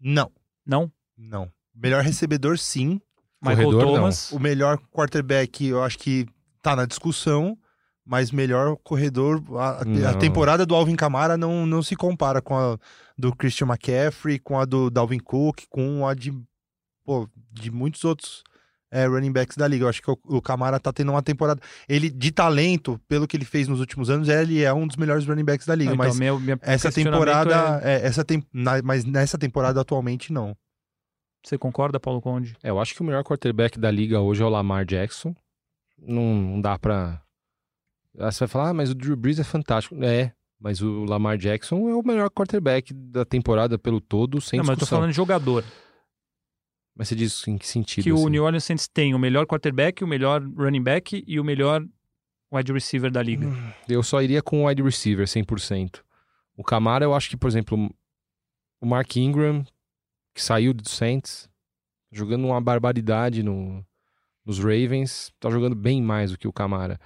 Não, 0.00 0.30
Não? 0.66 0.90
não. 1.16 1.50
Melhor 1.74 2.02
recebedor, 2.02 2.58
sim. 2.58 3.00
Michael 3.42 3.64
Corredor, 3.64 3.84
não. 3.86 3.94
Thomas. 3.94 4.32
O 4.32 4.38
melhor 4.40 4.78
quarterback, 4.90 5.66
eu 5.66 5.82
acho 5.82 5.98
que 5.98 6.26
tá 6.62 6.74
na 6.76 6.86
discussão, 6.86 7.58
mas 8.04 8.30
melhor 8.30 8.76
corredor. 8.82 9.42
A, 9.58 9.82
a 9.82 9.84
Não. 9.84 10.18
temporada 10.18 10.64
do 10.64 10.74
Alvin 10.74 10.94
Kamara 10.96 11.36
não, 11.36 11.66
não 11.66 11.82
se 11.82 11.94
compara 11.96 12.40
com 12.40 12.56
a 12.56 12.78
do 13.18 13.34
Christian 13.34 13.66
McCaffrey, 13.66 14.38
com 14.38 14.58
a 14.58 14.64
do 14.64 14.88
Dalvin 14.90 15.18
Cook, 15.18 15.64
com 15.68 16.06
a 16.06 16.14
de, 16.14 16.32
pô, 17.04 17.28
de 17.52 17.70
muitos 17.70 18.04
outros 18.04 18.42
é, 18.94 19.06
running 19.06 19.32
backs 19.32 19.56
da 19.56 19.66
liga. 19.66 19.84
Eu 19.84 19.88
acho 19.88 20.00
que 20.00 20.10
o, 20.10 20.18
o 20.24 20.40
Kamara 20.40 20.78
tá 20.78 20.92
tendo 20.92 21.10
uma 21.10 21.22
temporada. 21.22 21.60
Ele, 21.88 22.08
de 22.08 22.30
talento, 22.30 22.98
pelo 23.08 23.26
que 23.26 23.36
ele 23.36 23.44
fez 23.44 23.66
nos 23.68 23.80
últimos 23.80 24.08
anos, 24.08 24.28
ele 24.28 24.62
é 24.62 24.72
um 24.72 24.86
dos 24.86 24.96
melhores 24.96 25.26
running 25.26 25.44
backs 25.44 25.66
da 25.66 25.74
liga. 25.74 25.90
Não, 25.90 25.94
então, 25.96 26.06
mas 26.06 26.18
meu- 26.18 26.38
minha 26.40 26.58
essa 26.62 26.90
temporada. 26.92 27.80
é- 27.82 27.96
é, 28.02 28.06
essa 28.06 28.24
tem, 28.24 28.42
na- 28.52 28.80
mas 28.82 29.04
nessa 29.04 29.36
temporada 29.36 29.80
atualmente, 29.80 30.32
não. 30.32 30.56
Você 31.44 31.58
concorda, 31.58 32.00
Paulo 32.00 32.22
Conde? 32.22 32.56
É, 32.62 32.70
eu 32.70 32.80
acho 32.80 32.94
que 32.94 33.02
o 33.02 33.04
melhor 33.04 33.22
quarterback 33.24 33.78
da 33.78 33.90
liga 33.90 34.18
hoje 34.20 34.42
é 34.42 34.46
o 34.46 34.48
Lamar 34.48 34.84
Jackson. 34.86 35.34
Não, 35.98 36.34
não 36.34 36.60
dá 36.60 36.78
pra. 36.78 37.20
Ah, 38.18 38.30
Você 38.30 38.40
vai 38.40 38.48
falar, 38.48 38.68
ah, 38.70 38.74
mas 38.74 38.90
o 38.90 38.94
Drew 38.94 39.16
Brees 39.16 39.38
é 39.38 39.44
fantástico. 39.44 39.94
É, 40.02 40.32
mas 40.60 40.80
o 40.80 41.04
Lamar 41.04 41.36
Jackson 41.36 41.88
é 41.90 41.94
o 41.94 42.02
melhor 42.02 42.30
quarterback 42.30 42.94
da 42.94 43.24
temporada 43.24 43.78
pelo 43.78 44.00
todo, 44.00 44.40
sem 44.40 44.56
não, 44.58 44.64
mas 44.64 44.70
eu 44.70 44.76
tô 44.76 44.78
discussão. 44.80 44.98
falando 44.98 45.10
de 45.10 45.16
jogador. 45.16 45.64
Mas 46.96 47.08
você 47.08 47.14
diz 47.14 47.46
em 47.48 47.58
que 47.58 47.66
sentido? 47.66 48.04
que 48.04 48.12
o 48.12 48.16
assim? 48.16 48.30
New 48.30 48.44
Orleans 48.44 48.64
Saints 48.64 48.86
tem 48.86 49.14
o 49.14 49.18
melhor 49.18 49.46
quarterback, 49.46 50.04
o 50.04 50.06
melhor 50.06 50.42
running 50.56 50.82
back 50.82 51.24
e 51.26 51.40
o 51.40 51.44
melhor 51.44 51.84
wide 52.52 52.72
receiver 52.72 53.10
da 53.10 53.22
liga. 53.22 53.46
Eu 53.88 54.02
só 54.02 54.22
iria 54.22 54.40
com 54.40 54.62
o 54.62 54.68
wide 54.68 54.82
receiver 54.82 55.26
100%. 55.26 56.00
O 56.56 56.62
Camara, 56.62 57.04
eu 57.04 57.12
acho 57.14 57.28
que, 57.28 57.36
por 57.36 57.48
exemplo, 57.48 57.92
o 58.80 58.86
Mark 58.86 59.16
Ingram, 59.16 59.64
que 60.32 60.42
saiu 60.42 60.72
do 60.72 60.88
Saints, 60.88 61.48
jogando 62.12 62.46
uma 62.46 62.60
barbaridade 62.60 63.42
no, 63.42 63.84
nos 64.44 64.58
Ravens, 64.58 65.32
tá 65.40 65.50
jogando 65.50 65.74
bem 65.74 66.00
mais 66.00 66.30
do 66.30 66.38
que 66.38 66.46
o 66.46 66.52
Camara. 66.52 67.00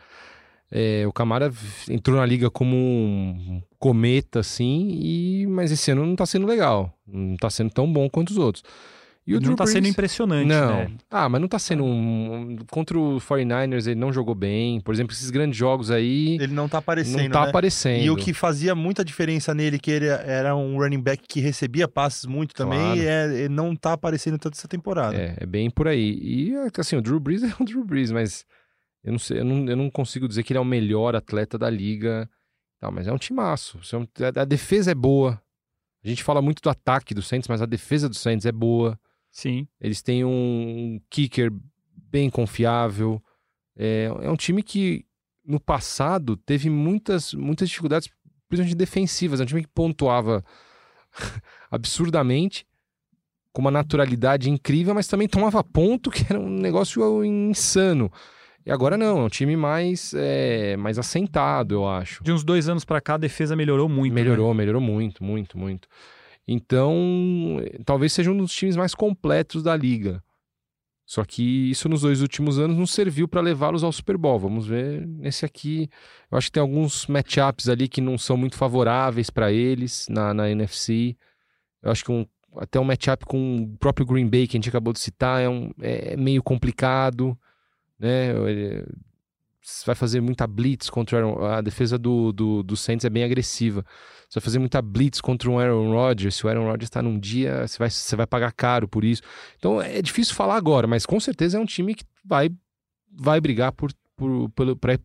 É, 0.71 1.07
o 1.07 1.13
Camara 1.13 1.51
entrou 1.89 2.19
na 2.19 2.27
liga 2.27 2.51
como 2.51 2.77
um 2.77 3.63
cometa, 3.79 4.41
assim, 4.41 4.91
e, 5.01 5.47
mas 5.47 5.73
esse 5.73 5.91
ano 5.91 6.05
não 6.05 6.15
tá 6.15 6.27
sendo 6.27 6.47
legal. 6.47 6.93
Não 7.07 7.37
tá 7.39 7.49
sendo 7.49 7.71
tão 7.71 7.91
bom 7.91 8.11
quanto 8.11 8.31
os 8.31 8.37
outros. 8.37 8.63
E 9.29 9.33
o 9.33 9.35
não 9.35 9.41
Drew 9.43 9.57
tá 9.57 9.67
sendo 9.67 9.81
Brees- 9.83 9.93
impressionante, 9.93 10.47
não. 10.49 10.69
né? 10.75 10.91
Ah, 11.11 11.29
mas 11.29 11.41
não 11.41 11.49
tá 11.49 11.59
sendo 11.59 11.85
um. 11.85 12.57
Contra 12.71 12.99
o 12.99 13.19
49ers 13.21 13.87
ele 13.87 14.01
não 14.01 14.11
jogou 14.13 14.35
bem. 14.35 14.81
Por 14.81 14.95
exemplo, 14.95 15.13
esses 15.13 15.29
grandes 15.31 15.57
jogos 15.59 15.91
aí 15.91 16.37
Ele 16.41 16.55
não 16.55 16.67
tá 16.69 16.79
aparecendo. 16.79 17.23
não 17.25 17.31
tá 17.31 17.43
né? 17.43 17.49
aparecendo. 17.51 18.03
E 18.03 18.11
o 18.11 18.17
que 18.17 18.33
fazia 18.33 18.75
muita 18.75 19.05
diferença 19.05 19.55
nele, 19.55 19.79
que 19.79 19.91
ele 19.91 20.07
era 20.07 20.57
um 20.57 20.79
running 20.79 21.01
back 21.03 21.23
que 21.29 21.41
recebia 21.41 21.87
passes 21.87 22.25
muito 22.25 22.55
também, 22.55 22.79
Claro. 22.79 23.01
é, 23.03 23.43
é- 23.43 23.49
não 23.51 23.77
tá 23.77 23.93
aparecendo 23.93 24.39
tanto 24.39 24.55
essa 24.57 24.67
temporada. 24.67 25.15
É, 25.15 25.37
é 25.39 25.45
bem 25.47 25.69
por 25.69 25.87
aí. 25.89 26.19
E 26.23 26.55
assim, 26.79 26.97
o 26.97 27.03
Drew 27.03 27.21
Brees 27.21 27.43
é 27.45 27.53
o 27.61 27.65
Drew 27.65 27.85
Brees, 27.85 28.11
mas 28.11 28.47
eu 29.05 29.13
não 29.13 29.19
sei, 29.19 29.41
eu 29.41 29.45
não, 29.45 29.69
eu 29.69 29.77
não 29.77 29.91
consigo 29.91 30.27
dizer 30.27 30.43
que 30.43 30.53
ele 30.55 30.59
é 30.59 30.63
o 30.63 30.65
melhor 30.65 31.15
atleta 31.15 31.59
da 31.59 31.69
liga. 31.69 32.29
Tal, 32.81 32.91
mas 32.93 33.07
é 33.07 33.13
um 33.13 33.19
timaço. 33.19 33.79
É 34.21 34.39
a, 34.39 34.43
a 34.43 34.45
defesa 34.47 34.91
é 34.93 34.95
boa. 34.95 35.39
A 36.03 36.09
gente 36.09 36.23
fala 36.23 36.41
muito 36.41 36.63
do 36.63 36.71
ataque 36.71 37.13
do 37.13 37.21
Saints, 37.21 37.49
mas 37.49 37.61
a 37.61 37.67
defesa 37.67 38.09
do 38.09 38.15
Saints 38.15 38.47
é 38.47 38.53
boa. 38.53 38.99
Sim. 39.39 39.69
Eles 39.81 40.03
têm 40.03 40.25
um 40.25 41.01
kicker 41.09 41.53
bem 42.11 42.29
confiável. 42.29 43.23
É, 43.77 44.11
é 44.23 44.29
um 44.29 44.35
time 44.35 44.65
que 44.65 45.05
no 45.47 45.61
passado 45.61 46.37
teve 46.37 46.69
muitas, 46.69 47.33
muitas 47.35 47.69
dificuldades, 47.69 48.09
principalmente 48.49 48.77
defensivas. 48.77 49.41
É 49.41 49.45
um 49.45 49.47
time 49.47 49.63
que 49.63 49.69
pontuava 49.69 50.45
absurdamente, 51.71 52.67
com 53.53 53.61
uma 53.61 53.71
naturalidade 53.71 54.51
incrível, 54.51 54.93
mas 54.93 55.07
também 55.07 55.29
tomava 55.29 55.63
ponto, 55.63 56.11
que 56.11 56.27
era 56.29 56.41
um 56.41 56.51
negócio 56.51 57.25
insano. 57.25 58.11
E 58.67 58.73
agora 58.73 58.97
não, 58.97 59.21
é 59.21 59.23
um 59.23 59.29
time 59.29 59.57
mais, 59.57 60.15
é, 60.17 60.77
mais 60.77 60.99
assentado, 60.99 61.77
eu 61.77 61.89
acho. 61.89 62.25
De 62.25 62.33
uns 62.33 62.43
dois 62.43 62.69
anos 62.69 62.85
pra 62.85 63.01
cá, 63.01 63.15
a 63.15 63.19
defesa 63.19 63.55
melhorou 63.55 63.89
muito. 63.89 64.13
né? 64.13 64.21
Melhorou, 64.21 64.53
melhorou 64.53 64.81
muito, 64.81 65.23
muito, 65.23 65.57
muito. 65.57 65.87
Então, 66.51 67.59
talvez 67.85 68.13
seja 68.15 68.31
um 68.33 68.37
dos 68.39 68.55
times 68.55 68.75
mais 68.75 68.95
completos 68.95 69.63
da 69.63 69.77
liga. 69.77 70.23
Só 71.05 71.25
que 71.25 71.71
isso 71.71 71.89
nos 71.89 72.01
dois 72.03 72.21
últimos 72.23 72.59
anos 72.59 72.77
não 72.77 72.87
serviu 72.87 73.29
para 73.29 73.41
levá-los 73.41 73.85
ao 73.85 73.93
Super 73.93 74.17
Bowl. 74.17 74.39
Vamos 74.39 74.67
ver 74.67 75.07
nesse 75.07 75.45
aqui. 75.45 75.89
Eu 76.31 76.39
acho 76.39 76.49
que 76.49 76.53
tem 76.53 76.61
alguns 76.61 77.07
matchups 77.07 77.69
ali 77.69 77.87
que 77.89 78.01
não 78.01 78.17
são 78.19 78.37
muito 78.37 78.57
favoráveis 78.57 79.31
para 79.31 79.53
eles 79.53 80.07
na, 80.11 80.33
na 80.35 80.51
NFC. 80.51 81.17
Eu 81.83 81.91
acho 81.91 82.05
que 82.05 82.13
um- 82.13 82.27
até 82.57 82.79
um 82.81 82.85
matchup 82.85 83.25
com 83.27 83.57
o 83.57 83.77
próprio 83.79 84.07
Green 84.07 84.27
Bay 84.29 84.47
que 84.47 84.57
a 84.57 84.59
gente 84.59 84.69
acabou 84.69 84.93
de 84.93 85.01
citar 85.01 85.41
é, 85.43 85.49
um- 85.49 85.71
é 85.81 86.17
meio 86.17 86.43
complicado, 86.43 87.39
né? 87.99 88.33
Vai 89.87 89.95
fazer 89.95 90.21
muita 90.21 90.47
blitz 90.47 90.89
contra 90.91 91.17
o 91.17 91.19
Aaron- 91.19 91.45
a 91.47 91.61
defesa 91.61 91.99
do, 91.99 92.33
do, 92.33 92.63
do 92.63 92.77
Saints 92.77 93.05
é 93.05 93.11
bem 93.11 93.25
agressiva. 93.25 93.85
Você 94.29 94.39
vai 94.41 94.45
fazer 94.45 94.59
muita 94.59 94.81
blitz 94.83 95.21
contra 95.21 95.51
um 95.51 95.59
Aaron 95.59 95.91
Rodgers. 95.93 96.37
Se 96.37 96.47
o 96.47 96.49
Aaron 96.49 96.65
Rodgers 96.65 96.85
está 96.89 97.03
num 97.03 97.19
dia, 97.19 97.67
você 97.67 97.79
vai, 97.79 97.91
você 97.91 98.17
vai 98.17 98.27
pagar 98.27 98.53
caro 98.53 98.87
por 98.89 99.05
isso. 99.05 99.23
Então 99.59 99.81
é 99.81 100.01
difícil 100.03 100.35
falar 100.35 100.57
agora, 100.57 100.87
mas 100.87 101.07
com 101.07 101.19
certeza 101.19 101.57
é 101.57 101.61
um 101.61 101.65
time 101.67 101.95
que 101.95 102.05
vai, 102.25 102.51
vai 103.11 103.41
brigar 103.41 103.73
por, 103.73 103.91
por, 104.17 104.51
pelo, 104.51 104.77
pra 104.77 104.99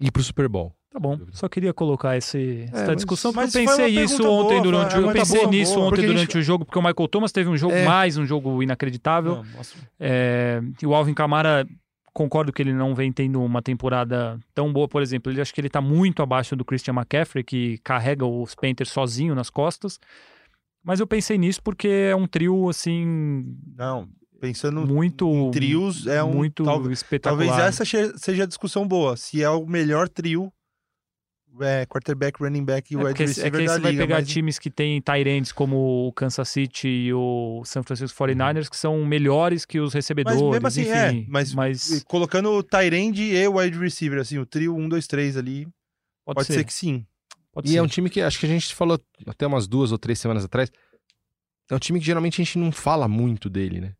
ir 0.00 0.10
pro 0.12 0.22
Super 0.22 0.48
Bowl. 0.48 0.72
Tá 0.90 1.00
bom. 1.00 1.18
Só 1.32 1.48
queria 1.48 1.72
colocar 1.72 2.18
esse, 2.18 2.66
essa 2.70 2.88
mas- 2.88 2.96
discussão, 2.96 3.32
porque 3.32 3.46
mas 3.46 3.54
eu 3.54 3.64
pensei 3.64 3.86
isso 4.04 4.22
ontem 4.28 4.60
boa, 4.60 4.62
durante 4.62 4.96
o 4.98 5.00
Eu 5.08 5.12
pensei 5.12 5.46
nisso 5.46 5.74
boa, 5.74 5.86
ontem 5.86 6.02
durante 6.02 6.18
gente- 6.20 6.38
o 6.38 6.42
jogo, 6.42 6.66
porque 6.66 6.78
o 6.78 6.82
Michael 6.82 7.08
Thomas 7.08 7.32
teve 7.32 7.48
um 7.48 7.56
jogo 7.56 7.72
É. 7.74 7.84
mais 7.86 8.18
um 8.18 8.26
jogo 8.26 8.62
inacreditável. 8.62 9.36
Não. 9.36 9.44
É, 9.98 10.60
e 10.82 10.86
o 10.86 10.94
Alvin 10.94 11.14
Kamara, 11.14 11.66
concordo 12.12 12.52
que 12.52 12.60
ele 12.62 12.72
não 12.72 12.94
vem 12.94 13.10
tendo 13.12 13.42
uma 13.42 13.62
temporada 13.62 14.38
tão 14.54 14.72
boa, 14.72 14.86
por 14.88 15.02
exemplo. 15.02 15.32
Ele 15.32 15.40
acho 15.40 15.52
que 15.54 15.60
ele 15.60 15.70
tá 15.70 15.80
muito 15.80 16.22
abaixo 16.22 16.54
do 16.54 16.64
Christian 16.64 16.94
McCaffrey, 16.94 17.42
que 17.44 17.78
carrega 17.78 18.24
os 18.26 18.54
Panthers 18.54 18.90
sozinho 18.90 19.34
nas 19.34 19.48
costas. 19.50 19.98
Mas 20.84 21.00
eu 21.00 21.06
pensei 21.06 21.38
nisso 21.38 21.62
porque 21.62 21.88
é 21.88 22.16
um 22.16 22.26
trio, 22.26 22.68
assim, 22.68 23.56
Não, 23.76 24.08
pensando 24.40 24.84
muito. 24.86 25.26
em 25.28 25.50
trios, 25.52 26.06
é 26.06 26.22
um. 26.24 26.32
muito 26.34 26.64
tal- 26.64 26.90
espetacular. 26.90 27.46
talvez 27.46 27.66
essa 27.80 27.84
seja 28.18 28.42
a 28.42 28.46
discussão 28.46 28.86
boa. 28.86 29.16
Se 29.16 29.42
é 29.42 29.48
o 29.48 29.64
melhor 29.66 30.08
trio 30.08 30.52
é, 31.60 31.84
quarterback, 31.86 32.40
running 32.42 32.64
back 32.64 32.92
e 32.92 32.96
É 32.96 32.98
wide 32.98 33.08
porque, 33.10 33.22
é 33.24 33.26
receiver 33.26 33.50
que 33.52 33.56
aí 33.58 33.66
da 33.66 33.74
você 33.74 33.80
vai 33.80 33.90
liga. 33.92 34.02
pegar 34.04 34.18
mas- 34.20 34.28
times 34.28 34.58
que 34.58 34.70
tem 34.70 35.00
tight 35.00 35.28
ends 35.28 35.52
como 35.52 36.06
o 36.08 36.12
Kansas 36.12 36.48
City 36.48 36.88
e 36.88 37.12
o 37.14 37.62
San 37.64 37.82
Francisco 37.82 38.16
49ers, 38.16 38.68
que 38.70 38.76
são 38.76 39.04
melhores 39.04 39.64
que 39.64 39.78
os 39.80 39.92
recebedores, 39.92 40.40
Mas 40.40 40.50
mesmo 40.52 40.66
assim, 40.66 40.80
enfim. 40.82 41.22
é. 41.22 41.26
Mas, 41.28 41.54
mas 41.54 42.04
colocando 42.08 42.50
o 42.50 42.62
Tyrande 42.62 43.22
e 43.22 43.46
o 43.48 43.56
wide 43.58 43.78
receiver, 43.78 44.18
assim, 44.20 44.38
o 44.38 44.46
trio 44.46 44.74
1, 44.74 44.88
2, 44.88 45.06
3 45.06 45.36
ali, 45.36 45.64
pode, 46.24 46.36
pode, 46.36 46.46
ser. 46.46 46.52
ser. 46.54 46.64
que 46.64 46.72
sim. 46.72 47.06
Pode 47.52 47.68
E 47.68 47.72
ser. 47.72 47.76
é 47.78 47.82
um 47.82 47.86
time 47.86 48.08
que 48.08 48.20
acho 48.22 48.38
que 48.40 48.46
a 48.46 48.48
gente 48.48 48.74
falou 48.74 48.98
até 49.26 49.46
umas 49.46 49.66
duas 49.66 49.92
ou 49.92 49.98
três 49.98 50.18
semanas 50.18 50.44
atrás. 50.44 50.70
É 51.70 51.74
um 51.74 51.78
time 51.78 51.98
que 52.00 52.06
geralmente 52.06 52.40
a 52.40 52.44
gente 52.44 52.58
não 52.58 52.72
fala 52.72 53.06
muito 53.06 53.50
dele, 53.50 53.80
né? 53.80 53.92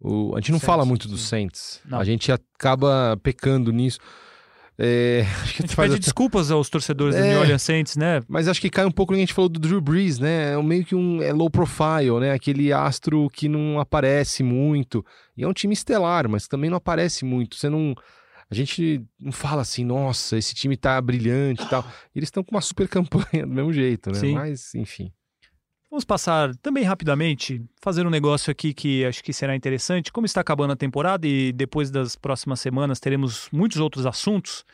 O, 0.00 0.34
a 0.34 0.40
gente 0.40 0.52
não 0.52 0.58
Saints, 0.58 0.66
fala 0.66 0.84
muito 0.84 1.04
sim. 1.04 1.10
dos 1.10 1.22
Saints. 1.22 1.80
Não. 1.86 1.98
A 1.98 2.04
gente 2.04 2.30
acaba 2.30 3.18
pecando 3.22 3.72
nisso. 3.72 3.98
É, 4.76 5.24
acho 5.42 5.54
que 5.54 5.62
A 5.62 5.66
gente 5.66 5.76
pede 5.76 5.98
desculpas 5.98 6.50
aos 6.50 6.68
torcedores 6.68 7.14
do 7.14 7.22
É. 7.22 7.28
New 7.28 7.40
Orleans 7.40 7.62
Saints, 7.62 7.96
né? 7.96 8.22
Mas 8.28 8.48
acho 8.48 8.60
que 8.60 8.68
cai 8.70 8.84
um 8.84 8.90
pouco 8.90 9.12
no 9.12 9.16
que 9.16 9.22
a 9.22 9.26
gente 9.26 9.34
falou 9.34 9.48
do 9.48 9.60
Drew 9.60 9.80
Brees, 9.80 10.18
né? 10.18 10.54
É 10.54 10.62
meio 10.62 10.84
que 10.84 10.94
um 10.94 11.22
é 11.22 11.32
low 11.32 11.48
profile, 11.48 12.18
né? 12.20 12.32
Aquele 12.32 12.72
astro 12.72 13.30
que 13.30 13.48
não 13.48 13.78
aparece 13.78 14.42
muito. 14.42 15.04
E 15.36 15.44
é 15.44 15.48
um 15.48 15.52
time 15.52 15.72
estelar, 15.74 16.28
mas 16.28 16.48
também 16.48 16.70
não 16.70 16.76
aparece 16.78 17.24
muito. 17.24 17.56
Você 17.56 17.68
não. 17.68 17.94
A 18.50 18.54
gente 18.54 19.02
não 19.18 19.32
fala 19.32 19.62
assim, 19.62 19.84
nossa, 19.84 20.36
esse 20.36 20.54
time 20.54 20.76
tá 20.76 21.00
brilhante 21.00 21.62
e 21.62 21.68
tal. 21.68 21.84
Eles 22.14 22.26
estão 22.26 22.44
com 22.44 22.54
uma 22.54 22.60
super 22.60 22.86
campanha 22.88 23.46
do 23.46 23.52
mesmo 23.52 23.72
jeito, 23.72 24.10
né? 24.10 24.18
Sim. 24.18 24.34
Mas, 24.34 24.74
enfim. 24.74 25.10
Vamos 25.94 26.04
passar 26.04 26.56
também 26.56 26.82
rapidamente, 26.82 27.64
fazer 27.80 28.04
um 28.04 28.10
negócio 28.10 28.50
aqui 28.50 28.74
que 28.74 29.04
acho 29.04 29.22
que 29.22 29.32
será 29.32 29.54
interessante. 29.54 30.10
Como 30.10 30.26
está 30.26 30.40
acabando 30.40 30.72
a 30.72 30.76
temporada 30.76 31.24
e 31.24 31.52
depois 31.52 31.88
das 31.88 32.16
próximas 32.16 32.58
semanas 32.58 32.98
teremos 32.98 33.48
muitos 33.52 33.78
outros 33.78 34.04
assuntos, 34.04 34.64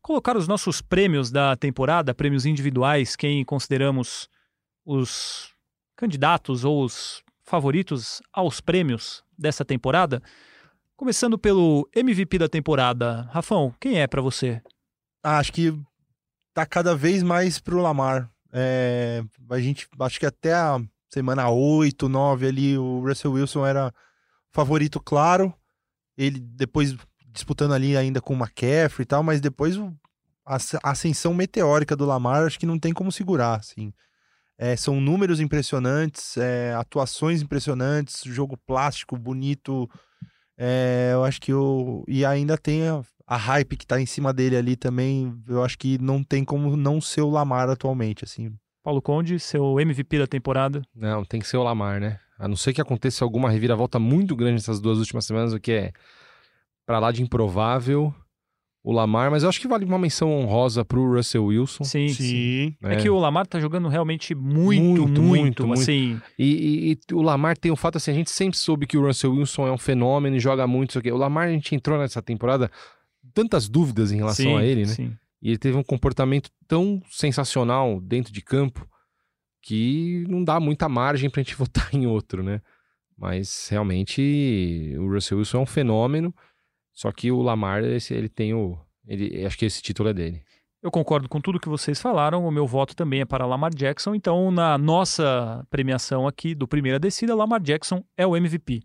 colocar 0.00 0.34
os 0.34 0.48
nossos 0.48 0.80
prêmios 0.80 1.30
da 1.30 1.54
temporada, 1.56 2.14
prêmios 2.14 2.46
individuais, 2.46 3.14
quem 3.14 3.44
consideramos 3.44 4.30
os 4.82 5.52
candidatos 5.94 6.64
ou 6.64 6.82
os 6.82 7.22
favoritos 7.44 8.22
aos 8.32 8.58
prêmios 8.62 9.22
dessa 9.38 9.66
temporada. 9.66 10.22
Começando 10.96 11.38
pelo 11.38 11.86
MVP 11.94 12.38
da 12.38 12.48
temporada. 12.48 13.28
Rafão, 13.30 13.74
quem 13.78 14.00
é 14.00 14.06
pra 14.06 14.22
você? 14.22 14.62
Acho 15.22 15.52
que 15.52 15.78
tá 16.54 16.64
cada 16.64 16.96
vez 16.96 17.22
mais 17.22 17.60
pro 17.60 17.82
Lamar. 17.82 18.31
É, 18.52 19.24
a 19.50 19.58
gente, 19.58 19.88
acho 19.98 20.20
que 20.20 20.26
até 20.26 20.52
a 20.52 20.80
semana 21.08 21.48
8, 21.50 22.08
9 22.08 22.46
ali, 22.46 22.78
o 22.78 23.00
Russell 23.00 23.32
Wilson 23.32 23.66
era 23.66 23.92
favorito 24.52 25.00
claro. 25.00 25.52
Ele 26.16 26.38
depois 26.38 26.94
disputando 27.32 27.72
ali 27.72 27.96
ainda 27.96 28.20
com 28.20 28.34
o 28.34 28.36
McCaffrey 28.36 29.04
e 29.04 29.06
tal, 29.06 29.22
mas 29.22 29.40
depois 29.40 29.76
a 30.44 30.58
ascensão 30.82 31.32
meteórica 31.32 31.96
do 31.96 32.04
Lamar, 32.04 32.44
acho 32.44 32.58
que 32.58 32.66
não 32.66 32.78
tem 32.78 32.92
como 32.92 33.10
segurar, 33.10 33.58
assim. 33.58 33.92
É, 34.58 34.76
são 34.76 35.00
números 35.00 35.40
impressionantes, 35.40 36.36
é, 36.36 36.74
atuações 36.74 37.42
impressionantes, 37.42 38.22
jogo 38.24 38.56
plástico, 38.56 39.16
bonito. 39.16 39.88
É, 40.56 41.10
eu 41.12 41.24
acho 41.24 41.40
que 41.40 41.52
o. 41.52 42.04
E 42.06 42.24
ainda 42.24 42.56
tem 42.58 42.86
a, 42.86 43.02
a 43.26 43.36
hype 43.36 43.76
que 43.76 43.86
tá 43.86 44.00
em 44.00 44.06
cima 44.06 44.32
dele 44.32 44.56
ali 44.56 44.76
também. 44.76 45.34
Eu 45.48 45.62
acho 45.64 45.78
que 45.78 45.98
não 45.98 46.22
tem 46.22 46.44
como 46.44 46.76
não 46.76 47.00
ser 47.00 47.22
o 47.22 47.30
Lamar 47.30 47.68
atualmente, 47.68 48.24
assim. 48.24 48.52
Paulo 48.82 49.00
Conde, 49.00 49.38
seu 49.38 49.78
MVP 49.78 50.18
da 50.18 50.26
temporada. 50.26 50.82
Não, 50.94 51.24
tem 51.24 51.40
que 51.40 51.46
ser 51.46 51.56
o 51.56 51.62
Lamar, 51.62 52.00
né? 52.00 52.18
A 52.38 52.48
não 52.48 52.56
ser 52.56 52.72
que 52.72 52.80
aconteça 52.80 53.24
alguma 53.24 53.48
reviravolta 53.50 53.98
muito 53.98 54.34
grande 54.34 54.54
nessas 54.54 54.80
duas 54.80 54.98
últimas 54.98 55.24
semanas, 55.24 55.52
o 55.52 55.60
que 55.60 55.70
é 55.72 55.92
pra 56.84 56.98
lá 56.98 57.12
de 57.12 57.22
improvável 57.22 58.12
o 58.84 58.90
Lamar, 58.90 59.30
mas 59.30 59.44
eu 59.44 59.48
acho 59.48 59.60
que 59.60 59.68
vale 59.68 59.84
uma 59.84 59.96
menção 59.96 60.28
honrosa 60.32 60.84
pro 60.84 61.14
Russell 61.14 61.44
Wilson. 61.44 61.84
Sim, 61.84 62.08
sim. 62.08 62.74
É 62.82 62.88
né? 62.88 62.96
que 62.96 63.08
o 63.08 63.16
Lamar 63.16 63.46
tá 63.46 63.60
jogando 63.60 63.86
realmente 63.86 64.34
muito, 64.34 64.82
Muito, 64.82 65.02
muito, 65.02 65.22
muito, 65.22 65.66
muito. 65.68 65.80
assim. 65.80 66.20
E, 66.36 66.90
e- 66.90 66.98
e 67.08 67.14
o 67.14 67.22
Lamar 67.22 67.56
tem 67.56 67.70
o 67.70 67.76
fato 67.76 67.98
assim, 67.98 68.10
a 68.10 68.14
gente 68.14 68.32
sempre 68.32 68.58
soube 68.58 68.84
que 68.88 68.98
o 68.98 69.06
Russell 69.06 69.34
Wilson 69.34 69.68
é 69.68 69.70
um 69.72 69.78
fenômeno 69.78 70.34
e 70.34 70.40
joga 70.40 70.66
muito, 70.66 70.90
isso 70.90 70.98
aqui. 70.98 71.12
O 71.12 71.16
Lamar, 71.16 71.46
a 71.46 71.52
gente 71.52 71.72
entrou 71.76 71.96
nessa 71.96 72.20
temporada 72.20 72.68
tantas 73.32 73.68
dúvidas 73.68 74.12
em 74.12 74.16
relação 74.16 74.44
sim, 74.44 74.56
a 74.56 74.64
ele, 74.64 74.82
né? 74.82 74.94
Sim. 74.94 75.16
E 75.40 75.48
ele 75.48 75.58
teve 75.58 75.76
um 75.76 75.82
comportamento 75.82 76.50
tão 76.68 77.02
sensacional 77.10 78.00
dentro 78.00 78.32
de 78.32 78.40
campo 78.40 78.88
que 79.60 80.24
não 80.28 80.42
dá 80.42 80.60
muita 80.60 80.88
margem 80.88 81.30
pra 81.30 81.42
gente 81.42 81.54
votar 81.56 81.88
em 81.94 82.06
outro, 82.06 82.42
né? 82.42 82.60
Mas 83.16 83.68
realmente 83.68 84.94
o 84.98 85.12
Russell 85.12 85.38
Wilson 85.38 85.58
é 85.58 85.60
um 85.60 85.66
fenômeno, 85.66 86.34
só 86.92 87.10
que 87.12 87.30
o 87.30 87.40
Lamar, 87.40 87.84
esse, 87.84 88.14
ele 88.14 88.28
tem 88.28 88.52
o. 88.54 88.78
Ele, 89.06 89.44
acho 89.44 89.58
que 89.58 89.64
esse 89.64 89.82
título 89.82 90.08
é 90.08 90.14
dele. 90.14 90.42
Eu 90.82 90.90
concordo 90.90 91.28
com 91.28 91.40
tudo 91.40 91.60
que 91.60 91.68
vocês 91.68 92.00
falaram. 92.00 92.44
O 92.44 92.50
meu 92.50 92.66
voto 92.66 92.96
também 92.96 93.20
é 93.20 93.24
para 93.24 93.46
Lamar 93.46 93.72
Jackson. 93.72 94.16
Então, 94.16 94.50
na 94.50 94.76
nossa 94.76 95.64
premiação 95.70 96.26
aqui 96.26 96.54
do 96.54 96.66
Primeira 96.66 96.98
Descida, 96.98 97.36
Lamar 97.36 97.60
Jackson 97.60 98.04
é 98.16 98.26
o 98.26 98.36
MVP. 98.36 98.82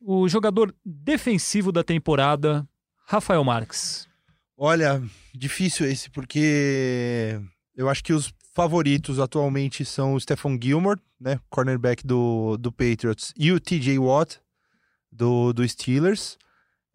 O 0.00 0.28
jogador 0.28 0.72
defensivo 0.84 1.72
da 1.72 1.82
temporada, 1.82 2.66
Rafael 3.10 3.42
Marques. 3.42 4.06
Olha, 4.56 5.02
difícil 5.34 5.84
esse, 5.84 6.08
porque 6.10 7.40
eu 7.74 7.88
acho 7.88 8.04
que 8.04 8.12
os 8.12 8.32
favoritos 8.54 9.18
atualmente 9.18 9.84
são 9.84 10.14
o 10.14 10.20
Stephon 10.20 10.56
Gilmore, 10.62 11.00
né? 11.20 11.40
Cornerback 11.50 12.06
do, 12.06 12.56
do 12.56 12.70
Patriots, 12.70 13.34
e 13.36 13.50
o 13.50 13.58
TJ 13.58 13.98
Watt, 13.98 14.38
do, 15.10 15.52
do 15.52 15.68
Steelers. 15.68 16.38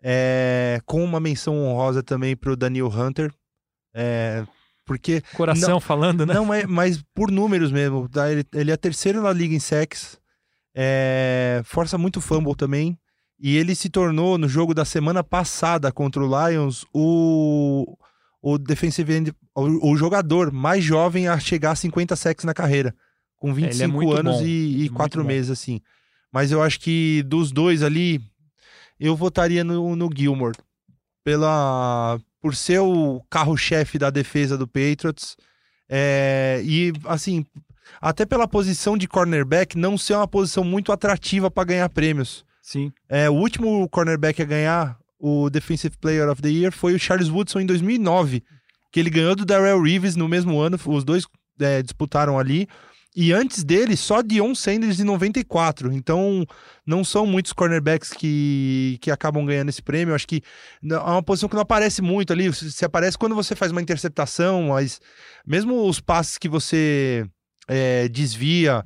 É, 0.01 0.79
com 0.85 1.03
uma 1.03 1.19
menção 1.19 1.57
honrosa 1.57 2.01
também 2.01 2.33
pro 2.33 2.55
Daniel 2.55 2.87
Hunter. 2.87 3.33
É, 3.93 4.45
porque 4.85 5.21
Coração 5.35 5.81
falando, 5.81 6.25
né? 6.25 6.33
Não, 6.33 6.45
mas, 6.45 6.65
mas 6.65 7.03
por 7.13 7.29
números 7.29 7.73
mesmo. 7.73 8.07
tá? 8.07 8.31
Ele, 8.31 8.45
ele 8.53 8.71
é 8.71 8.77
terceiro 8.77 9.21
na 9.21 9.33
liga 9.33 9.53
em 9.53 9.59
sacks. 9.59 10.17
É, 10.73 11.61
força 11.65 11.97
muito 11.97 12.21
fumble 12.21 12.55
também. 12.55 12.97
E 13.39 13.57
ele 13.57 13.75
se 13.75 13.89
tornou, 13.89 14.37
no 14.37 14.47
jogo 14.47 14.73
da 14.73 14.85
semana 14.85 15.23
passada 15.23 15.91
contra 15.91 16.23
o 16.23 16.49
Lions, 16.49 16.85
o, 16.93 17.97
o 18.41 18.57
defensive 18.57 19.13
end, 19.13 19.33
o, 19.53 19.91
o 19.91 19.97
jogador 19.97 20.51
mais 20.51 20.83
jovem 20.83 21.27
a 21.27 21.37
chegar 21.37 21.71
a 21.71 21.75
50 21.75 22.15
sacks 22.15 22.45
na 22.45 22.53
carreira. 22.53 22.95
Com 23.37 23.49
ele 23.51 23.65
é 23.65 23.69
25 23.69 23.93
muito 23.93 24.13
anos 24.13 24.37
bom, 24.37 24.45
e, 24.45 24.75
e 24.75 24.79
muito 24.79 24.93
4 24.93 25.21
bom. 25.21 25.27
meses, 25.27 25.51
assim. 25.51 25.81
Mas 26.31 26.51
eu 26.51 26.61
acho 26.61 26.79
que 26.79 27.23
dos 27.23 27.51
dois 27.51 27.83
ali, 27.83 28.21
eu 28.99 29.15
votaria 29.15 29.63
no, 29.63 29.95
no 29.95 30.09
Gilmore. 30.15 30.55
Pela, 31.23 32.19
por 32.41 32.55
ser 32.55 32.79
o 32.79 33.21
carro-chefe 33.29 33.97
da 33.97 34.09
defesa 34.09 34.57
do 34.57 34.67
Patriots. 34.67 35.35
É, 35.89 36.61
e, 36.63 36.93
assim, 37.05 37.45
até 38.01 38.25
pela 38.25 38.47
posição 38.47 38.97
de 38.97 39.07
cornerback 39.07 39.77
não 39.77 39.97
ser 39.97 40.13
uma 40.13 40.27
posição 40.27 40.63
muito 40.63 40.91
atrativa 40.91 41.49
para 41.49 41.63
ganhar 41.63 41.89
prêmios. 41.89 42.45
Sim. 42.65 42.91
É, 43.07 43.29
o 43.29 43.33
último 43.33 43.87
cornerback 43.89 44.41
a 44.41 44.45
ganhar 44.45 44.97
o 45.19 45.51
Defensive 45.51 45.95
Player 45.99 46.27
of 46.27 46.41
the 46.41 46.49
Year 46.49 46.71
foi 46.71 46.95
o 46.95 46.99
Charles 46.99 47.29
Woodson 47.29 47.59
em 47.59 47.65
2009, 47.67 48.43
que 48.91 48.99
ele 48.99 49.11
ganhou 49.11 49.35
do 49.35 49.45
Darrell 49.45 49.79
Reeves 49.79 50.15
no 50.15 50.27
mesmo 50.27 50.59
ano, 50.59 50.79
os 50.83 51.03
dois 51.03 51.27
é, 51.59 51.83
disputaram 51.83 52.39
ali. 52.39 52.67
E 53.15 53.31
antes 53.31 53.63
dele, 53.63 53.95
só 53.95 54.23
Dion 54.23 54.55
Sanders 54.55 54.99
em 54.99 55.03
94. 55.03 55.93
Então, 55.93 56.43
não 56.85 57.03
são 57.03 57.27
muitos 57.27 57.53
cornerbacks 57.53 58.09
que, 58.09 58.97
que 58.99 59.11
acabam 59.11 59.45
ganhando 59.45 59.69
esse 59.69 59.81
prêmio. 59.81 60.15
Acho 60.15 60.27
que 60.27 60.41
é 60.83 60.97
uma 60.97 61.23
posição 61.23 61.47
que 61.47 61.55
não 61.55 61.61
aparece 61.61 62.01
muito 62.01 62.33
ali. 62.33 62.51
Se 62.51 62.83
aparece 62.83 63.15
quando 63.15 63.35
você 63.35 63.55
faz 63.55 63.71
uma 63.71 63.81
interceptação, 63.81 64.69
mas 64.69 64.99
mesmo 65.45 65.87
os 65.87 66.01
passes 66.01 66.37
que 66.37 66.49
você 66.49 67.25
é, 67.67 68.09
desvia 68.09 68.83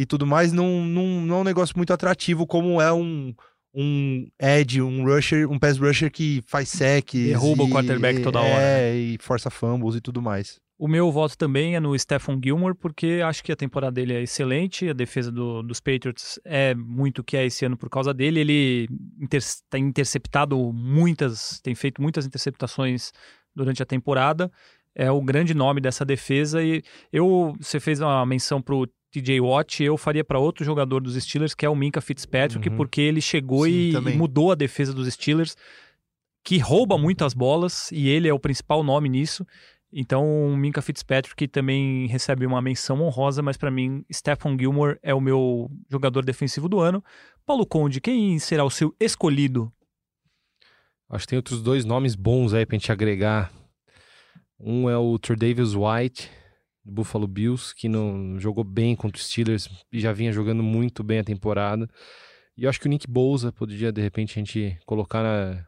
e 0.00 0.06
tudo 0.06 0.24
mais, 0.26 0.52
não, 0.52 0.84
não, 0.84 1.20
não 1.22 1.36
é 1.36 1.40
um 1.40 1.44
negócio 1.44 1.76
muito 1.76 1.92
atrativo 1.92 2.46
como 2.46 2.80
é 2.80 2.92
um, 2.92 3.34
um 3.74 4.28
edge, 4.40 4.80
um 4.80 5.04
rusher, 5.04 5.50
um 5.50 5.58
pass 5.58 5.76
rusher 5.76 6.10
que 6.10 6.40
faz 6.46 6.68
sec. 6.68 7.12
Derruba 7.14 7.64
o 7.64 7.68
quarterback 7.68 8.22
toda 8.22 8.38
hora, 8.40 8.48
É, 8.62 8.94
e 8.96 9.18
força 9.20 9.50
fumbles 9.50 9.96
e 9.96 10.00
tudo 10.00 10.22
mais. 10.22 10.60
O 10.78 10.86
meu 10.86 11.10
voto 11.10 11.36
também 11.36 11.74
é 11.74 11.80
no 11.80 11.98
Stephon 11.98 12.38
Gilmore, 12.40 12.72
porque 12.76 13.20
acho 13.24 13.42
que 13.42 13.50
a 13.50 13.56
temporada 13.56 13.90
dele 13.92 14.14
é 14.14 14.22
excelente, 14.22 14.88
a 14.88 14.92
defesa 14.92 15.32
do- 15.32 15.60
dos 15.60 15.80
Patriots 15.80 16.38
é 16.44 16.72
muito 16.72 17.18
o 17.18 17.24
que 17.24 17.36
é 17.36 17.44
esse 17.44 17.64
ano 17.64 17.76
por 17.76 17.90
causa 17.90 18.14
dele. 18.14 18.38
Ele 18.38 18.88
inter- 19.20 19.42
tem 19.68 19.84
interceptado 19.84 20.56
muitas, 20.72 21.60
tem 21.64 21.74
feito 21.74 22.00
muitas 22.00 22.24
interceptações 22.24 23.10
durante 23.52 23.82
a 23.82 23.86
temporada. 23.86 24.48
É 24.94 25.10
o 25.10 25.20
grande 25.20 25.52
nome 25.52 25.80
dessa 25.80 26.04
defesa 26.04 26.62
e 26.62 26.80
eu, 27.12 27.52
você 27.60 27.80
fez 27.80 28.00
uma 28.00 28.24
menção 28.24 28.62
pro 28.62 28.88
TJ 29.10 29.40
Watt, 29.40 29.82
eu 29.82 29.96
faria 29.96 30.22
para 30.22 30.38
outro 30.38 30.64
jogador 30.64 31.00
dos 31.00 31.14
Steelers, 31.22 31.54
que 31.54 31.64
é 31.64 31.68
o 31.68 31.74
Minka 31.74 32.00
Fitzpatrick, 32.00 32.68
Uhum. 32.68 32.76
porque 32.76 33.00
ele 33.00 33.20
chegou 33.20 33.64
Sim, 33.64 33.70
e, 33.70 33.92
e 33.94 34.16
mudou 34.16 34.52
a 34.52 34.54
defesa 34.54 34.92
dos 34.92 35.08
Steelers, 35.12 35.56
que 36.44 36.58
rouba 36.58 36.96
muitas 36.98 37.34
bolas 37.34 37.90
e 37.92 38.08
ele 38.08 38.28
é 38.28 38.32
o 38.32 38.38
principal 38.38 38.82
nome 38.82 39.08
nisso. 39.08 39.46
Então, 39.90 40.22
o 40.46 40.54
Minka 40.56 40.82
Fitzpatrick 40.82 41.48
também 41.48 42.06
recebe 42.08 42.44
uma 42.44 42.60
menção 42.60 43.00
honrosa, 43.00 43.40
mas 43.42 43.56
para 43.56 43.70
mim, 43.70 44.04
Stephon 44.12 44.54
Gilmore 44.58 44.98
é 45.02 45.14
o 45.14 45.20
meu 45.20 45.70
jogador 45.90 46.22
defensivo 46.24 46.68
do 46.68 46.78
ano. 46.78 47.02
Paulo 47.46 47.64
Conde, 47.64 47.98
quem 48.00 48.38
será 48.38 48.64
o 48.64 48.70
seu 48.70 48.94
escolhido? 49.00 49.72
Acho 51.08 51.24
que 51.24 51.28
tem 51.30 51.36
outros 51.38 51.62
dois 51.62 51.86
nomes 51.86 52.14
bons 52.14 52.52
aí 52.52 52.66
pra 52.66 52.76
gente 52.76 52.92
agregar 52.92 53.50
Um 54.60 54.90
é 54.90 54.98
o 54.98 55.18
Tredavious 55.18 55.74
White, 55.74 56.30
Buffalo 56.90 57.26
Bills, 57.26 57.74
que 57.74 57.88
não 57.88 58.38
jogou 58.38 58.64
bem 58.64 58.94
contra 58.96 59.18
os 59.18 59.26
Steelers 59.26 59.68
e 59.92 60.00
já 60.00 60.12
vinha 60.12 60.32
jogando 60.32 60.62
muito 60.62 61.02
bem 61.02 61.18
a 61.20 61.24
temporada. 61.24 61.88
E 62.56 62.64
eu 62.64 62.70
acho 62.70 62.80
que 62.80 62.86
o 62.86 62.88
Nick 62.88 63.06
Bolsa 63.08 63.52
poderia, 63.52 63.92
de 63.92 64.00
repente, 64.02 64.32
a 64.32 64.34
gente 64.42 64.76
colocar 64.84 65.22
na, 65.22 65.64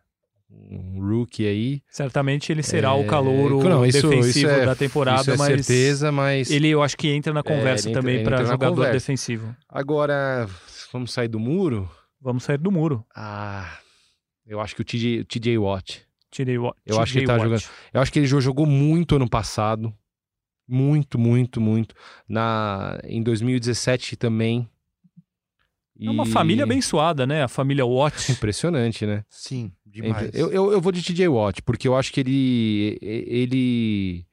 um 0.51 0.99
rookie 1.01 1.47
aí. 1.47 1.83
Certamente 1.89 2.51
ele 2.51 2.63
será 2.63 2.89
É, 2.89 2.93
o 2.93 3.07
calouro 3.07 3.63
não, 3.69 3.87
isso- 3.87 4.03
defensivo 4.09 4.29
isso 4.39 4.49
é- 4.49 4.67
da 4.67 4.75
temporada, 4.75 5.33
é 5.33 5.37
mas 5.37 5.65
certeza, 5.67 6.11
mas 6.11 6.51
ele 6.51 6.69
eu 6.69 6.83
acho 6.83 6.97
que 6.97 7.09
entra 7.09 7.33
na 7.33 7.43
conversa 7.45 7.87
ele 7.89 7.91
entra- 7.91 8.03
também 8.03 8.25
para 8.25 8.45
jogador 8.45 8.75
conversa. 8.75 8.93
defensivo. 8.95 9.55
agora 9.69 10.49
vamos 10.93 11.13
sair 11.13 11.29
do 11.29 11.39
muro. 11.39 11.89
Vamos 12.21 12.43
sair 12.43 12.59
do 12.59 12.71
muro. 12.73 13.07
Ah, 13.15 13.79
eu 14.47 14.61
acho 14.61 14.75
que 14.75 14.83
o 14.83 14.85
TJ, 14.85 15.21
o 15.21 15.25
TJ 15.25 15.57
Watt. 15.59 16.03
Tirei 16.33 16.59
o 16.59 16.75
Eu 16.87 17.01
acho 17.01 17.13
que 17.13 17.19
ele 17.21 17.27
tá 17.27 17.39
jogando- 17.39 17.63
Eu 17.95 18.01
acho 18.01 18.13
que 18.13 18.19
ele 18.19 18.27
jo- 18.27 18.41
jogou 18.41 18.67
muito 18.67 19.17
ano 19.17 19.29
passado. 19.31 19.93
Muito, 20.73 21.19
muito, 21.19 21.61
muito. 21.61 21.95
Na, 22.29 23.01
em 23.05 23.21
2017 23.23 24.17
também. 24.17 24.69
É 26.01 26.09
uma 26.09 26.25
família 26.25 26.63
abençoada, 26.65 27.27
né? 27.27 27.43
A 27.43 27.49
família 27.49 27.85
Watt. 27.85 28.15
Impressionante, 28.33 29.05
né? 29.05 29.25
Sim, 29.29 29.73
demais. 29.85 30.31
Eu, 30.33 30.51
eu, 30.51 30.73
eu 30.73 30.81
vou 30.81 30.93
de 30.93 31.03
TJ 31.03 31.29
Watt, 31.29 31.61
porque 31.63 31.89
eu 31.89 31.97
acho 31.97 32.13
que 32.13 32.21
ele. 32.21 32.99
Ele. 33.03 34.25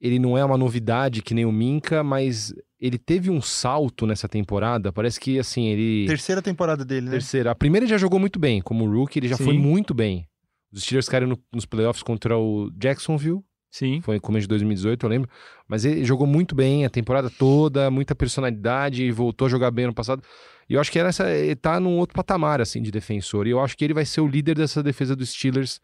Ele 0.00 0.18
não 0.18 0.38
é 0.38 0.44
uma 0.44 0.56
novidade 0.56 1.22
que 1.22 1.34
nem 1.34 1.44
o 1.44 1.52
Minka, 1.52 2.02
mas 2.04 2.54
ele 2.80 2.96
teve 2.98 3.30
um 3.30 3.40
salto 3.42 4.06
nessa 4.06 4.28
temporada. 4.28 4.92
Parece 4.92 5.20
que, 5.20 5.38
assim, 5.38 5.66
ele. 5.66 6.06
Terceira 6.06 6.40
temporada 6.40 6.84
dele, 6.84 7.06
né? 7.06 7.12
Terceira. 7.12 7.50
A 7.50 7.54
primeira 7.54 7.84
ele 7.84 7.90
já 7.90 7.98
jogou 7.98 8.18
muito 8.18 8.38
bem. 8.38 8.60
Como 8.62 8.90
rookie, 8.90 9.18
ele 9.18 9.28
já 9.28 9.36
Sim. 9.36 9.44
foi 9.44 9.58
muito 9.58 9.92
bem. 9.92 10.26
Os 10.72 10.82
Steelers 10.82 11.08
caíram 11.08 11.28
no- 11.28 11.42
nos 11.52 11.66
playoffs 11.66 12.02
contra 12.02 12.38
o 12.38 12.70
Jacksonville. 12.76 13.42
Sim. 13.70 14.00
Foi 14.00 14.16
no 14.16 14.20
começo 14.20 14.42
de 14.42 14.48
2018, 14.48 15.04
eu 15.04 15.10
lembro. 15.10 15.30
Mas 15.66 15.84
ele 15.84 16.04
jogou 16.04 16.26
muito 16.26 16.54
bem 16.54 16.84
a 16.84 16.90
temporada 16.90 17.30
toda, 17.30 17.90
muita 17.90 18.14
personalidade, 18.14 19.04
e 19.04 19.10
voltou 19.10 19.46
a 19.46 19.48
jogar 19.50 19.70
bem 19.70 19.84
ano 19.84 19.94
passado. 19.94 20.22
E 20.68 20.74
eu 20.74 20.80
acho 20.80 20.90
que 20.90 20.98
essa, 20.98 21.30
ele 21.30 21.56
tá 21.56 21.80
num 21.80 21.96
outro 21.96 22.14
patamar, 22.14 22.60
assim, 22.60 22.82
de 22.82 22.90
defensor. 22.90 23.46
E 23.46 23.50
eu 23.50 23.60
acho 23.60 23.76
que 23.76 23.84
ele 23.84 23.94
vai 23.94 24.04
ser 24.04 24.20
o 24.20 24.26
líder 24.28 24.56
dessa 24.56 24.82
defesa 24.82 25.16
dos 25.16 25.30
Steelers. 25.30 25.80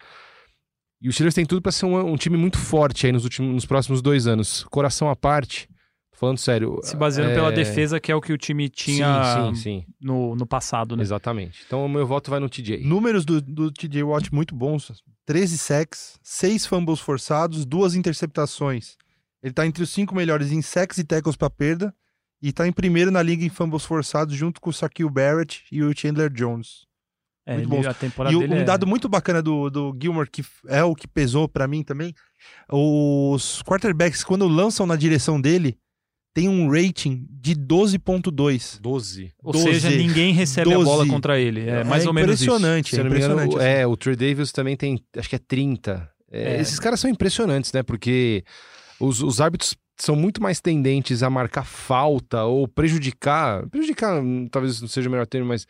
E 1.00 1.08
os 1.08 1.14
Steelers 1.14 1.34
têm 1.34 1.46
tudo 1.46 1.62
para 1.62 1.72
ser 1.72 1.86
um, 1.86 2.12
um 2.12 2.16
time 2.16 2.36
muito 2.36 2.58
forte 2.58 3.06
aí 3.06 3.12
nos, 3.12 3.24
últimos, 3.24 3.52
nos 3.54 3.66
próximos 3.66 4.02
dois 4.02 4.26
anos. 4.26 4.64
Coração 4.64 5.08
à 5.08 5.16
parte, 5.16 5.68
falando 6.12 6.38
sério. 6.38 6.80
Se 6.82 6.96
baseando 6.96 7.30
é, 7.30 7.34
pela 7.34 7.52
defesa, 7.52 8.00
que 8.00 8.12
é 8.12 8.14
o 8.14 8.20
que 8.20 8.32
o 8.32 8.38
time 8.38 8.68
tinha 8.68 9.22
Sim, 9.36 9.54
sim, 9.54 9.62
sim. 9.62 9.84
No, 10.00 10.34
no 10.34 10.46
passado, 10.46 10.96
né? 10.96 11.02
Exatamente. 11.02 11.62
Então 11.66 11.84
o 11.84 11.88
meu 11.88 12.06
voto 12.06 12.30
vai 12.30 12.40
no 12.40 12.48
TJ. 12.48 12.84
Números 12.84 13.24
do, 13.24 13.40
do 13.40 13.70
TJ 13.70 14.02
Watt 14.02 14.32
muito 14.32 14.54
bons. 14.54 14.92
13 15.26 15.56
sacks, 15.58 16.18
6 16.22 16.66
fumbles 16.66 17.00
forçados, 17.00 17.64
duas 17.64 17.94
interceptações. 17.94 18.96
Ele 19.42 19.52
tá 19.52 19.66
entre 19.66 19.82
os 19.82 19.90
cinco 19.90 20.14
melhores 20.14 20.52
em 20.52 20.62
sacks 20.62 20.98
e 20.98 21.04
tackles 21.04 21.36
para 21.36 21.50
perda 21.50 21.94
e 22.42 22.52
tá 22.52 22.66
em 22.66 22.72
primeiro 22.72 23.10
na 23.10 23.22
liga 23.22 23.44
em 23.44 23.48
fumbles 23.50 23.84
forçados 23.84 24.34
junto 24.34 24.60
com 24.60 24.70
o 24.70 24.72
Shaquille 24.72 25.10
Barrett 25.10 25.64
e 25.70 25.82
o 25.82 25.96
Chandler 25.96 26.30
Jones. 26.30 26.86
É, 27.46 27.54
muito 27.56 27.68
ele- 27.74 27.76
bons. 27.82 27.86
a 27.86 27.92
temporada 27.94 28.34
E 28.34 28.38
dele 28.38 28.54
um 28.54 28.58
é- 28.58 28.64
dado 28.64 28.86
muito 28.86 29.06
bacana 29.08 29.42
do, 29.42 29.68
do 29.68 29.96
Gilmore, 30.00 30.30
que 30.30 30.42
é 30.66 30.82
o 30.82 30.94
que 30.94 31.06
pesou 31.06 31.46
pra 31.46 31.68
mim 31.68 31.82
também, 31.82 32.14
os 32.70 33.62
quarterbacks, 33.62 34.24
quando 34.24 34.48
lançam 34.48 34.86
na 34.86 34.96
direção 34.96 35.40
dele, 35.40 35.78
tem 36.34 36.48
um 36.48 36.68
rating 36.68 37.26
de 37.30 37.54
12.2. 37.54 38.78
12. 38.80 39.32
Ou 39.42 39.52
12. 39.52 39.64
seja, 39.80 39.90
ninguém 39.90 40.32
recebe 40.34 40.70
a 40.72 40.74
12. 40.74 40.84
bola 40.90 41.06
contra 41.06 41.38
ele. 41.40 41.68
É 41.68 41.84
mais 41.84 42.04
ou 42.06 42.12
menos 42.12 42.40
isso. 42.40 42.44
impressionante, 42.50 42.94
é 42.96 42.98
engano, 43.00 43.14
impressionante. 43.14 43.56
o- 43.56 43.60
é, 43.60 43.86
o 43.86 43.96
Trey 43.96 44.16
Davis 44.16 44.50
também 44.52 44.76
tem, 44.76 44.98
acho 45.16 45.28
que 45.28 45.36
é 45.36 45.38
30. 45.38 46.10
É, 46.30 46.56
É. 46.56 46.60
Esses 46.60 46.78
caras 46.80 46.98
são 47.00 47.08
impressionantes, 47.08 47.72
né? 47.72 47.82
Porque 47.82 48.42
os, 48.98 49.22
os 49.22 49.40
árbitros 49.40 49.76
são 49.96 50.16
muito 50.16 50.42
mais 50.42 50.60
tendentes 50.60 51.22
a 51.22 51.30
marcar 51.30 51.64
falta 51.64 52.42
ou 52.44 52.66
prejudicar. 52.66 53.64
Prejudicar 53.68 54.20
hum, 54.20 54.48
talvez 54.50 54.80
não 54.80 54.88
seja 54.88 55.08
o 55.08 55.12
melhor 55.12 55.26
termo, 55.26 55.46
mas. 55.48 55.66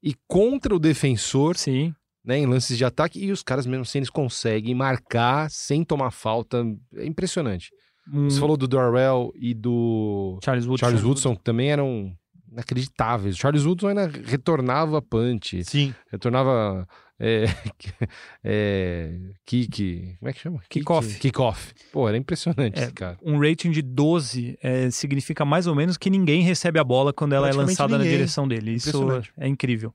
E 0.00 0.14
contra 0.28 0.72
o 0.72 0.78
defensor, 0.78 1.56
Sim. 1.56 1.92
né? 2.24 2.38
Em 2.38 2.46
lances 2.46 2.78
de 2.78 2.84
ataque, 2.84 3.18
e 3.18 3.32
os 3.32 3.42
caras, 3.42 3.66
mesmo 3.66 3.82
assim, 3.82 3.98
eles 3.98 4.10
conseguem 4.10 4.72
marcar 4.76 5.50
sem 5.50 5.82
tomar 5.82 6.12
falta. 6.12 6.64
É 6.94 7.04
impressionante. 7.04 7.70
Um- 8.12 8.30
Você 8.30 8.40
falou 8.40 8.56
do 8.56 8.66
Darrell 8.68 9.32
e 9.36 9.52
do 9.54 10.38
Charles 10.44 10.66
Woodson. 10.66 10.86
Charles 10.86 11.02
Woodson, 11.04 11.36
que 11.36 11.42
também 11.42 11.70
eram 11.70 12.12
inacreditáveis. 12.50 13.36
Charles 13.36 13.64
Woodson 13.64 13.88
ainda 13.88 14.10
retornava 14.24 15.00
punch 15.02 15.62
Sim. 15.64 15.94
retornava 16.10 16.88
é, 17.20 17.44
é, 18.44 19.18
kick, 19.44 20.16
como 20.18 20.28
é 20.30 20.32
que 20.32 20.40
chama? 20.40 20.62
Kickoff. 20.68 21.18
Kickoff. 21.18 21.74
Pô, 21.92 22.08
era 22.08 22.16
impressionante 22.16 22.78
É. 22.78 22.84
esse 22.84 22.92
cara. 22.92 23.18
Um 23.22 23.38
rating 23.40 23.70
de 23.70 23.82
12 23.82 24.56
é, 24.62 24.90
significa 24.90 25.44
mais 25.44 25.66
ou 25.66 25.74
menos 25.74 25.96
que 25.96 26.08
ninguém 26.10 26.42
recebe 26.42 26.78
a 26.78 26.84
bola 26.84 27.12
quando 27.12 27.32
ela 27.34 27.48
é 27.48 27.52
lançada 27.52 27.92
na 27.92 27.98
ninguém. 27.98 28.16
direção 28.16 28.46
dele. 28.48 28.72
Isso 28.74 28.96
é 29.36 29.46
incrível. 29.48 29.94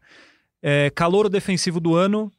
É, 0.61 0.89
calouro 0.91 1.29
defensivo 1.29 1.79
do 1.79 1.95
ano. 1.95 2.31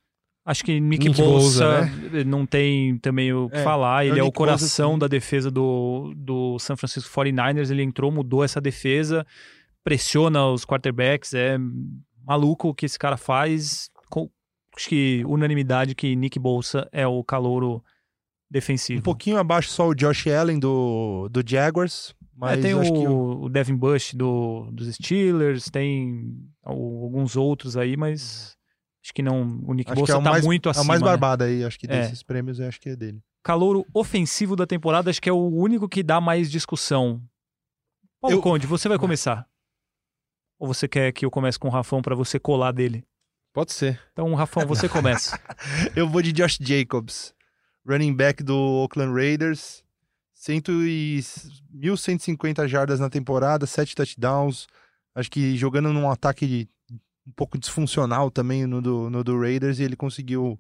Acho 0.47 0.63
que 0.63 0.79
Nick, 0.79 1.09
Nick 1.09 1.23
Bolsa, 1.23 1.89
Bosa, 2.11 2.25
não 2.25 2.45
tem 2.45 2.99
também 2.99 3.33
o 3.33 3.49
que 3.49 3.57
É, 3.57 3.63
falar. 3.63 4.05
é 4.05 4.09
Ele 4.09 4.21
o 4.21 4.25
é 4.25 4.29
o 4.29 4.33
coração 4.33 4.93
sim. 4.93 4.99
da 4.99 5.09
defesa 5.09 5.51
do, 5.51 6.13
do 6.17 6.59
San 6.59 6.77
Francisco 6.77 7.11
49ers. 7.11 7.71
Ele 7.71 7.83
entrou, 7.83 8.11
mudou 8.13 8.45
essa 8.45 8.61
defesa, 8.61 9.27
pressiona 9.83 10.47
os 10.47 10.65
quarterbacks. 10.65 11.33
É 11.33 11.57
maluco 12.27 12.69
o 12.69 12.75
que 12.75 12.85
esse 12.85 12.99
cara 12.99 13.17
faz. 13.17 13.89
Com- 14.11 14.29
acho 14.77 14.89
que 14.89 15.23
unanimidade 15.27 15.95
que 15.95 16.15
Nick 16.15 16.39
Bolsa 16.39 16.87
é 16.93 17.07
o 17.07 17.25
calouro 17.25 17.83
defensivo. 18.51 19.01
Um 19.01 19.03
pouquinho 19.03 19.39
abaixo 19.39 19.71
só 19.71 19.89
o 19.89 19.95
Josh 19.95 20.27
Allen 20.27 20.59
do, 20.59 21.27
do 21.31 21.43
Jaguars. 21.47 22.15
Mas 22.37 22.59
É, 22.59 22.63
tem 22.63 22.75
o, 22.75 22.83
que 22.83 22.89
o- 23.09 23.49
Devin 23.49 23.77
Bush 23.77 24.13
do, 24.13 24.69
dos 24.73 24.93
Steelers, 24.95 25.71
tem 25.71 26.37
alguns 26.63 27.37
outros 27.37 27.77
aí, 27.77 27.97
mas 27.97 28.57
acho 29.05 29.13
que 29.15 29.23
não. 29.23 29.43
O 29.67 29.75
Nick 29.75 29.91
acho 29.91 29.95
que 29.95 30.01
Bolsa 30.01 30.13
é 30.13 30.17
o 30.17 30.23
tá 30.23 30.31
mais, 30.31 30.45
muito 30.45 30.69
é 30.69 30.71
acima. 30.71 30.85
o 30.85 30.89
mais 30.89 31.01
né? 31.01 31.07
barbado 31.07 31.45
aí, 31.45 31.63
acho 31.65 31.79
que 31.79 31.87
É. 31.87 32.01
desses 32.03 32.23
prêmios, 32.23 32.59
eu 32.59 32.67
acho 32.67 32.81
que 32.81 32.89
é 32.89 32.97
dele. 32.97 33.23
Calouro 33.43 33.87
ofensivo 33.93 34.57
da 34.57 34.67
temporada, 34.67 35.11
acho 35.11 35.21
que 35.21 35.29
é 35.29 35.33
o 35.33 35.47
único 35.49 35.89
que 35.89 36.03
dá 36.03 36.21
mais 36.21 36.51
discussão. 36.51 37.23
Paulo 38.21 38.37
Eu- 38.39 38.43
Conde, 38.43 38.67
você 38.67 38.89
vai 38.89 38.99
começar? 38.99 39.47
Ou 40.59 40.67
você 40.67 40.89
quer 40.89 41.13
que 41.13 41.27
eu 41.27 41.31
comece 41.31 41.59
com 41.59 41.69
o 41.69 41.71
Rafão 41.71 42.01
pra 42.01 42.15
você 42.15 42.39
colar 42.41 42.73
dele? 42.73 43.05
Pode 43.53 43.73
ser. 43.73 44.01
Então, 44.13 44.33
Rafão, 44.35 44.67
você 44.67 44.89
começa. 44.89 45.39
Eu 45.95 46.09
vou 46.09 46.23
de 46.23 46.33
Josh 46.33 46.59
Jacobs, 46.61 47.35
running 47.87 48.15
back 48.15 48.43
do 48.43 48.57
Oakland 48.57 49.13
Raiders. 49.13 49.85
100 50.35 50.63
e 50.87 51.21
1.150 51.75 52.67
jardas 52.69 53.01
na 53.01 53.09
temporada, 53.09 53.67
7 53.67 53.95
touchdowns. 53.95 54.67
Acho 55.15 55.31
que 55.31 55.57
jogando 55.57 55.93
num 55.93 56.11
ataque 56.11 56.47
de- 56.47 56.69
um 57.27 57.33
pouco 57.33 57.59
disfuncional 57.59 58.31
também 58.31 58.67
no 58.67 58.81
do, 58.83 59.11
no 59.11 59.25
do 59.25 59.39
Raiders, 59.39 59.79
e 59.79 59.83
ele 59.83 59.97
conseguiu 59.97 60.59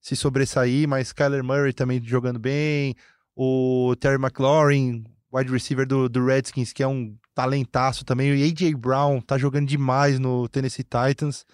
se 0.00 0.14
sobressair, 0.14 0.86
mas 0.86 1.12
Kyler 1.12 1.42
Murray 1.42 1.72
também 1.72 2.02
jogando 2.02 2.38
bem. 2.38 2.94
O 3.34 3.94
Terry 3.98 4.16
McLaurin, 4.16 5.04
wide 5.32 5.50
receiver 5.50 5.86
do, 5.86 6.08
do 6.08 6.24
Redskins, 6.24 6.72
que 6.72 6.82
é 6.82 6.86
um 6.86 7.16
talentaço 7.34 8.04
também. 8.04 8.30
O 8.30 8.34
A.J. 8.34 8.74
Brown 8.74 9.20
tá 9.20 9.38
jogando 9.38 9.66
demais 9.66 10.18
no 10.18 10.48
Tennessee 10.48 10.84
Titans. 10.84 11.44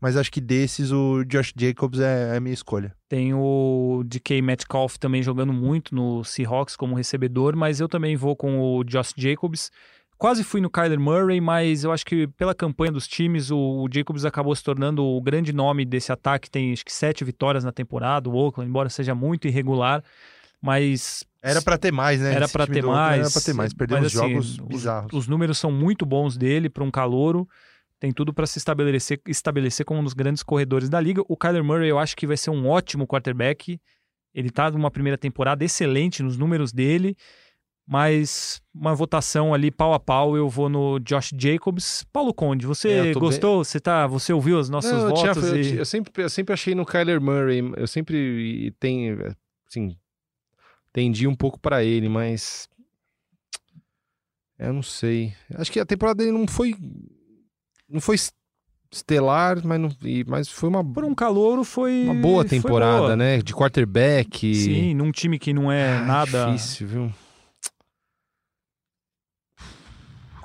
Mas 0.00 0.16
acho 0.16 0.30
que 0.30 0.40
desses 0.40 0.92
o 0.92 1.24
Josh 1.24 1.52
Jacobs 1.56 1.98
é, 1.98 2.34
é 2.34 2.36
a 2.36 2.40
minha 2.40 2.54
escolha. 2.54 2.94
Tem 3.08 3.34
o 3.34 4.02
DK 4.06 4.40
Metcalf 4.40 4.96
também 4.96 5.22
jogando 5.22 5.52
muito 5.52 5.94
no 5.94 6.22
Seahawks 6.22 6.76
como 6.76 6.94
recebedor, 6.94 7.56
mas 7.56 7.80
eu 7.80 7.88
também 7.88 8.16
vou 8.16 8.36
com 8.36 8.60
o 8.60 8.84
Josh 8.84 9.12
Jacobs. 9.16 9.70
Quase 10.18 10.42
fui 10.42 10.60
no 10.60 10.68
Kyler 10.68 10.98
Murray, 10.98 11.40
mas 11.40 11.84
eu 11.84 11.92
acho 11.92 12.04
que 12.04 12.26
pela 12.26 12.52
campanha 12.52 12.90
dos 12.90 13.06
times, 13.06 13.52
o, 13.52 13.84
Jacobs 13.90 14.24
acabou 14.24 14.54
se 14.54 14.64
tornando 14.64 15.04
o 15.04 15.20
grande 15.22 15.52
nome 15.52 15.84
desse 15.84 16.10
ataque. 16.10 16.50
Tem 16.50 16.72
acho 16.72 16.84
que 16.84 16.92
sete 16.92 17.24
vitórias 17.24 17.62
na 17.62 17.70
temporada, 17.70 18.28
o 18.28 18.34
Oakland, 18.34 18.68
embora 18.68 18.88
seja 18.88 19.14
muito 19.14 19.46
irregular, 19.46 20.02
mas 20.60 21.24
Era 21.40 21.62
pra 21.62 21.78
ter 21.78 21.92
mais, 21.92 22.20
né? 22.20 22.34
Era 22.34 22.48
time 22.48 22.66
ter 22.66 22.82
mais. 22.82 23.20
Era 23.20 23.30
pra 23.30 23.40
ter 23.40 23.52
mais. 23.54 23.72
Perdeu 23.72 23.98
uns 23.98 24.06
assim, 24.06 24.16
jogos 24.16 24.50
os- 24.50 24.58
bizarros. 24.58 25.12
Os 25.12 25.28
números 25.28 25.56
são 25.56 25.70
muito 25.70 26.04
bons 26.04 26.36
dele 26.36 26.68
para 26.68 26.82
um 26.82 26.90
calouro. 26.90 27.48
Tem 28.00 28.12
tudo 28.12 28.32
para 28.34 28.46
se 28.46 28.58
estabelecer, 28.58 29.20
estabelecer 29.26 29.86
como 29.86 30.00
um 30.00 30.04
dos 30.04 30.14
grandes 30.14 30.42
corredores 30.42 30.88
da 30.88 31.00
liga. 31.00 31.22
O 31.28 31.36
Kyler 31.36 31.62
Murray 31.62 31.88
eu 31.88 31.98
acho 31.98 32.16
que 32.16 32.26
vai 32.26 32.36
ser 32.36 32.50
um 32.50 32.68
ótimo 32.68 33.06
quarterback. 33.06 33.80
Ele 34.34 34.50
tá 34.50 34.68
numa 34.70 34.90
primeira 34.90 35.16
temporada 35.16 35.64
excelente 35.64 36.22
nos 36.24 36.36
números 36.36 36.72
dele. 36.72 37.16
Mas 37.90 38.60
uma 38.74 38.94
votação 38.94 39.54
ali 39.54 39.70
pau 39.70 39.94
a 39.94 39.98
pau, 39.98 40.36
eu 40.36 40.46
vou 40.46 40.68
no 40.68 40.98
Josh 41.00 41.30
Jacobs. 41.34 42.04
Paulo 42.12 42.34
Conde, 42.34 42.66
você 42.66 42.90
É, 42.90 43.14
gostou? 43.14 43.64
Você, 43.64 43.80
tá, 43.80 44.06
você 44.06 44.30
ouviu 44.30 44.58
os 44.58 44.68
nossos 44.68 44.92
Não, 44.92 45.08
eu, 45.08 45.14
tinha- 45.14 45.32
votos? 45.32 45.48
eu, 45.48 45.56
e- 45.56 45.62
tinha- 45.62 45.78
eu 45.80 45.86
sempre, 45.86 46.22
eu 46.22 46.28
sempre 46.28 46.52
achei 46.52 46.74
no 46.74 46.84
Kyler 46.84 47.18
Murray, 47.18 47.60
eu 47.78 47.86
sempre 47.86 48.74
tem, 48.78 49.16
assim, 49.66 49.96
tendi 50.92 51.26
um 51.26 51.34
pouco 51.34 51.58
pra 51.58 51.82
ele, 51.82 52.10
mas 52.10 52.68
eu 54.58 54.72
não 54.72 54.82
sei. 54.82 55.32
Acho 55.54 55.72
que 55.72 55.80
a 55.80 55.86
temporada 55.86 56.18
dele 56.22 56.36
não 56.36 56.46
foi 56.46 56.74
não 57.88 58.02
foi 58.02 58.16
estelar, 58.92 59.64
mas, 59.64 59.80
não, 59.80 59.90
e- 60.04 60.24
mas 60.28 60.46
foi 60.50 60.68
uma, 60.68 60.84
Por 60.84 61.04
um 61.06 61.14
calouro 61.14 61.64
foi. 61.64 62.04
uma 62.04 62.14
boa 62.20 62.44
temporada, 62.44 62.98
boa. 62.98 63.16
né? 63.16 63.38
De 63.38 63.54
quarterback. 63.54 64.54
Sim, 64.54 64.92
num 64.92 65.10
time 65.10 65.38
que 65.38 65.54
não 65.54 65.72
é 65.72 65.96
Ah, 65.96 66.04
nada. 66.04 66.46
Difícil, 66.52 66.86
viu? 66.86 67.12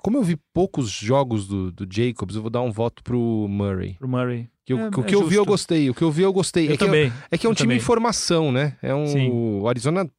Como 0.03 0.17
eu 0.17 0.23
vi 0.23 0.35
poucos 0.53 0.89
jogos 0.89 1.47
do, 1.47 1.71
do 1.71 1.87
Jacobs, 1.89 2.35
eu 2.35 2.41
vou 2.41 2.51
dar 2.51 2.61
um 2.61 2.71
voto 2.71 3.01
pro 3.01 3.47
Murray. 3.49 3.93
Pro 3.93 4.07
Murray. 4.09 4.49
Que 4.65 4.73
É, 4.73 4.91
que 4.91 4.99
o 4.99 5.03
é 5.03 5.07
que 5.07 5.15
eu 5.15 5.25
vi, 5.25 5.35
eu 5.35 5.45
gostei. 5.45 5.89
O 5.89 5.93
que 5.93 6.03
eu 6.03 6.11
vi, 6.11 6.23
eu 6.23 6.33
gostei. 6.33 6.67
Eu 6.67 6.73
é, 6.73 6.77
que 6.77 6.83
é, 6.83 6.87
também. 6.87 7.13
é 7.31 7.37
que 7.37 7.45
é 7.45 7.49
um 7.49 7.53
eu 7.53 7.55
time 7.55 7.67
também. 7.67 7.77
em 7.77 7.79
formação, 7.79 8.51
né? 8.51 8.77
É 8.81 8.93
um, 8.93 9.07
Sim. 9.07 9.29
o 9.31 9.67
Arizona 9.67 10.09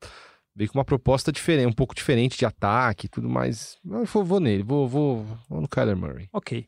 veio 0.57 0.71
com 0.71 0.79
uma 0.79 0.87
proposta 0.87 1.31
diferente, 1.31 1.67
um 1.67 1.73
pouco 1.73 1.95
diferente 1.95 2.39
de 2.39 2.47
ataque 2.47 3.05
e 3.05 3.09
tudo 3.11 3.29
mais. 3.29 3.77
Eu 3.85 4.07
vou, 4.07 4.25
vou 4.25 4.41
nele, 4.41 4.63
vou, 4.63 4.89
vou, 4.89 5.27
vou 5.51 5.61
no 5.61 5.69
Kyler 5.69 5.97
Murray. 5.97 6.29
Ok. 6.33 6.67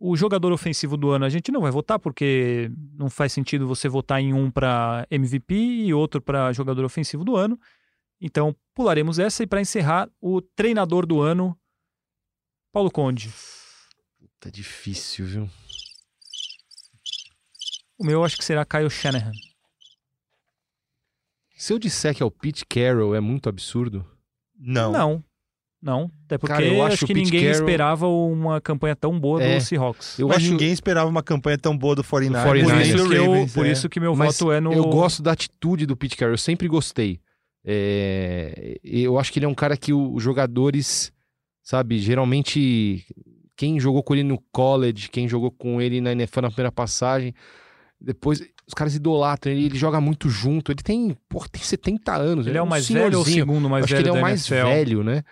O 0.00 0.16
jogador 0.16 0.50
ofensivo 0.50 0.96
do 0.96 1.10
ano 1.10 1.26
a 1.26 1.28
gente 1.28 1.52
não 1.52 1.60
vai 1.60 1.70
votar 1.70 1.98
porque 1.98 2.70
não 2.96 3.10
faz 3.10 3.30
sentido 3.32 3.68
você 3.68 3.90
votar 3.90 4.22
em 4.22 4.32
um 4.32 4.50
para 4.50 5.06
MVP 5.10 5.54
e 5.54 5.92
outro 5.92 6.22
para 6.22 6.50
jogador 6.52 6.84
ofensivo 6.84 7.24
do 7.24 7.36
ano. 7.36 7.60
Então 8.18 8.56
pularemos 8.74 9.18
essa 9.18 9.42
e 9.42 9.46
para 9.46 9.60
encerrar 9.60 10.08
o 10.18 10.40
treinador 10.40 11.04
do 11.04 11.20
ano, 11.20 11.54
Paulo 12.74 12.90
Conde. 12.90 13.32
Tá 14.40 14.50
difícil, 14.50 15.24
viu? 15.26 15.50
O 17.96 18.04
meu 18.04 18.24
acho 18.24 18.36
que 18.36 18.44
será 18.44 18.64
Kyle 18.64 18.90
Shanahan. 18.90 19.30
Se 21.56 21.72
eu 21.72 21.78
disser 21.78 22.12
que 22.16 22.20
é 22.22 22.26
o 22.26 22.32
Pete 22.32 22.66
Carroll, 22.66 23.14
é 23.14 23.20
muito 23.20 23.48
absurdo. 23.48 24.04
Não. 24.58 24.90
Não. 24.90 25.24
Não, 25.80 26.10
até 26.24 26.36
porque 26.36 26.52
Cara, 26.54 26.64
eu 26.66 26.82
acho 26.82 26.94
acho 26.94 27.06
que 27.06 27.12
ninguém 27.14 27.42
Carroll- 27.44 27.52
esperava 27.60 28.08
uma 28.08 28.60
campanha 28.60 28.96
tão 28.96 29.20
boa 29.20 29.40
É. 29.40 29.58
do 29.58 29.62
Seahawks. 29.64 30.18
Eu 30.18 30.26
Mas 30.28 30.38
acho, 30.38 30.50
ninguém 30.50 30.72
esperava 30.72 31.08
uma 31.08 31.22
campanha 31.22 31.58
tão 31.58 31.76
boa 31.76 31.94
do 31.94 32.02
49ers. 32.02 32.30
Do 32.30 32.38
49ers. 32.38 32.64
Por, 32.64 32.80
isso 32.80 33.08
que, 33.08 33.14
eu, 33.14 33.24
Ravens, 33.26 33.52
por 33.52 33.66
é. 33.66 33.70
isso 33.70 33.88
que 33.90 34.00
meu 34.00 34.16
Mas 34.16 34.38
voto 34.38 34.50
é 34.50 34.60
no. 34.60 34.72
Eu 34.72 34.84
gosto 34.86 35.22
da 35.22 35.30
atitude 35.32 35.86
do 35.86 35.94
Pete 35.96 36.16
Carroll, 36.16 36.32
eu 36.34 36.38
sempre 36.38 36.66
gostei. 36.66 37.20
É, 37.62 38.78
eu 38.82 39.16
acho 39.18 39.30
que 39.32 39.38
ele 39.38 39.46
é 39.46 39.48
um 39.48 39.54
cara 39.54 39.76
que 39.76 39.92
os 39.92 40.22
jogadores, 40.22 41.12
sabe, 41.64 41.98
geralmente 41.98 43.04
quem 43.56 43.80
jogou 43.80 44.02
com 44.02 44.14
ele 44.14 44.22
no 44.22 44.38
college, 44.52 45.08
quem 45.08 45.26
jogou 45.26 45.50
com 45.50 45.80
ele 45.80 46.00
na 46.00 46.12
NFL 46.12 46.42
na 46.42 46.48
primeira 46.48 46.70
passagem, 46.70 47.34
depois 48.00 48.40
os 48.66 48.74
caras 48.74 48.94
idolatram 48.94 49.52
ele, 49.52 49.64
ele 49.66 49.78
joga 49.78 50.00
muito 50.00 50.28
junto. 50.28 50.70
Ele 50.70 50.82
tem, 50.82 51.16
porra, 51.28 51.48
tem 51.48 51.62
70 51.62 52.14
anos. 52.14 52.46
Ele 52.46 52.58
é 52.58 52.62
o 52.62 52.64
um 52.64 52.68
mais 52.68 52.88
velho 52.88 53.18
ou 53.18 53.24
o 53.24 53.26
segundo 53.26 53.68
mais 53.68 53.84
acho 53.84 53.94
velho 53.94 54.04
que 54.04 54.10
ele 54.10 54.16
é 54.16 54.20
o 54.20 54.22
mais 54.22 54.50
NFL? 54.50 54.68
velho, 54.68 55.04
né? 55.04 55.22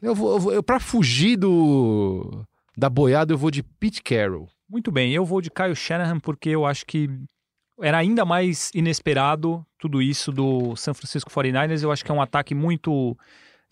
Eu 0.00 0.14
vou, 0.14 0.32
eu 0.32 0.40
vou 0.40 0.52
eu, 0.52 0.62
pra 0.62 0.78
fugir 0.80 1.36
do 1.36 2.44
da 2.76 2.88
boiada, 2.88 3.32
eu 3.32 3.38
vou 3.38 3.50
de 3.50 3.62
Pete 3.62 4.02
Carroll. 4.02 4.48
Muito 4.68 4.92
bem, 4.92 5.12
eu 5.12 5.24
vou 5.24 5.40
de 5.40 5.50
Kyle 5.50 5.74
Shanahan 5.74 6.20
porque 6.20 6.50
eu 6.50 6.64
acho 6.64 6.86
que 6.86 7.10
era 7.80 7.98
ainda 7.98 8.24
mais 8.24 8.70
inesperado 8.74 9.64
tudo 9.78 10.00
isso 10.02 10.30
do 10.30 10.76
San 10.76 10.94
Francisco 10.94 11.30
49ers. 11.30 11.82
Eu 11.82 11.90
acho 11.90 12.04
que 12.04 12.10
é 12.10 12.14
um 12.14 12.22
ataque 12.22 12.54
muito 12.54 13.16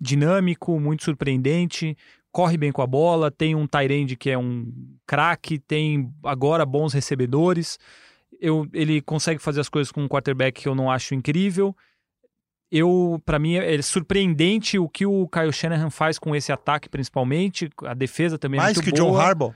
dinâmico, 0.00 0.78
muito 0.80 1.04
surpreendente, 1.04 1.96
corre 2.32 2.56
bem 2.56 2.70
com 2.72 2.82
a 2.82 2.86
bola, 2.86 3.30
tem 3.30 3.54
um 3.54 3.66
Tyrande 3.66 4.16
que 4.16 4.30
é 4.30 4.36
um 4.38 4.70
craque, 5.06 5.58
tem 5.58 6.12
agora 6.22 6.66
bons 6.66 6.92
recebedores. 6.92 7.78
Eu, 8.40 8.66
ele 8.72 9.00
consegue 9.00 9.40
fazer 9.40 9.60
as 9.60 9.68
coisas 9.68 9.90
com 9.90 10.02
um 10.02 10.08
quarterback 10.08 10.60
que 10.62 10.68
eu 10.68 10.74
não 10.74 10.90
acho 10.90 11.14
incrível. 11.14 11.74
Eu, 12.70 13.20
para 13.24 13.38
mim, 13.38 13.54
é 13.54 13.80
surpreendente 13.80 14.78
o 14.78 14.88
que 14.88 15.06
o 15.06 15.28
Kyle 15.28 15.52
Shanahan 15.52 15.88
faz 15.88 16.18
com 16.18 16.34
esse 16.34 16.50
ataque, 16.52 16.88
principalmente. 16.88 17.70
A 17.84 17.94
defesa 17.94 18.36
também 18.38 18.58
é 18.58 18.62
Mais 18.64 18.76
muito 18.76 18.84
que 18.92 19.00
o 19.00 19.04
John. 19.04 19.16
Harbaugh. 19.16 19.54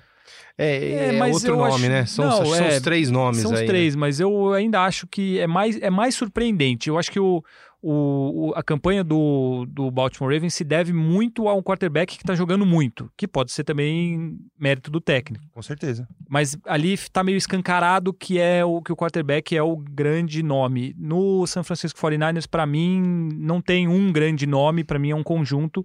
É, 0.56 0.76
É, 0.76 1.06
é 1.08 1.12
mas 1.18 1.34
outro 1.34 1.56
nome, 1.56 1.72
acho- 1.74 1.88
né? 1.88 2.06
São, 2.06 2.24
Não, 2.24 2.44
são 2.46 2.54
é, 2.54 2.68
os 2.68 2.80
três 2.82 3.10
nomes 3.10 3.40
São 3.42 3.52
os 3.52 3.58
aí, 3.58 3.66
né? 3.66 3.72
três, 3.72 3.96
mas 3.96 4.20
eu 4.20 4.52
ainda 4.52 4.82
acho 4.84 5.06
que 5.08 5.40
é 5.40 5.46
mais, 5.46 5.76
é 5.80 5.90
mais 5.90 6.14
surpreendente. 6.14 6.88
Eu 6.88 6.96
acho 6.98 7.10
que 7.10 7.18
o, 7.18 7.42
o, 7.82 8.48
o- 8.50 8.52
a 8.54 8.62
campanha 8.62 9.02
do, 9.02 9.64
do 9.68 9.90
Baltimore 9.90 10.32
Ravens 10.32 10.54
se 10.54 10.64
deve 10.64 10.92
muito 10.92 11.48
a 11.48 11.54
um 11.54 11.62
quarterback 11.62 12.16
que 12.16 12.22
está 12.22 12.34
jogando 12.34 12.66
muito, 12.66 13.10
que 13.16 13.26
pode 13.26 13.52
ser 13.52 13.64
também 13.64 14.38
mérito 14.58 14.90
do 14.90 15.00
técnico. 15.00 15.44
Com 15.52 15.62
certeza. 15.62 16.06
Mas 16.28 16.58
ali 16.66 16.92
está 16.92 17.24
meio 17.24 17.36
escancarado 17.38 18.12
que 18.12 18.38
é 18.38 18.64
o 18.64 18.82
que 18.82 18.92
o 18.92 18.96
quarterback 18.96 19.56
é 19.56 19.62
o 19.62 19.76
grande 19.76 20.42
nome. 20.42 20.94
No 20.98 21.46
San 21.46 21.62
Francisco 21.62 21.98
49ers, 21.98 22.46
para 22.48 22.66
mim, 22.66 23.00
não 23.34 23.60
tem 23.62 23.88
um 23.88 24.12
grande 24.12 24.46
nome, 24.46 24.84
para 24.84 24.98
mim 24.98 25.10
é 25.10 25.16
um 25.16 25.22
conjunto 25.22 25.84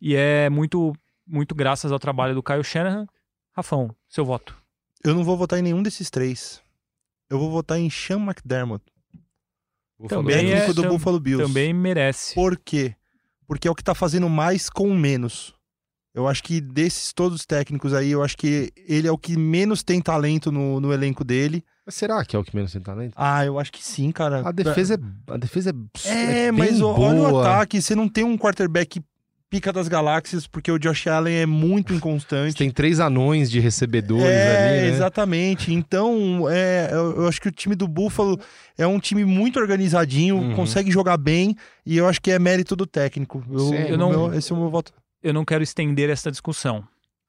e 0.00 0.14
é 0.14 0.48
muito 0.50 0.92
muito 1.26 1.54
graças 1.54 1.92
ao 1.92 1.98
trabalho 1.98 2.34
do 2.34 2.42
Kyle 2.42 2.64
Shanahan. 2.64 3.06
Rafão, 3.54 3.94
seu 4.08 4.24
voto. 4.24 4.56
Eu 5.04 5.14
não 5.14 5.24
vou 5.24 5.36
votar 5.36 5.58
em 5.58 5.62
nenhum 5.62 5.82
desses 5.82 6.10
três. 6.10 6.60
Eu 7.30 7.38
vou 7.38 7.50
votar 7.50 7.78
em 7.78 7.88
Sean 7.88 8.18
McDermott, 8.20 8.84
Também 10.08 10.36
falar- 10.36 10.48
é- 10.48 10.50
técnico 10.54 10.74
do 10.74 10.82
tam- 10.82 10.90
Buffalo 10.90 11.20
Bills. 11.20 11.46
Também 11.46 11.72
merece. 11.72 12.34
Por 12.34 12.56
quê? 12.58 12.94
Porque 13.46 13.68
é 13.68 13.70
o 13.70 13.74
que 13.74 13.84
tá 13.84 13.94
fazendo 13.94 14.28
mais 14.28 14.68
com 14.70 14.94
menos. 14.94 15.54
Eu 16.14 16.28
acho 16.28 16.42
que 16.42 16.60
desses 16.60 17.12
todos 17.12 17.40
os 17.40 17.46
técnicos 17.46 17.94
aí, 17.94 18.10
eu 18.10 18.22
acho 18.22 18.36
que 18.36 18.70
ele 18.86 19.08
é 19.08 19.10
o 19.12 19.16
que 19.16 19.34
menos 19.36 19.82
tem 19.82 20.00
talento 20.00 20.52
no, 20.52 20.78
no 20.78 20.92
elenco 20.92 21.24
dele. 21.24 21.64
Mas 21.86 21.94
será 21.94 22.22
que 22.24 22.36
é 22.36 22.38
o 22.38 22.44
que 22.44 22.54
menos 22.54 22.70
tem 22.72 22.82
talento? 22.82 23.14
Ah, 23.16 23.44
eu 23.46 23.58
acho 23.58 23.72
que 23.72 23.82
sim, 23.82 24.12
cara. 24.12 24.46
A 24.46 24.52
defesa 24.52 24.94
é, 24.94 25.32
a 25.32 25.36
defesa 25.38 25.70
é, 26.04 26.08
É, 26.10 26.44
é 26.46 26.52
mas 26.52 26.80
ó, 26.82 26.92
olha 26.94 27.22
o 27.22 27.30
boa. 27.30 27.40
ataque. 27.42 27.80
Você 27.80 27.94
não 27.94 28.08
tem 28.08 28.24
um 28.24 28.36
quarterback 28.36 29.02
pica 29.52 29.70
das 29.70 29.86
galáxias, 29.86 30.46
porque 30.46 30.72
o 30.72 30.78
Josh 30.78 31.06
Allen 31.08 31.34
é 31.36 31.44
muito 31.44 31.92
inconstante. 31.92 32.56
Tem 32.56 32.70
três 32.70 32.98
anões 33.00 33.50
de 33.50 33.60
recebedores 33.60 34.24
é, 34.24 34.56
ali, 34.78 34.80
né? 34.80 34.88
exatamente. 34.88 35.74
Então, 35.74 36.48
é, 36.50 36.88
eu, 36.90 37.16
eu 37.20 37.28
acho 37.28 37.38
que 37.38 37.48
o 37.48 37.52
time 37.52 37.74
do 37.74 37.86
Buffalo 37.86 38.40
é 38.78 38.86
um 38.86 38.98
time 38.98 39.26
muito 39.26 39.60
organizadinho, 39.60 40.38
Uhum. 40.38 40.54
consegue 40.54 40.90
jogar 40.90 41.18
bem, 41.18 41.54
e 41.84 41.98
eu 41.98 42.08
acho 42.08 42.18
que 42.22 42.30
é 42.30 42.38
mérito 42.38 42.74
do 42.74 42.86
técnico. 42.86 43.44
Eu, 43.52 43.58
Sim, 43.58 43.74
eu 43.76 43.98
não- 43.98 44.08
meu- 44.08 44.32
esse 44.34 44.50
é 44.50 44.54
o 44.54 44.58
meu 44.58 44.70
voto. 44.70 44.90
eu 45.22 45.34
não 45.34 45.44
quero 45.44 45.62
estender 45.62 46.08
essa 46.08 46.30
discussão, 46.30 46.82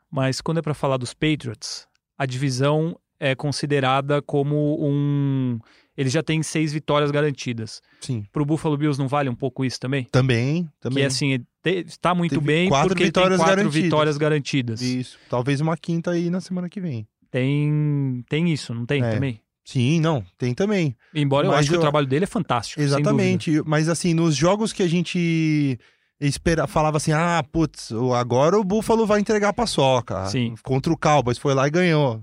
mas 0.10 0.40
quando 0.40 0.60
é 0.60 0.62
para 0.62 0.74
falar 0.74 0.96
dos 0.96 1.14
Patriots, 1.14 1.88
a 2.18 2.26
divisão 2.26 2.98
é 3.20 3.36
considerada 3.36 4.22
como 4.22 4.78
um. 4.82 5.60
Eles 5.96 6.12
já 6.12 6.24
têm 6.24 6.42
seis 6.42 6.74
vitórias 6.74 7.12
garantidas. 7.12 7.82
Sim. 8.02 8.26
Pro 8.32 8.46
Buffalo 8.46 8.76
Bills 8.78 9.00
não 9.00 9.08
vale 9.08 9.30
um 9.30 9.36
pouco 9.36 9.64
isso 9.64 9.80
também? 9.80 10.06
Também, 10.12 10.68
também. 10.80 11.04
Que 11.04 11.06
assim, 11.08 11.46
está 11.66 12.16
muito 12.16 12.32
Teve 12.36 12.46
bem 12.46 12.70
quatro 12.70 12.90
porque 12.90 13.04
vitórias 13.06 13.38
tem 13.38 13.46
quatro 13.46 13.56
garantidas. 13.58 13.84
vitórias 13.84 14.18
garantidas. 14.18 14.82
Isso. 14.82 15.20
Talvez 15.30 15.62
uma 15.62 15.78
quinta 15.78 16.12
aí 16.12 16.30
na 16.30 16.42
semana 16.42 16.68
que 16.68 16.82
vem. 16.82 17.08
Tem, 17.30 18.24
tem 18.30 18.52
isso, 18.52 18.74
não 18.74 18.86
tem 18.86 19.04
É, 19.04 19.12
também? 19.12 19.40
Sim, 19.66 20.00
não, 20.02 20.24
tem 20.38 20.54
também. 20.54 20.96
Embora 21.16 21.48
eu 21.48 21.52
acho 21.54 21.70
que 21.70 21.76
eu- 21.76 21.80
o 21.80 21.82
trabalho 21.82 22.06
dele 22.08 22.26
é 22.26 22.28
fantástico. 22.28 22.82
Exatamente. 22.82 23.62
Mas 23.66 23.88
assim, 23.88 24.14
nos 24.14 24.36
jogos 24.36 24.74
que 24.74 24.84
a 24.84 24.88
gente 24.88 25.80
espera, 26.20 26.68
falava 26.68 26.98
assim: 26.98 27.12
ah, 27.12 27.44
putz, 27.52 27.92
agora 28.16 28.60
o 28.60 28.64
Buffalo 28.64 29.06
vai 29.06 29.20
entregar 29.20 29.50
a 29.50 29.54
paçoca. 29.54 30.26
Sim. 30.26 30.56
Contra 30.64 30.92
o 30.92 30.98
Cowboys, 30.98 31.38
foi 31.38 31.54
lá 31.54 31.68
e 31.68 31.72
ganhou. 31.72 32.22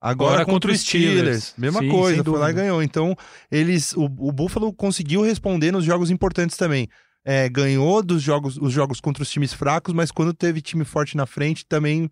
Agora, 0.00 0.30
Agora 0.32 0.44
contra, 0.44 0.52
contra 0.54 0.70
o 0.70 0.74
os 0.74 0.80
Steelers, 0.80 1.16
Steelers. 1.18 1.54
mesma 1.56 1.80
Sim, 1.80 1.88
coisa, 1.88 2.24
foi 2.24 2.38
lá 2.38 2.50
e 2.50 2.52
ganhou. 2.54 2.82
Então, 2.82 3.16
eles, 3.50 3.92
o, 3.94 4.04
o 4.04 4.32
Buffalo 4.32 4.72
conseguiu 4.72 5.22
responder 5.22 5.72
nos 5.72 5.84
jogos 5.84 6.10
importantes 6.10 6.56
também. 6.56 6.88
É, 7.24 7.48
ganhou 7.48 8.02
dos 8.02 8.22
jogos, 8.22 8.56
os 8.56 8.72
jogos 8.72 9.00
contra 9.00 9.22
os 9.22 9.30
times 9.30 9.52
fracos, 9.52 9.92
mas 9.92 10.12
quando 10.12 10.32
teve 10.32 10.60
time 10.60 10.84
forte 10.84 11.16
na 11.16 11.26
frente, 11.26 11.66
também 11.66 12.08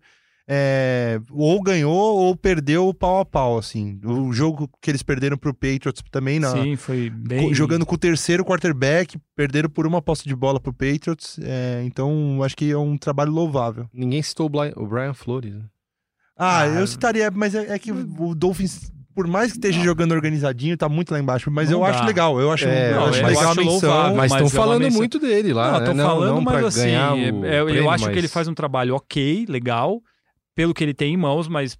é, 0.47 1.19
ou 1.31 1.61
ganhou 1.61 2.17
ou 2.17 2.35
perdeu 2.35 2.93
pau 2.93 3.19
a 3.19 3.25
pau, 3.25 3.57
assim. 3.57 3.99
O 4.03 4.31
jogo 4.31 4.69
que 4.81 4.91
eles 4.91 5.01
perderam 5.01 5.37
pro 5.37 5.53
Patriots 5.53 6.03
também, 6.11 6.39
na, 6.39 6.51
Sim, 6.51 6.75
foi 6.75 7.09
bem. 7.09 7.53
jogando 7.53 7.85
com 7.85 7.95
o 7.95 7.97
terceiro 7.97 8.45
quarterback, 8.45 9.17
perderam 9.35 9.69
por 9.69 9.87
uma 9.87 10.01
posse 10.01 10.27
de 10.27 10.35
bola 10.35 10.59
pro 10.59 10.73
Patriots. 10.73 11.39
é, 11.41 11.81
então, 11.85 12.43
acho 12.43 12.55
que 12.55 12.69
é 12.69 12.77
um 12.77 12.97
trabalho 12.97 13.31
louvável. 13.31 13.89
Ninguém 13.93 14.21
citou 14.21 14.47
o 14.75 14.85
Brian 14.85 15.13
Flores. 15.13 15.55
Né? 15.55 15.63
Ah, 16.37 16.61
Ah, 16.61 16.67
eu 16.67 16.87
citaria, 16.87 17.31
mas 17.31 17.55
é, 17.55 17.73
é 17.73 17.79
que 17.79 17.91
o 17.91 18.35
Dolphins, 18.35 18.91
por 19.13 19.25
mais 19.27 19.51
que 19.51 19.57
esteja 19.57 19.81
jogando 19.81 20.11
organizadinho, 20.11 20.75
tá 20.77 20.89
muito 20.89 21.11
lá 21.11 21.19
embaixo. 21.19 21.49
Mas 21.49 21.69
Não 21.69 21.79
eu 21.79 21.85
dá. 21.85 21.91
acho 21.97 22.03
legal, 22.05 22.39
eu 22.39 22.51
acho, 22.51 22.65
É, 22.67 22.91
eu 22.91 22.95
não, 22.95 23.05
acho 23.07 23.19
eu 23.21 23.27
legal 23.27 23.43
a 23.43 23.51
acho 23.51 23.59
menção. 23.61 23.89
louvável. 23.89 24.15
Mas 24.17 24.25
estão 24.31 24.37
é 24.39 24.41
uma 24.43 24.49
falando 24.49 24.81
menção- 24.81 24.99
muito 24.99 25.19
dele 25.19 25.53
lá. 25.53 25.71
Não, 25.71 25.79
né? 25.79 25.85
tô 25.85 25.93
não, 25.93 26.05
falando, 26.05 26.35
não 26.35 26.41
mas 26.41 26.65
assim, 26.65 26.89
o 26.89 27.45
é- 27.45 27.55
é- 27.55 27.61
eu 27.61 27.65
prêmio, 27.65 27.89
acho 27.89 28.03
que 28.03 28.09
mas- 28.09 28.17
ele 28.17 28.27
faz 28.27 28.47
um 28.47 28.53
trabalho 28.53 28.95
ok, 28.95 29.45
legal, 29.47 30.01
pelo 30.53 30.73
que 30.73 30.83
ele 30.83 30.93
tem 30.93 31.13
em 31.13 31.17
mãos, 31.17 31.47
mas 31.47 31.77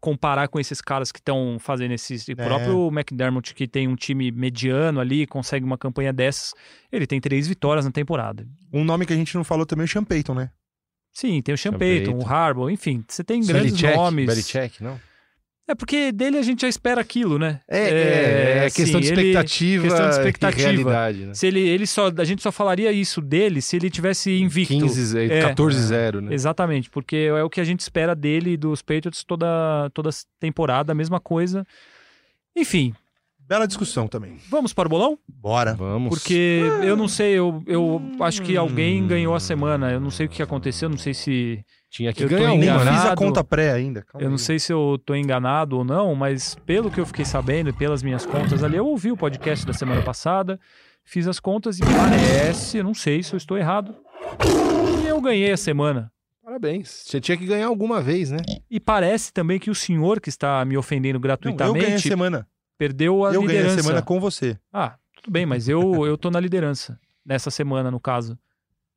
comparar 0.00 0.48
com 0.48 0.58
esses 0.58 0.80
caras 0.80 1.12
que 1.12 1.20
estão 1.20 1.58
fazendo 1.60 1.92
esses. 1.92 2.28
É. 2.28 2.32
O 2.32 2.36
próprio 2.36 2.88
McDermott, 2.88 3.54
que 3.54 3.68
tem 3.68 3.86
um 3.86 3.94
time 3.94 4.32
mediano 4.32 4.98
ali, 4.98 5.28
consegue 5.28 5.64
uma 5.64 5.78
campanha 5.78 6.12
dessas, 6.12 6.52
ele 6.90 7.06
tem 7.06 7.20
três 7.20 7.46
vitórias 7.46 7.84
na 7.84 7.92
temporada. 7.92 8.44
Um 8.72 8.82
nome 8.82 9.06
que 9.06 9.12
a 9.12 9.16
gente 9.16 9.32
não 9.36 9.44
falou 9.44 9.64
também 9.64 9.84
é 9.84 9.86
o 9.86 9.88
Sean 9.88 10.02
Payton, 10.02 10.34
né? 10.34 10.50
Sim, 11.12 11.42
tem 11.42 11.54
o 11.54 11.72
Payton, 11.78 12.18
o. 12.18 12.26
Harbaugh, 12.26 12.70
enfim, 12.70 13.04
você 13.06 13.22
tem 13.22 13.44
grandes 13.44 13.72
Belichick, 13.72 13.96
nomes. 13.96 14.26
Belichick, 14.26 14.82
não? 14.82 14.98
É 15.68 15.74
porque 15.76 16.10
dele 16.10 16.38
a 16.38 16.42
gente 16.42 16.62
já 16.62 16.68
espera 16.68 17.00
aquilo, 17.00 17.38
né? 17.38 17.60
É, 17.68 17.78
é, 17.78 18.58
é 18.58 18.64
assim, 18.66 18.82
questão 18.82 19.00
de 19.00 19.06
ele- 19.08 19.20
expectativa, 19.28 19.82
questão 19.84 20.08
de 20.08 20.14
expectativa. 20.16 20.62
realidade, 20.68 21.26
né? 21.26 21.34
Se 21.34 21.46
ele, 21.46 21.60
ele 21.60 21.86
só, 21.86 22.10
a 22.18 22.24
gente 22.24 22.42
só 22.42 22.50
falaria 22.50 22.90
isso 22.90 23.20
dele 23.20 23.62
se 23.62 23.76
ele 23.76 23.88
tivesse 23.88 24.32
invicto. 24.40 24.74
15, 24.74 25.18
É. 25.30 25.40
14-0, 25.54 26.20
né? 26.20 26.34
Exatamente, 26.34 26.90
porque 26.90 27.16
é 27.30 27.42
o 27.44 27.48
que 27.48 27.60
a 27.60 27.64
gente 27.64 27.80
espera 27.80 28.14
dele 28.14 28.52
e 28.52 28.56
dos 28.56 28.82
Patriots 28.82 29.22
toda, 29.22 29.88
toda 29.94 30.10
temporada, 30.40 30.90
a 30.92 30.94
mesma 30.94 31.20
coisa. 31.20 31.64
Enfim, 32.56 32.92
Bela 33.52 33.66
discussão 33.66 34.08
também. 34.08 34.38
vamos 34.48 34.72
para 34.72 34.86
o 34.86 34.88
bolão? 34.88 35.18
Bora. 35.28 35.74
Vamos. 35.74 36.08
Porque 36.08 36.62
eu 36.82 36.96
não 36.96 37.06
sei, 37.06 37.38
eu, 37.38 37.62
eu 37.66 38.00
acho 38.20 38.40
que 38.40 38.56
alguém 38.56 39.06
ganhou 39.06 39.34
a 39.34 39.40
semana. 39.40 39.92
Eu 39.92 40.00
não 40.00 40.08
sei 40.10 40.24
o 40.24 40.28
que 40.30 40.42
aconteceu, 40.42 40.88
não 40.88 40.96
sei 40.96 41.12
se. 41.12 41.62
Tinha 41.90 42.14
que 42.14 42.24
eu 42.24 42.30
ganhar 42.30 42.56
Nem 42.56 42.70
uma, 42.70 42.80
fiz 42.80 43.04
a 43.04 43.14
conta 43.14 43.44
pré 43.44 43.72
ainda. 43.72 44.00
Calma 44.00 44.24
Eu 44.24 44.30
não 44.30 44.36
aí. 44.36 44.42
sei 44.42 44.58
se 44.58 44.72
eu 44.72 44.98
tô 45.04 45.14
enganado 45.14 45.76
ou 45.76 45.84
não, 45.84 46.14
mas 46.14 46.56
pelo 46.64 46.90
que 46.90 46.98
eu 46.98 47.04
fiquei 47.04 47.26
sabendo 47.26 47.68
e 47.68 47.74
pelas 47.74 48.02
minhas 48.02 48.24
contas 48.24 48.64
ali, 48.64 48.78
eu 48.78 48.86
ouvi 48.86 49.12
o 49.12 49.18
podcast 49.18 49.66
da 49.66 49.74
semana 49.74 50.00
passada, 50.00 50.58
fiz 51.04 51.28
as 51.28 51.38
contas 51.38 51.78
e 51.78 51.82
parece, 51.82 52.78
eu 52.78 52.84
não 52.84 52.94
sei 52.94 53.22
se 53.22 53.34
eu 53.34 53.36
estou 53.36 53.58
errado. 53.58 53.94
E 55.04 55.06
eu 55.06 55.20
ganhei 55.20 55.52
a 55.52 55.58
semana. 55.58 56.10
Parabéns. 56.42 57.04
Você 57.06 57.20
tinha 57.20 57.36
que 57.36 57.44
ganhar 57.44 57.66
alguma 57.66 58.00
vez, 58.00 58.30
né? 58.30 58.38
E 58.70 58.80
parece 58.80 59.30
também 59.30 59.58
que 59.58 59.70
o 59.70 59.74
senhor 59.74 60.22
que 60.22 60.30
está 60.30 60.64
me 60.64 60.78
ofendendo 60.78 61.18
Não, 61.18 61.24
eu 61.24 61.28
ganhei 61.28 61.34
a 61.34 61.36
gratuitamente 61.36 62.08
semana. 62.08 62.48
Perdeu 62.78 63.24
a 63.24 63.32
Eu 63.34 63.42
ganhei 63.42 63.58
a 63.58 63.62
liderança. 63.62 63.82
semana 63.82 64.02
com 64.02 64.18
você. 64.20 64.58
Ah, 64.72 64.96
tudo 65.16 65.30
bem, 65.32 65.46
mas 65.46 65.68
eu, 65.68 65.80
eu 66.06 66.16
tô 66.18 66.30
na 66.30 66.40
liderança 66.40 66.98
nessa 67.24 67.50
semana, 67.50 67.90
no 67.90 68.00
caso. 68.00 68.38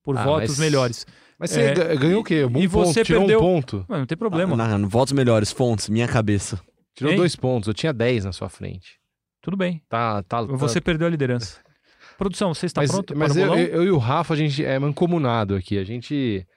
Por 0.03 0.17
Ah, 0.17 0.23
votos 0.23 0.49
mas- 0.51 0.59
melhores. 0.59 1.05
Mas 1.37 1.49
você 1.51 1.61
É, 1.61 1.73
ga- 1.73 1.95
ganhou 1.95 2.21
o 2.21 2.23
quê? 2.23 2.45
Um 2.45 2.57
e 2.59 2.69
ponto, 2.69 2.87
você 2.93 3.03
tirou 3.03 3.21
perdeu- 3.23 3.39
um 3.39 3.41
ponto. 3.41 3.85
Mas 3.89 3.99
não 3.99 4.05
tem 4.05 4.17
problema. 4.17 4.55
Na, 4.55 4.77
no 4.77 4.87
votos 4.87 5.11
melhores, 5.13 5.51
fontes, 5.51 5.89
minha 5.89 6.07
cabeça. 6.07 6.59
Tirou 6.93 7.11
Hein? 7.11 7.17
dois 7.17 7.35
pontos. 7.35 7.67
Eu 7.67 7.73
tinha 7.73 7.91
10 7.91 8.23
na 8.23 8.31
sua 8.31 8.47
frente. 8.47 8.99
Tudo 9.41 9.57
bem. 9.57 9.81
Tá, 9.89 10.23
tá. 10.23 10.41
Você 10.43 10.79
perdeu 10.79 11.07
a 11.07 11.09
liderança. 11.09 11.59
Produção, 12.17 12.53
você 12.53 12.67
está 12.67 12.79
mas, 12.81 12.89
pronto 12.89 13.13
mas 13.17 13.33
para 13.33 13.41
o 13.41 13.43
eu, 13.43 13.47
bolão? 13.49 13.59
eu, 13.61 13.67
eu 13.67 13.83
e 13.83 13.91
o 13.91 13.97
Rafa, 13.97 14.33
a 14.33 14.37
gente 14.37 14.63
é 14.63 14.79
mancomunado 14.79 15.55
aqui. 15.55 15.77
A 15.77 15.83
gente. 15.83 16.47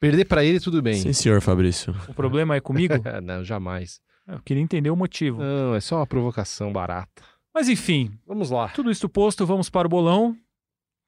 Perder 0.00 0.24
pra 0.24 0.44
ele, 0.44 0.58
tudo 0.58 0.82
bem. 0.82 0.94
Sim, 0.94 1.12
senhor 1.12 1.40
Fabrício. 1.40 1.94
O 2.08 2.14
problema 2.14 2.56
é 2.56 2.60
comigo? 2.60 2.94
não, 3.22 3.44
jamais. 3.44 4.00
Eu 4.28 4.40
queria 4.42 4.62
entender 4.62 4.90
o 4.90 4.96
motivo. 4.96 5.40
Não, 5.42 5.74
é 5.74 5.80
só 5.80 5.96
uma 5.96 6.06
provocação 6.06 6.72
barata. 6.72 7.22
Mas 7.54 7.68
enfim, 7.68 8.16
Vamos 8.26 8.50
lá. 8.50 8.68
tudo 8.68 8.90
isso 8.90 9.08
posto, 9.08 9.46
vamos 9.46 9.70
para 9.70 9.86
o 9.86 9.90
bolão, 9.90 10.36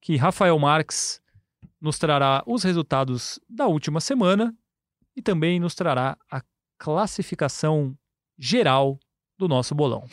que 0.00 0.16
Rafael 0.16 0.58
Marques 0.58 1.20
nos 1.80 1.98
trará 1.98 2.42
os 2.46 2.62
resultados 2.64 3.38
da 3.48 3.66
última 3.66 4.00
semana 4.00 4.54
e 5.14 5.20
também 5.22 5.60
nos 5.60 5.74
trará 5.74 6.16
a 6.30 6.42
classificação 6.78 7.94
geral 8.38 8.98
do 9.38 9.46
nosso 9.46 9.74
bolão. 9.74 10.06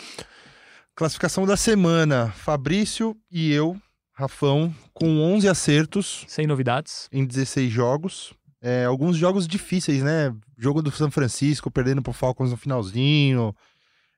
Classificação 0.96 1.46
da 1.46 1.56
semana. 1.56 2.32
Fabrício 2.32 3.16
e 3.32 3.52
eu, 3.52 3.80
Rafão, 4.14 4.74
com 4.94 5.22
11 5.22 5.48
acertos 5.48 6.26
Sem 6.28 6.46
novidades. 6.48 7.08
em 7.12 7.26
16 7.26 7.72
jogos. 7.72 8.34
É, 8.68 8.84
alguns 8.84 9.16
jogos 9.16 9.48
difíceis, 9.48 10.04
né? 10.04 10.36
Jogo 10.58 10.82
do 10.82 10.92
São 10.92 11.10
Francisco, 11.10 11.72
perdendo 11.72 12.02
pro 12.02 12.12
Falcons 12.12 12.52
no 12.52 12.58
finalzinho. 12.58 13.56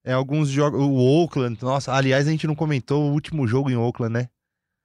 É, 0.04 0.12
alguns 0.14 0.50
jogos. 0.50 0.82
O 0.82 0.96
Oakland, 0.96 1.62
nossa, 1.62 1.94
aliás, 1.94 2.28
a 2.28 2.32
gente 2.32 2.48
não 2.48 2.56
comentou 2.56 3.04
o 3.04 3.14
último 3.14 3.46
jogo 3.46 3.70
em 3.70 3.76
Oakland, 3.76 4.12
né? 4.12 4.28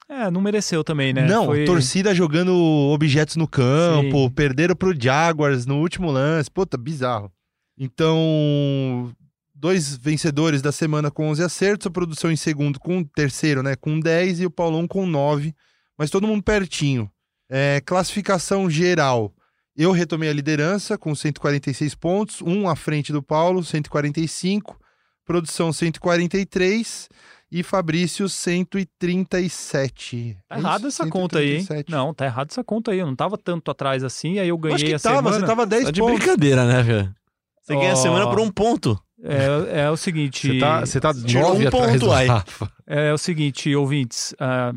É, 0.06 0.30
não 0.30 0.42
mereceu 0.42 0.84
também, 0.84 1.14
né? 1.14 1.26
Não, 1.26 1.46
Foi- 1.46 1.64
torcida 1.64 2.14
jogando 2.14 2.52
objetos 2.92 3.36
no 3.36 3.48
campo, 3.48 4.24
Sim. 4.24 4.30
perderam 4.34 4.76
pro 4.76 4.94
Jaguars 4.94 5.64
no 5.64 5.80
último 5.80 6.10
lance. 6.10 6.50
Puta, 6.50 6.76
bizarro. 6.76 7.32
Então, 7.78 9.10
dois 9.54 9.96
vencedores 9.96 10.60
da 10.60 10.72
semana 10.72 11.10
com 11.10 11.28
11 11.30 11.42
acertos, 11.42 11.86
a 11.86 11.90
produção 11.90 12.30
em 12.30 12.36
segundo 12.36 12.78
com 12.78 13.02
terceiro, 13.02 13.62
né, 13.62 13.76
com 13.76 13.98
10 13.98 14.40
e 14.40 14.46
o 14.46 14.50
Paulão 14.50 14.86
com 14.86 15.06
9, 15.06 15.54
mas 15.98 16.10
todo 16.10 16.26
mundo 16.26 16.42
pertinho. 16.42 17.10
É, 17.48 17.80
classificação 17.84 18.68
geral. 18.68 19.34
Eu 19.76 19.90
retomei 19.92 20.28
a 20.28 20.32
liderança 20.32 20.96
com 20.96 21.14
146 21.14 21.94
pontos, 21.96 22.40
um 22.42 22.68
à 22.68 22.76
frente 22.76 23.12
do 23.12 23.22
Paulo, 23.22 23.62
145, 23.64 24.78
produção 25.24 25.72
143 25.72 27.08
e 27.50 27.62
Fabrício 27.62 28.28
137. 28.28 30.36
Tá 30.48 30.58
errada 30.58 30.88
essa 30.88 31.06
conta 31.08 31.38
aí, 31.38 31.54
hein? 31.56 31.60
137. 31.60 31.90
Não, 31.90 32.14
tá 32.14 32.24
errada 32.26 32.50
essa 32.52 32.64
conta 32.64 32.92
aí. 32.92 32.98
Eu 32.98 33.06
não 33.06 33.16
tava 33.16 33.36
tanto 33.36 33.70
atrás 33.70 34.04
assim, 34.04 34.38
aí 34.38 34.48
eu 34.48 34.58
ganhei 34.58 34.76
Acho 34.76 34.84
que 34.84 34.94
a 34.94 34.98
tava, 34.98 35.16
semana. 35.16 35.40
você 35.40 35.46
tava 35.46 35.66
10 35.66 35.84
Tá 35.86 35.90
de 35.90 36.00
pontos. 36.00 36.16
brincadeira, 36.18 36.64
né, 36.66 36.82
velho? 36.82 37.14
Você 37.62 37.74
ganha 37.74 37.92
a 37.92 37.96
semana 37.96 38.28
por 38.28 38.40
um 38.40 38.50
ponto. 38.50 38.98
É, 39.22 39.82
é 39.84 39.90
o 39.90 39.96
seguinte. 39.96 40.48
Você 40.48 40.58
tá, 40.60 40.80
você 40.80 41.00
tá 41.00 41.14
Tirou 41.14 41.56
um 41.56 41.70
ponto 41.70 42.12
aí. 42.12 42.28
Rafa. 42.28 42.70
É 42.86 43.12
o 43.12 43.18
seguinte, 43.18 43.74
ouvintes, 43.74 44.34
ah, 44.38 44.72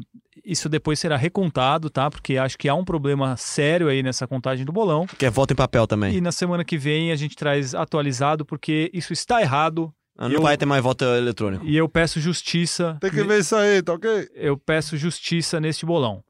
isso 0.47 0.69
depois 0.69 0.97
será 0.99 1.17
recontado, 1.17 1.89
tá? 1.89 2.09
Porque 2.09 2.37
acho 2.37 2.57
que 2.57 2.69
há 2.69 2.73
um 2.73 2.85
problema 2.85 3.35
sério 3.37 3.87
aí 3.89 4.01
nessa 4.01 4.25
contagem 4.27 4.65
do 4.65 4.71
bolão. 4.71 5.05
Que 5.05 5.25
é 5.25 5.29
voto 5.29 5.51
em 5.51 5.55
papel 5.55 5.85
também. 5.85 6.15
E 6.15 6.21
na 6.21 6.31
semana 6.31 6.63
que 6.63 6.77
vem 6.77 7.11
a 7.11 7.15
gente 7.15 7.35
traz 7.35 7.75
atualizado, 7.75 8.45
porque 8.45 8.89
isso 8.93 9.11
está 9.13 9.41
errado 9.41 9.93
Ah, 10.19 10.27
Não 10.27 10.37
eu- 10.37 10.41
vai 10.41 10.57
ter 10.57 10.65
mais 10.65 10.81
voto 10.81 11.05
eletrônico. 11.05 11.63
e 11.63 11.77
eu 11.77 11.87
peço 11.87 12.19
justiça. 12.19 12.97
Tem 12.99 13.11
que 13.11 13.21
ver 13.23 13.39
isso 13.41 13.55
aí, 13.55 13.83
tá 13.83 13.93
ok? 13.93 14.27
Eu 14.33 14.57
peço 14.57 14.97
justiça 14.97 15.59
neste 15.59 15.85
bolão. 15.85 16.23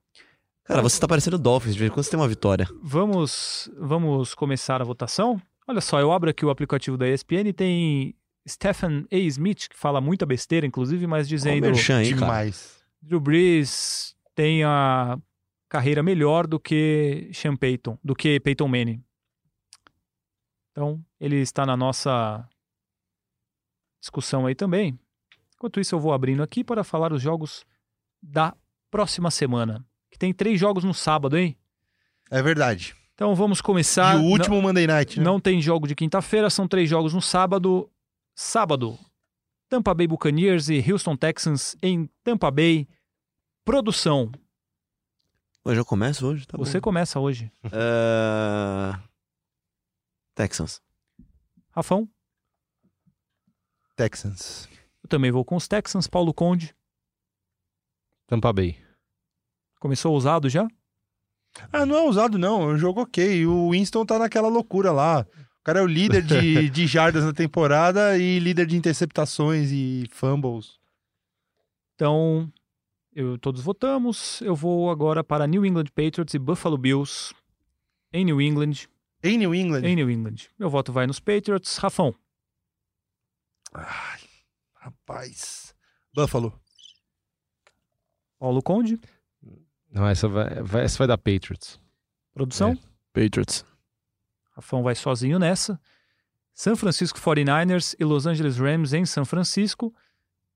Cara, 0.66 0.82
você 0.82 1.00
tá 1.00 1.08
parecendo 1.08 1.38
Dolphins, 1.38 1.74
de 1.74 1.80
vez 1.80 1.90
em 1.90 1.94
quando 1.94 2.04
você 2.04 2.12
tem 2.12 2.20
uma 2.20 2.28
vitória. 2.28 2.68
Vamos, 2.84 3.70
vamos 3.80 4.36
começar 4.36 4.82
a 4.82 4.84
votação? 4.84 5.42
Olha 5.66 5.80
só, 5.80 6.02
eu 6.02 6.12
abro 6.12 6.30
aqui 6.30 6.46
o 6.46 6.50
aplicativo 6.50 6.98
da 6.98 7.08
ESPN 7.08 7.48
e 7.48 7.54
tem 7.54 8.16
Stephen 8.46 9.06
A. 9.10 9.16
Smith, 9.16 9.70
que 9.70 9.78
fala 9.78 10.02
muita 10.02 10.26
besteira, 10.26 10.66
inclusive, 10.68 11.08
mas 11.08 11.26
dizendo 11.26 11.62
merchan 11.62 11.98
aí, 12.00 12.14
cara. 12.14 12.50
Drew 13.02 13.20
Brees 13.20 14.16
tem 14.36 14.64
a 14.64 15.18
carreira 15.70 16.02
melhor 16.04 16.48
do 16.48 16.60
que 16.60 17.30
Sean 17.34 17.56
Payton, 17.56 17.98
do 18.04 18.16
que 18.16 18.40
Peyton 18.40 18.68
Manning. 18.68 19.04
Então, 20.72 21.04
ele 21.20 21.38
está 21.38 21.66
na 21.66 21.76
nossa 21.76 22.48
discussão 24.00 24.46
aí 24.46 24.56
também. 24.56 24.98
Enquanto 25.56 25.80
isso, 25.80 25.96
eu 25.96 26.00
vou 26.00 26.14
abrindo 26.14 26.44
aqui 26.44 26.64
para 26.64 26.84
falar 26.84 27.12
os 27.12 27.22
jogos 27.22 27.66
da 28.22 28.56
próxima 28.92 29.32
semana. 29.32 29.86
Que 30.12 30.18
tem 30.18 30.34
três 30.34 30.60
jogos 30.60 30.84
no 30.84 30.94
sábado, 30.94 31.38
hein? 31.38 31.58
É 32.30 32.42
verdade. 32.42 32.96
Então 33.16 33.34
vamos 33.34 33.62
começar. 33.62 34.16
e 34.16 34.20
o 34.20 34.26
último 34.26 34.62
Monday 34.62 34.86
Night, 34.86 35.18
Não, 35.18 35.24
né? 35.24 35.32
não 35.32 35.40
tem 35.40 35.60
jogo 35.62 35.88
de 35.88 35.96
quinta-feira, 35.96 36.50
são 36.50 36.68
três 36.68 36.88
jogos 36.90 37.14
no 37.14 37.22
sábado. 37.22 37.90
Sábado, 38.36 39.00
Tampa 39.70 39.94
Bay 39.94 40.08
Buccaneers 40.08 40.70
e 40.70 40.80
Houston 40.92 41.16
Texans 41.18 41.76
em 41.82 42.08
Tampa 42.24 42.50
Bay. 42.50 42.88
Produção. 43.66 44.32
Hoje 45.64 45.80
eu 45.80 45.86
começo 45.86 46.26
hoje? 46.26 46.48
Tá 46.48 46.58
Você 46.58 46.80
bom. 46.80 46.84
começa 46.84 47.20
hoje. 47.20 47.52
É... 47.66 48.98
Texans. 50.34 50.82
Rafão, 51.72 52.10
Texans. 53.96 54.68
eu 55.04 55.10
também 55.10 55.32
vou 55.32 55.44
com 55.46 55.56
os 55.56 55.68
Texans. 55.68 56.08
Paulo 56.08 56.34
Conde, 56.34 56.76
Tampa 58.28 58.52
Bay. 58.54 58.78
começou 59.80 60.14
ousado 60.14 60.50
já? 60.50 60.68
Ah, 61.72 61.86
não 61.86 61.96
é 61.96 62.02
ousado, 62.02 62.38
não. 62.38 62.62
É 62.64 62.66
um 62.74 62.78
jogo 62.78 63.02
ok. 63.02 63.46
O 63.46 63.72
Winston 63.72 64.06
tá 64.06 64.18
naquela 64.20 64.48
loucura 64.48 64.92
lá. 64.92 65.26
O 65.68 65.70
cara 65.70 65.80
é 65.80 65.84
o 65.84 65.86
líder 65.86 66.22
de, 66.24 66.70
de 66.72 66.88
jardas 66.88 67.26
na 67.26 67.34
temporada 67.34 68.18
e 68.18 68.40
líder 68.40 68.66
de 68.66 68.78
interceptações 68.78 69.70
e 69.70 70.06
fumbles. 70.12 70.80
Então, 71.94 72.50
eu, 73.14 73.38
todos 73.38 73.62
votamos. 73.62 74.40
Eu 74.40 74.56
vou 74.56 74.90
agora 74.90 75.26
para 75.26 75.46
New 75.46 75.66
England 75.66 75.88
Patriots 75.94 76.34
e 76.34 76.40
Buffalo 76.40 76.78
Bills. 76.78 77.36
Em 78.14 78.24
New 78.24 78.40
England. 78.42 78.88
Em 79.22 79.38
New 79.38 79.54
England. 79.54 79.82
Em 79.84 79.94
New 79.94 80.10
England. 80.10 80.36
Meu 80.58 80.70
voto 80.70 80.94
vai 80.94 81.06
nos 81.06 81.20
Patriots. 81.20 81.76
Rafão, 81.76 82.16
Ai, 83.74 84.22
rapaz. 84.76 85.76
Buffalo. 86.14 86.58
Paulo 88.40 88.64
Conde, 88.64 88.98
Não, 89.92 90.08
essa 90.08 90.30
vai, 90.30 90.62
vai- 90.64 90.86
essa 90.86 90.98
vai 90.98 91.08
dar 91.08 91.18
Patriots. 91.18 91.78
produção. 92.34 92.72
É. 92.72 92.78
Patriots. 93.24 93.66
Rafão 94.58 94.84
vai 94.84 94.96
sozinho 94.96 95.40
nessa. 95.40 95.80
São 96.54 96.76
Francisco 96.76 97.20
49ers 97.20 97.96
e 98.00 98.04
Los 98.04 98.26
Angeles 98.26 98.58
Rams 98.58 98.92
em 98.92 99.06
São 99.06 99.24
Francisco. 99.24 99.94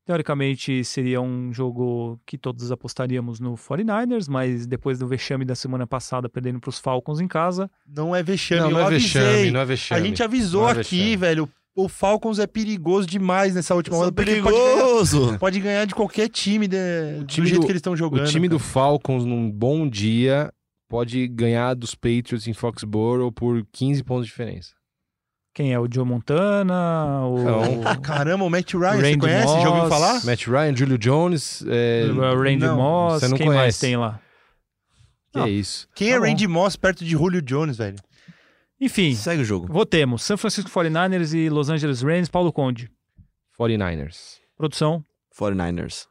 Teoricamente 0.04 0.84
seria 0.84 1.22
um 1.22 1.54
jogo 1.54 2.20
que 2.26 2.36
todos 2.38 2.72
apostaríamos 2.72 3.39
no 3.39 3.54
49ers, 3.54 4.28
mas 4.28 4.66
depois 4.66 4.97
do 4.97 5.06
vexame 5.08 5.45
da 5.45 5.54
semana 5.54 5.86
passada 5.86 6.28
perdendo 6.28 6.60
para 6.60 6.70
os 6.70 6.80
Falcons 6.80 7.20
em 7.20 7.28
casa, 7.28 7.70
Não 7.88 8.16
é 8.16 8.24
vexame. 8.24 8.62
Não, 8.62 8.72
não 8.72 8.80
eu 8.80 8.84
é 8.86 8.88
avisei. 8.88 9.22
vexame, 9.22 9.52
não 9.52 9.60
é 9.60 9.64
A 9.64 9.66
vexame. 9.66 10.08
gente 10.08 10.24
avisou 10.24 10.68
é 10.68 10.72
aqui, 10.72 11.16
velho. 11.16 11.47
O 11.76 11.88
Falcons 11.88 12.39
é 12.39 12.47
perigoso 12.47 13.08
demais 13.08 13.54
nessa 13.54 13.76
última 13.76 13.95
hora. 13.97 14.12
porque 14.12 14.41
Pode 14.41 14.56
ganhar, 14.58 14.76
perigoso! 14.76 15.38
pode 15.38 15.60
ganhar 15.60 15.86
de 15.86 15.93
qualquer 15.95 16.28
time, 16.28 16.68
de, 16.68 16.78
time 17.28 17.45
do 17.45 17.49
jeito 17.49 17.62
do- 17.62 17.66
que 17.68 17.72
eles 17.72 17.80
estão 17.80 17.95
jogando. 17.95 18.26
O 18.26 18.30
time 18.30 18.49
do 18.49 18.58
cara. 18.58 18.70
Falcons, 18.72 19.24
num 19.24 19.49
bom 19.49 19.88
dia, 19.88 20.52
pode 20.92 21.28
ganhar 21.30 21.74
dos 21.74 21.96
Patriots 21.96 22.48
em 22.48 22.54
Foxborough 22.54 23.32
por 23.32 23.66
15 23.72 24.04
pontos 24.04 24.26
de 24.26 24.32
diferença. 24.32 24.72
Quem 25.54 25.74
é? 25.74 25.80
O 25.80 25.88
Joe 25.92 26.06
Montana? 26.06 27.26
O, 27.26 27.44
Não. 27.44 27.88
Ah, 27.88 27.98
caramba, 27.98 28.46
o 28.46 28.50
Matt 28.50 28.74
Ryan, 28.74 28.92
você 28.98 29.02
Randy 29.02 29.18
conhece? 29.18 29.48
Já 29.48 29.54
ouviu 29.70 29.74
Moss. 29.76 29.89
falar? 29.89 30.26
Matt 30.26 30.46
Ryan, 30.48 30.76
Julio 30.76 30.98
Jones. 30.98 31.64
É... 31.68 32.06
o 32.12 32.42
Randy 32.42 32.58
não, 32.66 32.78
Moss? 32.78 33.20
você 33.22 33.28
não 33.28 33.38
Quem 33.38 33.48
mais 33.48 33.58
conhece. 33.60 33.80
tem 33.82 33.98
lá? 33.98 34.22
Que 35.34 35.39
Não. 35.39 35.46
é 35.46 35.50
isso? 35.50 35.88
Quem 35.96 36.10
Tá 36.10 36.16
é 36.16 36.20
bom. 36.20 36.26
Randy 36.26 36.48
Moss 36.48 36.76
perto 36.76 37.04
de 37.04 37.12
Julio 37.12 37.42
Jones, 37.42 37.78
velho? 37.78 37.98
Enfim, 38.80 39.14
Segue 39.14 39.42
o 39.42 39.46
jogo. 39.46 39.68
votemos. 39.72 40.24
San 40.24 40.38
Francisco 40.38 40.70
49ers 40.70 41.34
e 41.34 41.50
Los 41.50 41.70
Angeles 41.70 42.02
Rams. 42.02 42.30
Paulo 42.30 42.52
Conde. 42.52 42.89
49ers. 43.60 44.39
Produção. 44.58 45.04
49ers. 45.38 46.06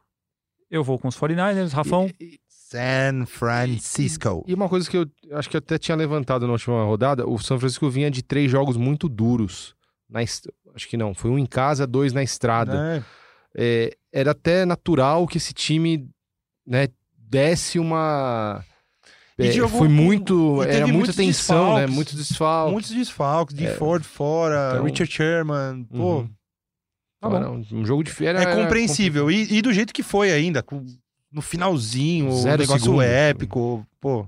Eu 0.69 0.83
vou 0.83 0.97
com 0.97 1.07
os 1.07 1.17
49ers. 1.17 1.71
Rafão. 1.71 2.09
E, 2.19 2.39
San 2.71 3.25
Francisco. 3.25 4.43
e 4.47 4.53
uma 4.53 4.69
coisa 4.69 4.89
que 4.89 4.97
eu 4.97 5.05
acho 5.33 5.49
que 5.49 5.57
eu 5.57 5.59
até 5.59 5.77
tinha 5.77 5.95
levantado 5.95 6.45
na 6.47 6.53
última 6.53 6.83
rodada, 6.85 7.27
o 7.27 7.37
São 7.39 7.59
Francisco 7.59 7.89
vinha 7.89 8.09
de 8.09 8.21
três 8.23 8.49
jogos 8.49 8.77
muito 8.77 9.07
duros. 9.09 9.75
Na 10.09 10.21
est- 10.23 10.47
Acho 10.73 10.87
que 10.87 10.95
não, 10.95 11.13
foi 11.13 11.29
um 11.29 11.37
em 11.37 11.45
casa, 11.45 11.85
dois 11.85 12.13
na 12.13 12.23
estrada. 12.23 13.03
É. 13.03 13.03
É, 13.53 13.97
era 14.13 14.31
até 14.31 14.63
natural 14.65 15.27
que 15.27 15.35
esse 15.37 15.53
time 15.53 16.07
né, 16.65 16.87
desse 17.17 17.77
uma. 17.77 18.63
E 19.37 19.47
É, 19.47 19.51
jogou 19.51 19.79
foi 19.79 19.87
muito. 19.89 20.63
Era 20.63 20.87
muita 20.87 21.11
tensão, 21.11 21.75
né? 21.75 21.87
Muitos 21.87 22.13
desfalques. 22.13 22.71
Muitos 22.73 22.91
desfalques, 22.91 23.53
de 23.55 23.65
É. 23.65 23.73
Ford 23.75 24.03
fora, 24.05 24.71
Então- 24.75 24.85
Richard 24.85 25.11
Sherman. 25.11 25.83
Pô, 25.85 26.19
Uhum. 26.19 26.29
Tá 27.19 27.29
bom. 27.29 27.61
um, 27.71 27.85
jogo 27.85 28.03
de 28.03 28.25
era, 28.25 28.41
é 28.43 28.55
compreensível. 28.55 29.29
E, 29.29 29.57
e 29.57 29.61
do 29.61 29.73
jeito 29.73 29.93
que 29.93 30.01
foi 30.03 30.31
ainda, 30.31 30.63
com- 30.63 30.85
no 31.31 31.41
finalzinho, 31.41 32.27
o 32.29 32.31
Zero 32.41 32.61
negócio 32.61 32.83
segundo. 32.83 33.01
épico. 33.01 33.87
Pô, 33.99 34.27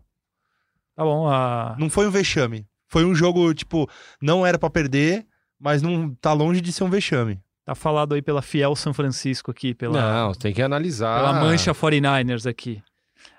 Tá 0.96 1.04
bom. 1.04 1.28
A... 1.28 1.76
não 1.80 1.90
foi 1.90 2.08
um 2.08 2.12
vexame. 2.12 2.66
Foi 2.88 3.04
um 3.04 3.16
jogo, 3.16 3.54
tipo, 3.54 3.90
não 4.22 4.46
era 4.46 4.60
pra 4.60 4.70
perder, 4.70 5.26
mas 5.60 5.82
não 5.82 6.14
tá 6.16 6.32
longe 6.34 6.62
de 6.62 6.72
ser 6.72 6.84
um 6.84 6.90
vexame. 6.90 7.40
Tá 7.66 7.74
falado 7.74 8.14
aí 8.14 8.22
pela 8.22 8.42
Fiel 8.42 8.76
São 8.76 8.94
Francisco 8.94 9.50
aqui, 9.50 9.74
pela, 9.74 10.26
Não, 10.26 10.34
tem 10.34 10.54
que 10.54 10.62
analisar. 10.62 11.18
pela 11.18 11.34
mancha 11.42 11.74
49ers 11.74 12.48
aqui. 12.48 12.82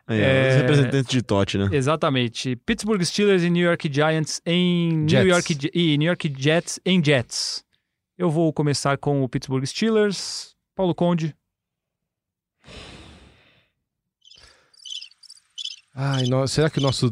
É. 0.09 0.49
ó, 0.49 0.51
os 0.51 0.57
representantes 0.57 1.11
de 1.11 1.23
Totti, 1.23 1.59
né? 1.59 1.69
Exatamente. 1.73 2.57
Pittsburgh 2.57 3.03
Steelers 3.03 3.43
e 3.43 3.51
New 3.51 3.65
York 3.65 3.91
Giants 3.93 4.41
em 4.45 5.07
Jets. 5.09 5.25
New 5.25 5.35
York 5.35 5.71
e 5.73 5.99
New 5.99 6.07
York 6.07 6.35
Jets 6.37 6.81
em 6.85 7.03
Jets. 7.03 7.65
Eu 8.19 8.31
vou 8.31 8.53
começar 8.53 8.99
com 8.99 9.23
o 9.23 9.29
Pittsburgh 9.29 9.65
Steelers. 9.65 10.55
Paulo 10.75 10.95
Conde. 10.95 11.35
Ai, 15.95 16.25
no- 16.25 16.47
será 16.49 16.69
que 16.69 16.79
o 16.79 16.83
nosso 16.83 17.11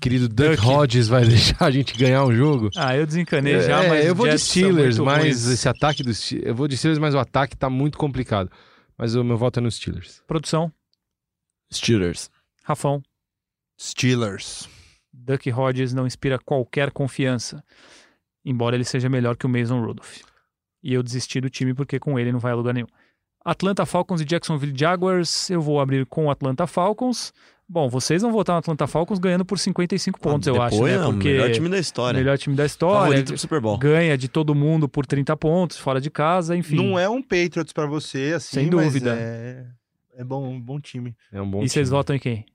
querido 0.00 0.28
Duck 0.28 0.60
Hodges 0.66 1.06
vai 1.08 1.24
deixar 1.26 1.64
a 1.66 1.70
gente 1.70 1.96
ganhar 1.96 2.24
um 2.24 2.34
jogo? 2.34 2.68
Ah, 2.76 2.96
eu 2.96 3.06
desencanei 3.06 3.60
já, 3.60 3.84
É, 3.84 3.88
mas 3.88 4.06
eu 4.06 4.14
vou 4.14 4.26
de 4.26 4.32
Jets 4.32 4.42
são 4.46 4.50
Steelers, 4.62 4.98
mas 4.98 5.22
ruins. 5.22 5.46
esse 5.46 5.68
ataque 5.68 6.02
do 6.02 6.10
eu 6.42 6.54
vou 6.54 6.66
de 6.66 6.76
Steelers, 6.76 6.98
mas 6.98 7.14
o 7.14 7.18
ataque 7.18 7.56
tá 7.56 7.70
muito 7.70 7.96
complicado. 7.98 8.50
Mas 8.96 9.14
o 9.14 9.22
meu 9.22 9.36
voto 9.36 9.60
é 9.60 9.62
no 9.62 9.70
Steelers. 9.70 10.20
Produção, 10.26 10.72
Steelers. 11.72 12.30
Rafão. 12.64 13.02
Steelers. 13.80 14.68
Duck 15.12 15.50
Hodges 15.52 15.92
não 15.94 16.06
inspira 16.06 16.38
qualquer 16.38 16.90
confiança, 16.90 17.62
embora 18.44 18.74
ele 18.76 18.84
seja 18.84 19.08
melhor 19.08 19.36
que 19.36 19.46
o 19.46 19.48
Mason 19.48 19.80
Rudolph. 19.80 20.18
E 20.82 20.92
eu 20.94 21.02
desisti 21.02 21.40
do 21.40 21.50
time 21.50 21.74
porque 21.74 21.98
com 21.98 22.18
ele 22.18 22.32
não 22.32 22.38
vai 22.40 22.52
a 22.52 22.54
lugar 22.56 22.74
nenhum. 22.74 22.86
Atlanta 23.44 23.86
Falcons 23.86 24.20
e 24.20 24.24
Jacksonville 24.24 24.76
Jaguars, 24.76 25.48
eu 25.50 25.60
vou 25.60 25.80
abrir 25.80 26.04
com 26.06 26.26
o 26.26 26.30
Atlanta 26.30 26.66
Falcons. 26.66 27.32
Bom, 27.70 27.88
vocês 27.90 28.22
vão 28.22 28.32
votar 28.32 28.54
no 28.54 28.60
Atlanta 28.60 28.86
Falcons 28.86 29.18
ganhando 29.18 29.44
por 29.44 29.58
55 29.58 30.18
pontos, 30.18 30.48
eu 30.48 30.60
acho, 30.62 30.82
né? 30.84 30.96
não, 30.96 31.12
Porque 31.12 31.28
melhor 31.32 31.50
time 31.50 31.68
da 31.68 31.78
história. 31.78 32.18
melhor 32.18 32.38
time 32.38 32.56
da 32.56 32.64
história, 32.64 33.00
Favorito 33.02 33.26
pro 33.28 33.38
Super 33.38 33.60
Bowl. 33.60 33.76
ganha 33.76 34.16
de 34.16 34.26
todo 34.26 34.54
mundo 34.54 34.88
por 34.88 35.04
30 35.04 35.36
pontos, 35.36 35.76
fora 35.76 36.00
de 36.00 36.10
casa, 36.10 36.56
enfim. 36.56 36.76
Não 36.76 36.98
é 36.98 37.06
um 37.10 37.20
Patriots 37.22 37.72
pra 37.74 37.84
você, 37.84 38.32
assim, 38.36 38.54
Sem 38.56 38.70
mas 38.70 38.86
dúvida. 38.86 39.14
É, 39.18 39.66
é 40.16 40.24
bom, 40.24 40.48
um 40.48 40.58
bom 40.58 40.80
time. 40.80 41.14
É 41.30 41.42
um 41.42 41.50
bom 41.50 41.62
e 41.62 41.68
vocês 41.68 41.88
time 41.88 41.96
votam 41.96 42.16
em 42.16 42.18
quem? 42.18 42.46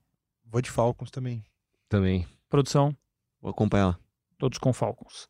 Vou 0.50 0.60
de 0.60 0.70
Falcons 0.70 1.10
também. 1.12 1.44
também. 1.88 2.26
Produção, 2.50 2.94
Vou 3.40 3.50
acompanhar. 3.52 3.96
todos 4.36 4.58
com 4.58 4.72
Falcons. 4.72 5.28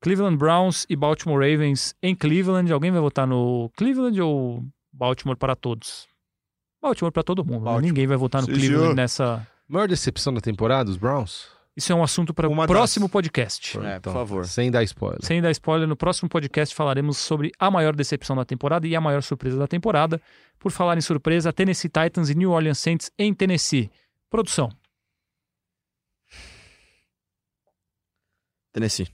Cleveland 0.00 0.38
Browns 0.38 0.86
e 0.88 0.96
Baltimore 0.96 1.38
Ravens 1.40 1.94
em 2.02 2.14
Cleveland. 2.14 2.72
Alguém 2.72 2.90
vai 2.90 3.02
votar 3.02 3.26
no 3.26 3.70
Cleveland 3.76 4.18
ou 4.22 4.64
Baltimore 4.90 5.36
para 5.36 5.54
todos? 5.54 6.08
Baltimore 6.82 7.12
para 7.12 7.22
todo 7.22 7.44
mundo. 7.44 7.58
né? 7.60 7.64
Baltimore. 7.64 7.82
Ninguém 7.82 8.06
vai 8.06 8.16
votar 8.16 8.40
no 8.42 8.46
Sim, 8.46 8.54
Cleveland 8.54 8.82
senhor. 8.82 8.94
nessa. 8.94 9.46
Maior 9.68 9.86
decepção 9.88 10.32
da 10.34 10.40
temporada, 10.40 10.90
os 10.90 10.96
Browns? 10.96 11.48
Isso 11.76 11.92
é 11.92 11.94
um 11.94 12.02
assunto 12.02 12.34
para 12.34 12.48
o 12.48 12.54
das. 12.54 12.66
próximo 12.66 13.08
podcast. 13.08 13.78
É, 13.78 14.00
por 14.00 14.12
favor. 14.12 14.44
Sem 14.44 14.70
dar 14.70 14.82
spoiler. 14.82 15.24
Sem 15.24 15.40
dar 15.40 15.50
spoiler, 15.52 15.86
no 15.86 15.96
próximo 15.96 16.28
podcast 16.28 16.74
falaremos 16.74 17.16
sobre 17.16 17.52
a 17.58 17.70
maior 17.70 17.94
decepção 17.94 18.34
da 18.34 18.44
temporada 18.44 18.86
e 18.88 18.96
a 18.96 19.00
maior 19.00 19.22
surpresa 19.22 19.56
da 19.56 19.68
temporada. 19.68 20.20
Por 20.58 20.72
falar 20.72 20.98
em 20.98 21.00
surpresa, 21.00 21.52
Tennessee 21.52 21.88
Titans 21.88 22.28
e 22.28 22.34
New 22.34 22.50
Orleans 22.50 22.78
Saints 22.78 23.10
em 23.18 23.32
Tennessee. 23.32 23.90
Produção. 24.28 24.68
Tennessee. 28.72 29.08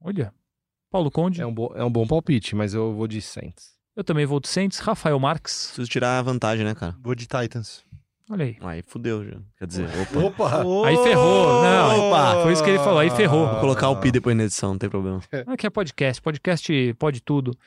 Olha. 0.00 0.32
Paulo 0.90 1.10
Conde. 1.10 1.40
É 1.40 1.46
um, 1.46 1.52
bo- 1.54 1.72
é 1.74 1.84
um 1.84 1.90
bom 1.90 2.06
palpite, 2.06 2.54
mas 2.54 2.74
eu 2.74 2.94
vou 2.94 3.06
de 3.08 3.20
Saints. 3.20 3.77
Eu 3.98 4.04
também 4.04 4.24
vou 4.24 4.38
de 4.38 4.46
Saints. 4.46 4.78
Rafael 4.78 5.18
Marques. 5.18 5.66
Preciso 5.66 5.88
tirar 5.88 6.20
a 6.20 6.22
vantagem, 6.22 6.64
né, 6.64 6.72
cara? 6.72 6.94
Vou 7.02 7.16
de 7.16 7.26
Titans. 7.26 7.82
Olha 8.30 8.44
aí. 8.44 8.56
Aí 8.60 8.80
fudeu 8.86 9.24
já. 9.24 9.38
Quer 9.58 9.66
dizer, 9.66 9.88
opa. 10.14 10.62
Aí 10.86 10.96
ferrou. 10.98 11.62
Não, 11.64 12.06
Opa! 12.08 12.42
foi 12.44 12.52
isso 12.52 12.62
que 12.62 12.70
ele 12.70 12.78
falou. 12.78 13.00
Aí 13.00 13.10
ferrou. 13.10 13.48
Vou 13.48 13.58
colocar 13.58 13.88
o 13.88 13.96
Pi 13.96 14.12
depois 14.12 14.36
na 14.36 14.44
edição, 14.44 14.70
não 14.70 14.78
tem 14.78 14.88
problema. 14.88 15.20
Aqui 15.48 15.66
é 15.66 15.70
podcast. 15.70 16.22
Podcast 16.22 16.94
pode 16.96 17.20
tudo. 17.20 17.58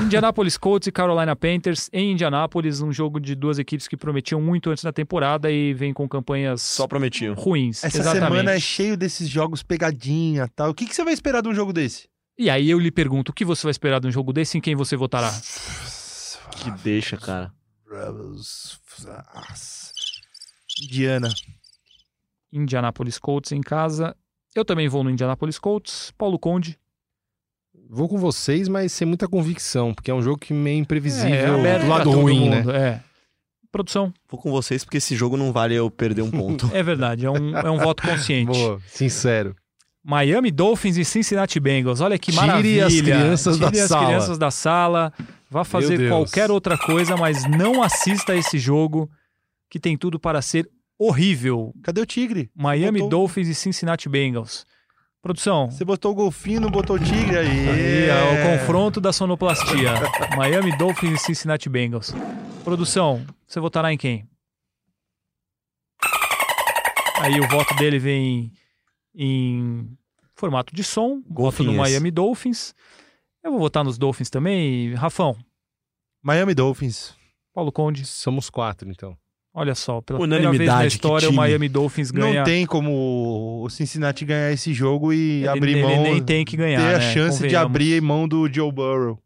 Indianapolis 0.00 0.56
Colts 0.56 0.86
e 0.86 0.92
Carolina 0.92 1.34
Panthers 1.34 1.90
em 1.92 2.12
Indianapolis, 2.12 2.80
um 2.80 2.92
jogo 2.92 3.18
de 3.18 3.34
duas 3.34 3.58
equipes 3.58 3.88
que 3.88 3.96
prometiam 3.96 4.40
muito 4.40 4.70
antes 4.70 4.84
da 4.84 4.92
temporada 4.92 5.50
e 5.50 5.74
vem 5.74 5.92
com 5.92 6.08
campanhas 6.08 6.62
Só 6.62 6.86
prometiam. 6.86 7.34
ruins. 7.34 7.82
Essa 7.82 7.98
Exatamente. 7.98 8.28
semana 8.30 8.52
é 8.52 8.60
cheio 8.60 8.96
desses 8.96 9.28
jogos 9.28 9.64
pegadinha 9.64 10.46
tal. 10.54 10.70
O 10.70 10.74
que, 10.74 10.86
que 10.86 10.94
você 10.94 11.02
vai 11.02 11.14
esperar 11.14 11.42
de 11.42 11.48
um 11.48 11.54
jogo 11.54 11.72
desse? 11.72 12.08
E 12.40 12.48
aí 12.48 12.70
eu 12.70 12.78
lhe 12.78 12.90
pergunto, 12.90 13.32
o 13.32 13.34
que 13.34 13.44
você 13.44 13.64
vai 13.64 13.70
esperar 13.70 14.00
de 14.00 14.06
um 14.06 14.10
jogo 14.10 14.32
desse 14.32 14.56
e 14.56 14.58
em 14.58 14.60
quem 14.62 14.74
você 14.74 14.96
votará? 14.96 15.30
Que 16.52 16.70
deixa, 16.82 17.18
cara. 17.18 17.52
Indiana. 20.82 21.28
Indianapolis 22.50 23.18
Colts 23.18 23.52
em 23.52 23.60
casa. 23.60 24.16
Eu 24.54 24.64
também 24.64 24.88
vou 24.88 25.04
no 25.04 25.10
Indianapolis 25.10 25.58
Colts. 25.58 26.14
Paulo 26.16 26.38
Conde. 26.38 26.78
Vou 27.90 28.08
com 28.08 28.16
vocês, 28.16 28.68
mas 28.68 28.90
sem 28.90 29.06
muita 29.06 29.28
convicção, 29.28 29.92
porque 29.92 30.10
é 30.10 30.14
um 30.14 30.22
jogo 30.22 30.38
que 30.38 30.54
meio 30.54 30.78
imprevisível 30.78 31.58
É, 31.66 31.78
do 31.80 31.88
lado 31.88 32.10
ruim, 32.10 32.48
né? 32.48 32.64
É. 32.74 33.00
Produção. 33.70 34.14
Vou 34.30 34.40
com 34.40 34.50
vocês 34.50 34.82
porque 34.82 34.96
esse 34.96 35.14
jogo 35.14 35.36
não 35.36 35.52
vale 35.52 35.74
eu 35.74 35.90
perder 35.90 36.22
um 36.22 36.30
ponto. 36.30 36.70
É 36.72 36.82
verdade, 36.82 37.26
é 37.26 37.30
um, 37.30 37.54
é 37.54 37.70
um 37.70 37.78
voto 37.78 38.02
consciente. 38.02 38.50
Boa, 38.50 38.80
sincero. 38.86 39.54
Miami 40.02 40.50
Dolphins 40.50 40.96
e 40.96 41.04
Cincinnati 41.04 41.60
Bengals. 41.60 42.00
Olha 42.00 42.18
que 42.18 42.32
Tire 42.32 42.46
maravilha. 42.46 42.86
as 42.86 42.94
crianças 43.00 43.58
da 43.58 43.70
Tire 43.70 43.80
as 43.82 43.88
sala. 43.88 44.06
crianças 44.06 44.38
da 44.38 44.50
sala. 44.50 45.12
Vá 45.50 45.64
fazer 45.64 46.08
qualquer 46.08 46.50
outra 46.50 46.78
coisa, 46.78 47.16
mas 47.16 47.44
não 47.44 47.82
assista 47.82 48.32
a 48.32 48.36
esse 48.36 48.58
jogo 48.58 49.10
que 49.68 49.78
tem 49.80 49.96
tudo 49.96 50.18
para 50.18 50.40
ser 50.40 50.68
horrível. 50.98 51.74
Cadê 51.82 52.00
o 52.00 52.06
Tigre? 52.06 52.50
Miami 52.54 53.00
Botou- 53.00 53.10
Dolphins 53.20 53.48
e 53.48 53.54
Cincinnati 53.54 54.08
Bengals. 54.08 54.64
Produção. 55.22 55.70
Você 55.70 55.84
botou 55.84 56.12
o 56.12 56.14
golfinho, 56.14 56.60
não 56.62 56.70
botou 56.70 56.96
o 56.96 56.98
Tigre 56.98 57.36
aí. 57.36 57.68
Aí 57.68 58.08
é 58.08 58.14
o 58.54 58.58
confronto 58.58 59.00
da 59.02 59.12
sonoplastia. 59.12 59.92
Miami 60.36 60.74
Dolphins 60.78 61.20
e 61.20 61.24
Cincinnati 61.26 61.68
Bengals. 61.68 62.14
Produção, 62.64 63.26
você 63.46 63.60
votará 63.60 63.92
em 63.92 63.98
quem? 63.98 64.26
Aí 67.20 67.38
o 67.38 67.46
voto 67.48 67.74
dele 67.74 67.98
vem 67.98 68.50
em 69.14 69.88
formato 70.34 70.74
de 70.74 70.82
som. 70.84 71.22
Voto 71.28 71.62
no. 71.62 71.74
Miami 71.74 72.10
Dolphins. 72.10 72.74
Eu 73.42 73.52
vou 73.52 73.60
votar 73.60 73.84
nos 73.84 73.96
Dolphins 73.96 74.30
também. 74.30 74.94
Rafão, 74.94 75.36
Miami 76.22 76.54
Dolphins. 76.54 77.14
Paulo 77.54 77.72
Conde. 77.72 78.04
Somos 78.04 78.50
quatro, 78.50 78.88
então. 78.90 79.16
Olha 79.52 79.74
só, 79.74 80.00
pela 80.00 80.18
primeira 80.18 80.42
vez 80.42 80.44
na 80.44 80.50
Unanimidade, 80.50 80.88
que 80.88 80.94
história 80.94 81.28
o. 81.28 81.32
Miami 81.32 81.68
Dolphins 81.68 82.10
ganha. 82.10 82.34
Não 82.34 82.44
tem 82.44 82.64
como 82.64 83.62
o 83.64 83.68
Cincinnati 83.68 84.24
ganhar 84.24 84.52
esse 84.52 84.72
jogo 84.72 85.12
e 85.12 85.38
ele, 85.38 85.48
abrir 85.48 85.72
ele 85.72 85.82
mão. 85.82 86.02
nem 86.02 86.22
tem 86.22 86.44
que 86.44 86.56
ganhar. 86.56 86.80
ter 86.80 86.94
a 86.94 86.98
né? 86.98 87.12
chance 87.12 87.46
de 87.46 87.56
abrir 87.56 88.00
mão 88.00 88.28
do 88.28 88.52
Joe 88.52 88.70
Burrow. 88.70 89.18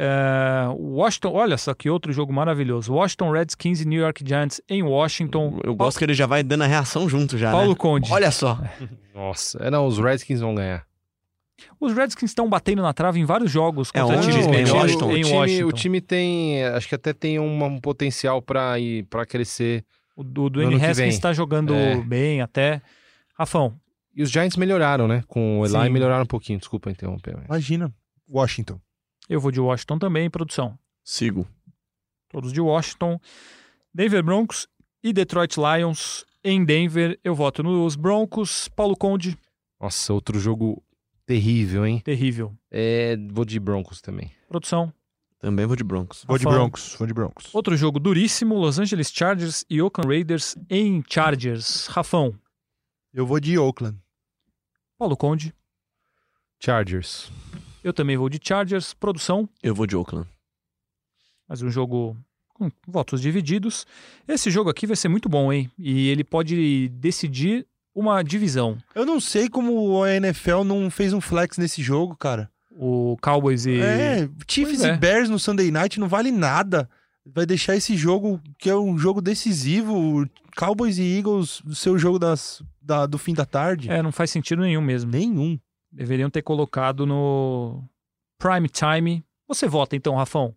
É, 0.00 0.68
Washington, 0.78 1.32
olha 1.32 1.58
só 1.58 1.74
que 1.74 1.90
outro 1.90 2.12
jogo 2.12 2.32
maravilhoso. 2.32 2.92
Washington 2.94 3.32
Redskins 3.32 3.80
e 3.80 3.84
New 3.84 4.00
York 4.00 4.22
Giants 4.24 4.60
em 4.68 4.80
Washington. 4.82 5.58
Eu 5.64 5.74
gosto 5.74 5.98
que 5.98 6.04
ele 6.04 6.14
já 6.14 6.24
vai 6.24 6.44
dando 6.44 6.62
a 6.62 6.66
reação 6.68 7.08
junto 7.08 7.36
já, 7.36 7.50
Paulo 7.50 7.70
né? 7.70 7.74
Conde. 7.76 8.12
Olha 8.12 8.30
só. 8.30 8.56
Nossa, 9.12 9.58
é, 9.60 9.70
não, 9.70 9.84
os 9.86 9.98
Redskins 9.98 10.40
vão 10.40 10.54
ganhar. 10.54 10.86
Os 11.80 11.92
Redskins 11.92 12.30
estão 12.30 12.48
batendo 12.48 12.80
na 12.82 12.92
trave 12.92 13.18
em 13.18 13.24
vários 13.24 13.50
jogos 13.50 13.90
É, 13.92 14.00
contra 14.00 14.18
onde? 14.18 14.28
times 14.28 14.46
Em 14.46 14.50
menores 14.50 14.72
Washington? 14.94 15.10
em 15.16 15.20
o, 15.20 15.24
time, 15.24 15.36
Washington. 15.38 15.66
o 15.66 15.72
time 15.72 16.00
tem, 16.00 16.64
acho 16.66 16.88
que 16.88 16.94
até 16.94 17.12
tem 17.12 17.40
um, 17.40 17.64
um 17.64 17.80
potencial 17.80 18.40
pra 18.40 18.78
ir 18.78 19.02
para 19.06 19.26
crescer. 19.26 19.84
O 20.16 20.22
do 20.22 20.48
Dwayne 20.48 20.76
Haskins 20.76 21.14
está 21.14 21.32
jogando 21.32 21.74
É. 21.74 21.96
bem 21.96 22.40
até. 22.40 22.80
Rafão, 23.36 23.74
E 24.14 24.22
os 24.22 24.30
Giants 24.30 24.56
melhoraram, 24.56 25.08
né? 25.08 25.22
Com 25.26 25.58
o 25.60 25.64
Eli 25.66 25.72
Sim. 25.86 25.88
melhoraram 25.90 26.22
um 26.22 26.26
pouquinho. 26.26 26.58
Desculpa 26.60 26.88
interromper. 26.90 27.34
mas- 27.36 27.46
Imagina. 27.46 27.92
Washington. 28.28 28.80
Eu 29.28 29.40
vou 29.40 29.50
de 29.50 29.60
Washington 29.60 29.98
também, 29.98 30.30
produção. 30.30 30.78
Sigo. 31.04 31.46
Todos 32.28 32.52
de 32.52 32.60
Washington. 32.60 33.20
Denver 33.92 34.22
Broncos 34.22 34.66
e 35.02 35.12
Detroit 35.12 35.56
Lions. 35.56 36.24
Em 36.42 36.64
Denver, 36.64 37.18
eu 37.22 37.34
voto 37.34 37.62
nos 37.62 37.96
Broncos. 37.96 38.68
Paulo 38.68 38.96
Conde, 38.96 39.36
Nossa, 39.80 40.12
outro 40.12 40.38
jogo 40.38 40.82
terrível, 41.26 41.84
hein? 41.86 42.00
terrível. 42.00 42.56
É, 42.70 43.16
vou 43.30 43.44
de 43.44 43.58
Broncos 43.60 44.00
também. 44.00 44.30
Produção. 44.48 44.92
Também 45.38 45.66
vou 45.66 45.76
de 45.76 45.84
Broncos. 45.84 46.24
Vou 46.26 46.38
de. 46.38 46.44
Broncos. 46.44 46.94
Vou 46.98 47.06
de 47.06 47.14
Broncos. 47.14 47.54
Outro 47.54 47.76
jogo 47.76 48.00
duríssimo, 48.00 48.56
Los 48.56 48.78
Angeles 48.78 49.10
Chargers 49.12 49.64
e 49.70 49.80
Oakland 49.80 50.08
Raiders 50.08 50.56
em 50.68 51.02
Chargers. 51.08 51.86
Rafão. 51.86 52.34
Eu 53.12 53.26
vou 53.26 53.38
de 53.38 53.56
Oakland. 53.58 53.96
Paulo 54.96 55.16
Conde. 55.16 55.54
Chargers. 56.60 57.30
Eu 57.82 57.92
também 57.92 58.16
vou 58.16 58.28
de 58.28 58.38
Chargers. 58.42 58.94
Produção. 58.94 59.48
Eu 59.62 59.74
vou 59.74 59.86
de 59.86 59.96
Oakland. 59.96 60.28
Mais 61.48 61.62
um 61.62 61.70
jogo 61.70 62.16
com 62.54 62.70
votos 62.86 63.20
divididos. 63.20 63.86
Esse 64.26 64.50
jogo 64.50 64.68
aqui 64.70 64.86
vai 64.86 64.96
ser 64.96 65.08
muito 65.08 65.28
bom, 65.28 65.52
hein? 65.52 65.70
E 65.78 66.08
ele 66.08 66.24
pode 66.24 66.88
decidir 66.90 67.66
uma 67.94 68.22
divisão. 68.22 68.76
Eu 68.94 69.06
não 69.06 69.20
sei 69.20 69.48
como 69.48 70.02
a 70.02 70.14
NFL 70.14 70.62
não 70.64 70.90
fez 70.90 71.12
um 71.12 71.20
flex 71.20 71.56
nesse 71.56 71.82
jogo, 71.82 72.16
cara. 72.16 72.50
O 72.72 73.16
Cowboys 73.22 73.66
e. 73.66 73.80
É, 73.80 74.28
Chiefs 74.48 74.78
Pois 74.78 74.84
é. 74.84 74.94
e 74.94 74.96
Bears 74.96 75.28
no 75.30 75.38
Sunday 75.38 75.70
Night 75.70 75.98
não 75.98 76.08
vale 76.08 76.30
nada. 76.30 76.88
Vai 77.26 77.44
deixar 77.44 77.76
esse 77.76 77.96
jogo, 77.96 78.40
que 78.58 78.70
é 78.70 78.76
um 78.76 78.96
jogo 78.96 79.20
decisivo, 79.20 80.26
Cowboys 80.56 80.96
e 80.98 81.02
Eagles, 81.18 81.60
o 81.60 81.74
seu 81.74 81.98
jogo 81.98 82.18
das, 82.18 82.62
da- 82.80 83.04
do 83.04 83.18
fim 83.18 83.34
da 83.34 83.44
tarde. 83.44 83.90
É, 83.90 84.00
não 84.02 84.10
faz 84.12 84.30
sentido 84.30 84.62
nenhum 84.62 84.80
mesmo. 84.80 85.10
Nenhum. 85.10 85.58
Deveriam 85.90 86.30
ter 86.30 86.42
colocado 86.42 87.06
no 87.06 87.82
prime 88.38 88.68
time. 88.68 89.24
Você 89.46 89.66
vota 89.66 89.96
então, 89.96 90.14
Rafão. 90.16 90.54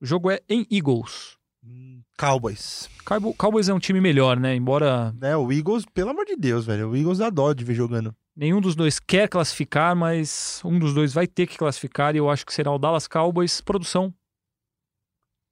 O 0.00 0.06
jogo 0.06 0.30
é 0.30 0.40
em 0.48 0.66
Eagles. 0.70 1.36
Hum, 1.64 2.02
Cowboys. 2.18 2.88
Cowboy- 3.04 3.34
Cowboys 3.34 3.68
é 3.68 3.74
um 3.74 3.78
time 3.78 4.00
melhor, 4.00 4.38
né? 4.38 4.54
Embora 4.54 5.12
Né, 5.12 5.36
o 5.36 5.50
Eagles, 5.52 5.84
pelo 5.86 6.10
amor 6.10 6.24
de 6.24 6.36
Deus, 6.36 6.66
velho. 6.66 6.90
O 6.90 6.96
Eagles 6.96 7.18
dá 7.18 7.30
dó 7.30 7.52
de 7.52 7.64
ver 7.64 7.74
jogando. 7.74 8.14
nenhum 8.34 8.60
dos 8.60 8.74
dois 8.76 8.98
quer 8.98 9.28
classificar, 9.28 9.94
mas 9.96 10.60
um 10.64 10.78
dos 10.78 10.92
dois 10.92 11.12
vai 11.14 11.26
ter 11.26 11.46
que 11.46 11.56
classificar 11.56 12.14
e 12.14 12.18
eu 12.18 12.28
acho 12.28 12.44
que 12.44 12.52
será 12.52 12.70
o 12.72 12.78
Dallas 12.78 13.06
Cowboys. 13.08 13.60
Produção. 13.60 14.12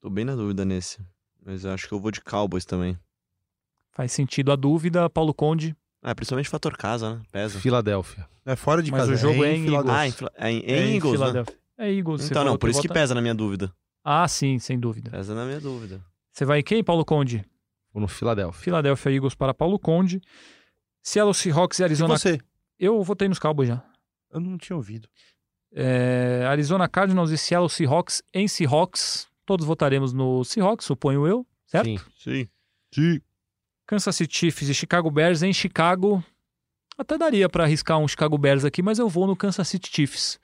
Tô 0.01 0.11
bem 0.11 0.25
na 0.25 0.35
dúvida 0.35 0.65
nesse. 0.65 0.99
Mas 1.43 1.65
acho 1.65 1.87
que 1.89 1.95
eu 1.95 2.01
vou 2.01 2.11
de 2.11 2.21
Cowboys 2.21 2.65
também. 2.65 2.99
Faz 3.93 4.12
sentido 4.12 4.51
a 4.53 4.57
dúvida. 4.57 5.09
Paulo 5.09 5.33
Conde. 5.33 5.75
Ah, 6.07 6.14
principalmente 6.14 6.50
fator 6.50 6.76
casa, 6.76 7.16
né? 7.16 7.22
Pesa. 7.32 7.59
Filadélfia. 7.59 8.28
É 8.44 8.55
fora 8.55 8.82
de 8.82 8.90
Mas 8.90 9.00
casa. 9.00 9.12
o 9.14 9.16
jogo 9.16 9.42
é 9.42 9.57
em 9.57 9.64
Philadelphia. 9.64 9.98
Ah, 10.00 10.07
em, 10.07 10.12
Fila- 10.12 10.32
é 10.36 10.50
em, 10.50 10.59
é 10.59 10.70
É 10.72 10.86
em 10.86 10.94
Eagles, 10.96 11.12
né? 11.12 11.18
Filadélfia. 11.18 11.55
É 11.78 11.92
Eagles. 11.92 12.20
você 12.22 12.28
Então 12.30 12.44
não, 12.44 12.59
por 12.59 12.68
isso 12.68 12.82
que 12.82 12.88
pesa 12.88 13.14
na 13.14 13.22
minha 13.22 13.34
dúvida. 13.34 13.72
Ah, 14.05 14.28
sim, 14.28 14.59
sem 14.59 14.78
dúvida. 14.78 15.11
Pesa 15.11 15.34
na 15.34 15.46
minha 15.46 15.59
dúvida. 15.61 16.05
Você 16.30 16.44
vai 16.44 16.59
em 16.61 16.62
quem, 16.62 16.84
Paulo 16.84 17.05
Conde? 17.07 17.42
Vou 17.92 18.02
no 18.02 18.07
Filadélfia. 18.09 18.62
Philadelphia 18.62 19.11
Eagles 19.12 19.34
para 19.34 19.55
Paulo 19.55 19.78
Conde. 19.78 20.20
Seattle 21.02 21.32
Seahawks 21.34 21.78
e 21.78 21.82
E 21.82 21.84
Arizona. 21.84 22.18
você? 22.18 22.38
Eu 22.78 23.02
votei 23.02 23.26
nos 23.28 23.38
Cowboys 23.38 23.68
já. 23.68 23.82
Eu 24.30 24.40
não 24.40 24.59
tinha 24.59 24.76
ouvido. 24.76 25.09
É, 25.72 26.44
Arizona 26.48 26.86
Cardinals 26.88 27.30
e 27.30 27.38
Seattle 27.38 27.70
Seahawks 27.70 28.22
em 28.32 28.46
Seahawks. 28.46 29.26
Todos 29.46 29.64
votaremos 29.66 30.12
no 30.12 30.44
Seahawks, 30.44 30.86
suponho 30.86 31.26
eu, 31.26 31.46
certo? 31.66 31.86
Sim. 31.86 31.98
Sim. 32.16 32.48
Sim. 32.94 33.20
Kansas 33.87 34.16
City 34.16 34.37
Chiefs 34.37 34.68
e 34.68 34.74
Chicago 34.74 35.11
Bears 35.11 35.43
em 35.43 35.53
Chicago. 35.53 36.24
Até 36.97 37.18
daria 37.18 37.49
para 37.49 37.64
arriscar 37.64 37.99
um 37.99 38.09
Chicago 38.09 38.39
Bears 38.39 38.64
aqui, 38.64 38.82
mas 38.82 38.99
eu 38.99 39.09
vou 39.09 39.26
no 39.26 39.37
Kansas 39.37 39.66
City 39.68 39.91
Chiefs. 39.93 40.39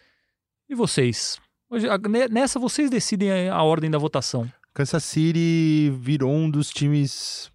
E 0.68 0.74
vocês? 0.74 1.40
Hoje, 1.68 1.86
nessa 2.30 2.58
vocês 2.58 2.90
decidem 2.90 3.48
a, 3.48 3.54
a 3.54 3.62
ordem 3.62 3.90
da 3.90 3.98
votação. 3.98 4.50
Kansas 4.74 5.04
City 5.04 5.90
virou 6.00 6.32
um 6.32 6.50
dos 6.50 6.70
times. 6.70 7.50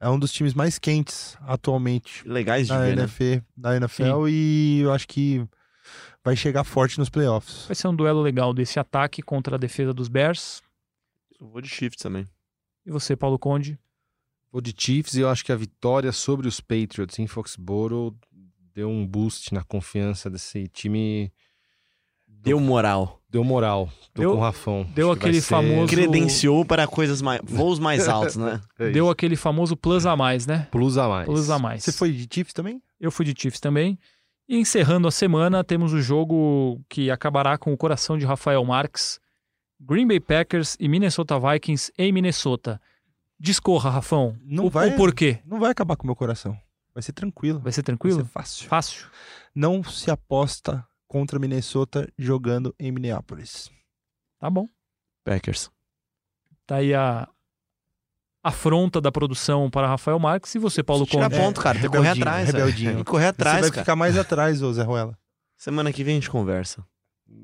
É 0.00 0.08
um 0.08 0.18
dos 0.18 0.32
times 0.32 0.52
mais 0.52 0.80
quentes 0.80 1.36
atualmente 1.42 2.26
Legais 2.28 2.66
de 2.66 2.72
na 2.72 2.80
ver, 2.80 2.96
né? 2.96 3.02
NFL, 3.02 3.44
na 3.56 3.76
NFL 3.76 4.28
e 4.28 4.80
eu 4.80 4.92
acho 4.92 5.06
que 5.06 5.46
vai 6.24 6.34
chegar 6.34 6.64
forte 6.64 6.98
nos 6.98 7.08
playoffs. 7.08 7.66
Vai 7.66 7.76
ser 7.76 7.86
um 7.86 7.94
duelo 7.94 8.20
legal 8.20 8.52
desse 8.52 8.80
ataque 8.80 9.22
contra 9.22 9.54
a 9.54 9.58
defesa 9.58 9.94
dos 9.94 10.08
Bears. 10.08 10.60
Eu 11.40 11.48
vou 11.48 11.60
de 11.60 11.68
Shift 11.68 12.02
também. 12.02 12.28
E 12.84 12.90
você, 12.90 13.14
Paulo 13.14 13.38
Conde? 13.38 13.78
Vou 14.52 14.60
de 14.60 14.74
Chiefs 14.76 15.14
e 15.14 15.20
eu 15.20 15.28
acho 15.30 15.44
que 15.44 15.50
a 15.52 15.56
vitória 15.56 16.12
sobre 16.12 16.46
os 16.46 16.60
Patriots 16.60 17.18
em 17.18 17.26
Foxborough 17.26 18.14
deu 18.74 18.88
um 18.90 19.06
boost 19.06 19.52
na 19.54 19.62
confiança 19.64 20.28
desse 20.28 20.68
time. 20.68 21.32
Deu 22.28 22.58
moral. 22.60 23.20
Deu 23.30 23.42
moral. 23.44 23.88
Tô 24.12 24.20
Deu- 24.22 24.32
com 24.32 24.36
o 24.38 24.40
Rafão. 24.40 24.86
deu 24.94 25.10
Acho 25.10 25.20
aquele 25.20 25.40
ser- 25.40 25.48
famoso- 25.48 25.86
Credenciou 25.88 26.64
para 26.64 26.86
coisas 26.86 27.22
mais. 27.22 27.40
voos 27.44 27.78
mais 27.78 28.08
altos, 28.08 28.36
né? 28.36 28.60
É. 28.78 28.90
Deu 28.90 29.08
aquele 29.08 29.36
famoso 29.36 29.76
plus 29.76 30.04
a 30.04 30.14
mais, 30.16 30.46
né? 30.46 30.68
plus 30.70 30.98
a 30.98 31.08
mais. 31.08 31.26
Plus 31.26 31.48
a 31.50 31.58
mais. 31.58 31.84
Você 31.84 31.92
foi 31.92 32.12
de 32.12 32.26
Chiefs 32.32 32.52
também? 32.52 32.82
Eu 33.00 33.10
fui 33.10 33.24
de 33.24 33.34
Chiefs 33.36 33.60
também. 33.60 33.98
E 34.48 34.58
encerrando 34.58 35.06
a 35.08 35.10
semana, 35.10 35.62
temos 35.64 35.92
o 35.92 36.02
jogo 36.02 36.78
que 36.90 37.10
acabará 37.10 37.56
com 37.56 37.72
o 37.72 37.76
coração 37.76 38.18
de 38.18 38.26
Rafael 38.26 38.62
Marques. 38.64 39.18
Green 39.80 40.06
Bay 40.06 40.20
Packers 40.20 40.76
e 40.78 40.88
Minnesota 40.88 41.38
Vikings 41.38 41.92
em 41.96 42.12
Minnesota. 42.12 42.80
Discorra, 43.42 43.90
Rafão. 43.90 44.38
Não 44.44 44.66
o, 44.66 44.70
vai- 44.70 44.90
o 44.90 44.96
porquê? 44.96 45.40
Não 45.44 45.58
vai 45.58 45.72
acabar 45.72 45.96
com 45.96 46.04
o 46.04 46.06
meu 46.06 46.14
coração. 46.14 46.56
Vai 46.94 47.02
ser 47.02 47.12
tranquilo. 47.12 47.58
Vai 47.58 47.72
ser 47.72 47.80
Vai 47.80 47.86
tranquilo? 47.86 48.20
ser 48.20 48.26
fácil. 48.30 48.68
Fácil. 48.68 49.06
Não 49.52 49.82
se 49.82 50.10
aposta 50.12 50.86
contra 51.08 51.40
Minnesota 51.40 52.08
jogando 52.16 52.72
em 52.78 52.92
Minneapolis. 52.92 53.68
Tá 54.38 54.48
bom. 54.48 54.68
Packers. 55.24 55.70
Tá 56.66 56.76
aí 56.76 56.94
a 56.94 57.28
afronta 58.44 59.00
da 59.00 59.10
produção 59.10 59.68
para 59.68 59.88
Rafael 59.88 60.18
Marques. 60.20 60.54
E 60.54 60.58
você, 60.60 60.82
Paulo 60.82 61.04
Tira 61.04 61.24
Conde? 61.28 61.36
ponto, 61.36 61.60
cara. 61.60 61.80
Tem 61.80 61.90
que 61.90 61.96
correr 61.96 62.10
atrás. 62.10 62.46
rebeldinho. 62.46 62.94
Tem 62.94 63.04
que 63.04 63.10
correr 63.10 63.24
Você 63.24 63.28
atrás, 63.30 63.60
vai 63.62 63.70
cara. 63.70 63.82
ficar 63.82 63.96
mais 63.96 64.16
atrás, 64.16 64.62
ô 64.62 64.72
Zé 64.72 64.82
Ruela. 64.84 65.18
Semana 65.56 65.92
que 65.92 66.04
vem 66.04 66.12
a 66.12 66.20
gente 66.20 66.30
conversa. 66.30 66.84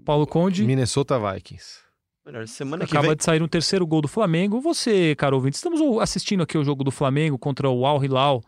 Paulo 0.05 0.27
Conde. 0.27 0.65
Minnesota 0.65 1.19
Vikings. 1.19 1.81
Melhor, 2.29 2.47
semana 2.47 2.85
que 2.85 2.93
Acaba 2.93 3.09
vem. 3.09 3.17
de 3.17 3.25
sair 3.25 3.43
um 3.43 3.49
terceiro 3.49 3.87
gol 3.87 4.03
do 4.03 4.09
Flamengo. 4.09 4.61
Você, 4.61 5.15
caro 5.17 5.37
ouvinte, 5.37 5.57
estamos 5.57 5.81
assistindo 5.99 6.43
aqui 6.43 6.59
o 6.59 6.63
jogo 6.63 6.85
do 6.85 6.91
Flamengo 6.91 7.39
contra 7.39 7.71
o 7.71 7.87
Al 7.87 8.05
Hilal 8.05 8.43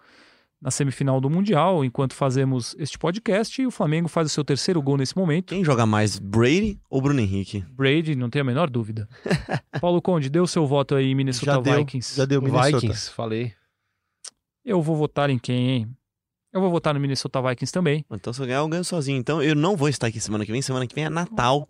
na 0.60 0.70
semifinal 0.70 1.18
do 1.18 1.30
Mundial, 1.30 1.82
enquanto 1.82 2.12
fazemos 2.12 2.76
este 2.78 2.98
podcast, 2.98 3.62
e 3.62 3.66
o 3.66 3.70
Flamengo 3.70 4.06
faz 4.06 4.26
o 4.26 4.28
seu 4.28 4.44
terceiro 4.44 4.82
gol 4.82 4.98
nesse 4.98 5.16
momento. 5.16 5.46
Quem 5.46 5.64
joga 5.64 5.86
mais, 5.86 6.18
Brady 6.18 6.78
ou 6.90 7.00
Bruno 7.00 7.20
Henrique? 7.20 7.64
Brady, 7.70 8.14
não 8.14 8.28
tem 8.28 8.42
a 8.42 8.44
menor 8.44 8.68
dúvida. 8.68 9.08
Paulo 9.80 10.02
Conde, 10.02 10.28
deu 10.28 10.42
o 10.42 10.46
seu 10.46 10.66
voto 10.66 10.94
aí 10.94 11.06
em 11.06 11.14
Minnesota 11.14 11.46
Já 11.46 11.60
deu, 11.62 11.78
Vikings. 11.78 12.16
já 12.18 12.26
deu 12.26 12.42
Minnesota. 12.42 12.80
Vikings, 12.80 13.10
falei. 13.10 13.54
Eu 14.62 14.82
vou 14.82 14.94
votar 14.94 15.30
em 15.30 15.38
quem, 15.38 15.70
hein? 15.70 15.96
Eu 16.52 16.60
vou 16.60 16.70
votar 16.70 16.92
no 16.92 17.00
Minnesota 17.00 17.40
Vikings 17.40 17.72
também. 17.72 18.04
Então, 18.10 18.30
se 18.30 18.42
eu 18.42 18.46
ganhar, 18.46 18.58
eu 18.58 18.68
ganho 18.68 18.84
sozinho. 18.84 19.16
Então, 19.16 19.42
eu 19.42 19.54
não 19.54 19.74
vou 19.74 19.88
estar 19.88 20.08
aqui 20.08 20.20
semana 20.20 20.44
que 20.44 20.52
vem. 20.52 20.60
Semana 20.60 20.86
que 20.86 20.94
vem 20.94 21.04
é 21.04 21.08
Natal. 21.08 21.66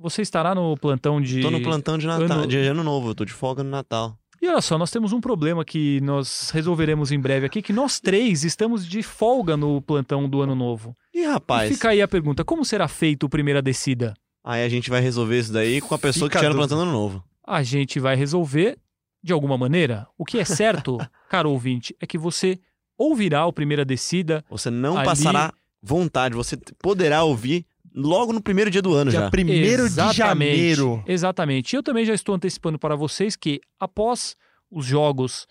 Você 0.00 0.22
estará 0.22 0.54
no 0.54 0.76
plantão 0.76 1.20
de. 1.20 1.40
Tô 1.42 1.50
no 1.50 1.60
plantão 1.62 1.98
de 1.98 2.06
Natal, 2.06 2.38
ano- 2.38 2.46
de 2.46 2.56
ano 2.58 2.82
novo. 2.82 3.10
Eu 3.10 3.14
tô 3.14 3.24
de 3.24 3.32
folga 3.32 3.62
no 3.62 3.70
Natal. 3.70 4.16
E 4.42 4.48
olha 4.48 4.62
só, 4.62 4.78
nós 4.78 4.90
temos 4.90 5.12
um 5.12 5.20
problema 5.20 5.62
que 5.66 6.00
nós 6.00 6.48
resolveremos 6.54 7.12
em 7.12 7.20
breve 7.20 7.44
aqui, 7.44 7.60
que 7.60 7.74
nós 7.74 8.00
três 8.00 8.42
estamos 8.42 8.86
de 8.88 9.02
folga 9.02 9.54
no 9.54 9.82
plantão 9.82 10.26
do 10.26 10.40
ano 10.40 10.54
novo. 10.54 10.96
Ih, 11.14 11.20
E 11.20 11.26
rapaz. 11.26 11.70
fica 11.70 11.90
aí 11.90 12.00
a 12.00 12.08
pergunta: 12.08 12.42
como 12.42 12.64
será 12.64 12.88
feito 12.88 13.24
o 13.24 13.28
primeira 13.28 13.60
descida? 13.60 14.14
Aí 14.42 14.64
a 14.64 14.68
gente 14.70 14.88
vai 14.88 15.02
resolver 15.02 15.38
isso 15.38 15.52
daí 15.52 15.82
com 15.82 15.94
a 15.94 15.98
pessoa 15.98 16.28
Fica 16.30 16.40
que 16.40 16.46
a 16.46 16.48
no 16.48 16.54
plantão 16.56 16.80
ano 16.80 16.90
novo. 16.90 17.22
A 17.46 17.62
gente 17.62 18.00
vai 18.00 18.16
resolver 18.16 18.78
de 19.22 19.34
alguma 19.34 19.58
maneira. 19.58 20.06
O 20.16 20.24
que 20.24 20.38
é 20.38 20.44
certo, 20.46 20.96
caro 21.28 21.50
ouvinte, 21.50 21.94
é 22.00 22.06
que 22.06 22.16
você 22.16 22.58
ouvirá 22.96 23.44
o 23.44 23.52
primeira 23.52 23.84
descida 23.84 24.42
Você 24.48 24.70
não 24.70 24.96
Ali- 24.96 25.04
passará 25.04 25.52
vontade. 25.82 26.34
Você 26.34 26.56
poderá 26.82 27.22
ouvir 27.24 27.66
logo 27.94 28.32
no 28.32 28.40
primeiro 28.40 28.70
dia 28.70 28.82
do 28.82 28.94
ano 28.94 29.10
Dia 29.10 29.20
já. 29.20 29.26
1 29.28 29.30
de 29.30 29.52
Exatamente. 29.62 30.16
janeiro. 30.16 31.04
Exatamente. 31.06 31.76
Eu 31.76 31.82
também 31.82 32.04
já 32.04 32.14
estou 32.14 32.34
antecipando 32.34 32.78
para 32.78 32.94
vocês 32.96 33.36
que 33.36 33.60
após 33.78 34.36
os 34.70 34.84
jogos 34.86 35.46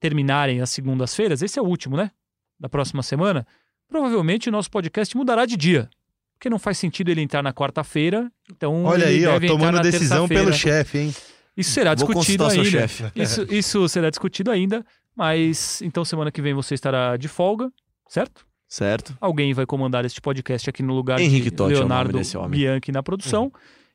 terminarem 0.00 0.60
às 0.60 0.70
segundas-feiras, 0.70 1.42
esse 1.42 1.58
é 1.58 1.62
o 1.62 1.66
último, 1.66 1.96
né? 1.96 2.10
Da 2.58 2.68
próxima 2.68 3.02
semana, 3.02 3.46
provavelmente 3.88 4.48
o 4.48 4.52
nosso 4.52 4.70
podcast 4.70 5.16
mudará 5.16 5.44
de 5.44 5.56
dia. 5.56 5.88
Porque 6.34 6.48
não 6.48 6.58
faz 6.58 6.78
sentido 6.78 7.10
ele 7.10 7.20
entrar 7.20 7.42
na 7.42 7.52
quarta-feira. 7.52 8.30
Então 8.50 8.84
Olha 8.84 9.10
ele 9.10 9.26
aí, 9.26 9.44
ó, 9.44 9.46
tomando 9.46 9.76
na 9.76 9.82
decisão 9.82 10.28
pelo 10.28 10.52
chefe, 10.52 10.98
hein? 10.98 11.14
Isso 11.56 11.72
será 11.72 11.94
Vou 11.94 12.06
discutido 12.06 12.46
ainda. 12.46 12.86
Isso, 13.16 13.46
isso 13.50 13.88
será 13.88 14.08
discutido 14.10 14.50
ainda, 14.50 14.86
mas 15.16 15.82
então 15.82 16.04
semana 16.04 16.30
que 16.30 16.40
vem 16.40 16.54
você 16.54 16.74
estará 16.74 17.16
de 17.16 17.26
folga, 17.26 17.68
certo? 18.08 18.46
Certo? 18.68 19.16
Alguém 19.20 19.54
vai 19.54 19.64
comandar 19.64 20.04
este 20.04 20.20
podcast 20.20 20.68
aqui 20.68 20.82
no 20.82 20.94
lugar 20.94 21.18
Henrique 21.18 21.44
de 21.44 21.50
Totti 21.56 21.72
é 21.74 21.78
Leonardo 21.78 22.18
homem. 22.36 22.50
Bianchi 22.60 22.92
na 22.92 23.02
produção. 23.02 23.50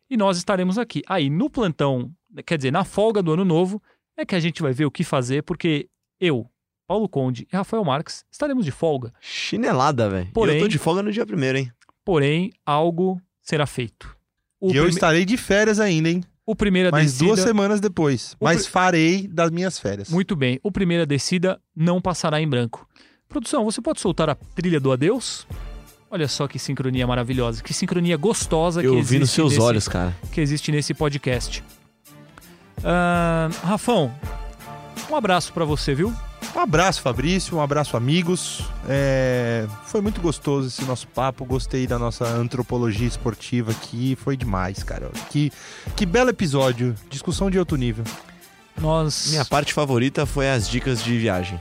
E 0.10 0.18
nós 0.18 0.38
estaremos 0.38 0.78
aqui. 0.78 1.02
Aí, 1.08 1.30
no 1.30 1.50
plantão, 1.50 2.12
quer 2.46 2.58
dizer, 2.58 2.72
na 2.72 2.84
folga 2.84 3.22
do 3.22 3.34
ano 3.34 3.46
novo, 3.46 3.82
é 4.18 4.26
que 4.26 4.36
a 4.36 4.40
gente 4.40 4.62
vai 4.62 4.74
ver 4.74 4.86
o 4.86 4.92
que 4.92 5.04
fazer, 5.04 5.44
porque 5.44 5.88
eu, 6.20 6.48
Paulo 6.88 7.08
Conde 7.08 7.48
e 7.52 7.56
Rafael 7.56 7.84
Marques 7.86 8.26
estaremos 8.32 8.66
de 8.66 8.72
folga. 8.72 9.14
Chinelada, 9.22 10.10
velho. 10.10 10.30
Eu 10.36 10.60
tô 10.60 10.68
de 10.68 10.78
folga 10.80 11.04
no 11.04 11.12
dia 11.12 11.26
primeiro, 11.26 11.58
hein? 11.60 11.72
Porém, 12.04 12.52
algo 12.66 13.22
será 13.42 13.66
feito. 13.66 14.16
O, 14.60 14.68
E 14.72 14.76
eu 14.78 14.84
prime- 14.84 14.90
estarei 14.90 15.26
de 15.26 15.38
férias 15.38 15.80
ainda, 15.80 16.10
hein? 16.10 16.24
o 16.46 16.56
primeira 16.56 16.92
descida, 16.92 17.26
duas 17.26 17.40
semanas 17.40 17.80
depois. 17.80 18.34
O 18.40 18.46
Mas 18.46 18.64
pri- 18.64 18.72
farei 18.72 19.28
das 19.28 19.50
minhas 19.52 19.80
férias. 19.80 20.10
muito 20.10 20.36
bem. 20.36 20.60
O 20.64 20.72
primeira 20.72 21.06
descida 21.06 21.60
não 21.76 22.02
passará 22.02 22.42
em 22.42 22.48
branco. 22.48 22.88
Produção, 23.34 23.66
você 23.66 23.82
pode 23.82 24.00
soltar 24.00 24.30
a 24.30 24.36
trilha 24.36 24.80
do 24.80 24.92
adeus? 24.92 25.48
Olha 26.12 26.28
só 26.28 26.48
que 26.48 26.60
sincronia 26.60 27.08
maravilhosa, 27.08 27.64
que 27.64 27.74
sincronia 27.74 28.16
gostosa 28.16 28.80
que 28.80 28.88
Eu 28.88 28.94
existe 28.94 29.12
vi 29.12 29.20
nos 29.20 29.32
seus 29.32 29.54
nesse, 29.54 29.62
olhos, 29.64 29.88
cara. 29.88 30.16
que 30.32 30.40
existe 30.40 30.72
nesse 30.72 30.94
podcast. 30.94 31.64
Ah, 32.84 33.50
Rafão, 33.64 34.14
um 35.10 35.16
abraço 35.16 35.52
pra 35.52 35.66
você, 35.66 35.96
viu? 35.96 36.14
Um 36.56 36.60
abraço, 36.60 37.02
Fabrício. 37.02 37.58
Um 37.58 37.62
abraço, 37.62 37.98
amigos. 37.98 38.62
É, 38.88 39.66
Foi 39.86 40.00
muito 40.02 40.22
gostoso 40.22 40.68
esse 40.68 40.84
nosso 40.86 41.08
papo. 41.08 41.44
Gostei 41.44 41.88
da 41.88 41.98
nossa 41.98 42.26
antropologia 42.28 43.08
esportiva 43.08 43.72
aqui. 43.72 44.16
Foi 44.16 44.38
demais, 44.38 44.84
cara. 44.84 45.10
Que, 45.32 45.52
que 45.96 46.06
belo 46.06 46.30
episódio. 46.30 46.94
Discussão 47.10 47.50
de 47.50 47.58
alto 47.58 47.76
nível. 47.76 48.06
Nós 48.80 49.30
Minha 49.32 49.46
parte 49.46 49.74
favorita 49.74 50.28
foi 50.28 50.48
as 50.52 50.70
dicas 50.70 51.04
de 51.04 51.18
viagem. 51.18 51.60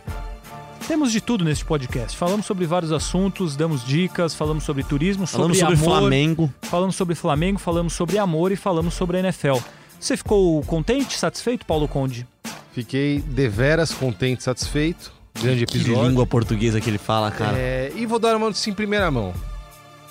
Temos 0.82 1.12
de 1.12 1.20
tudo 1.20 1.44
neste 1.44 1.64
podcast. 1.64 2.16
Falamos 2.16 2.46
sobre 2.46 2.66
vários 2.66 2.92
assuntos, 2.92 3.56
damos 3.56 3.84
dicas, 3.84 4.34
falamos 4.34 4.64
sobre 4.64 4.82
turismo, 4.82 5.26
Falamos 5.26 5.58
sobre, 5.58 5.76
sobre 5.76 5.86
amor, 5.88 6.00
Flamengo. 6.00 6.54
falamos 6.62 6.96
sobre 6.96 7.14
Flamengo, 7.14 7.58
falamos 7.58 7.92
sobre 7.92 8.18
amor 8.18 8.52
e 8.52 8.56
falamos 8.56 8.94
sobre 8.94 9.16
a 9.18 9.20
NFL. 9.20 9.56
Você 9.98 10.16
ficou 10.16 10.62
contente, 10.64 11.16
satisfeito, 11.16 11.64
Paulo 11.64 11.86
Conde? 11.86 12.26
Fiquei 12.72 13.20
deveras 13.20 13.92
contente, 13.92 14.42
satisfeito. 14.42 15.12
Grande 15.40 15.64
Que 15.66 15.78
episódio. 15.78 16.08
língua 16.08 16.26
portuguesa 16.26 16.80
que 16.80 16.90
ele 16.90 16.98
fala, 16.98 17.30
cara. 17.30 17.56
É, 17.56 17.92
e 17.94 18.04
vou 18.04 18.18
dar 18.18 18.36
uma 18.36 18.46
notícia 18.46 18.70
em 18.70 18.74
primeira 18.74 19.10
mão. 19.10 19.32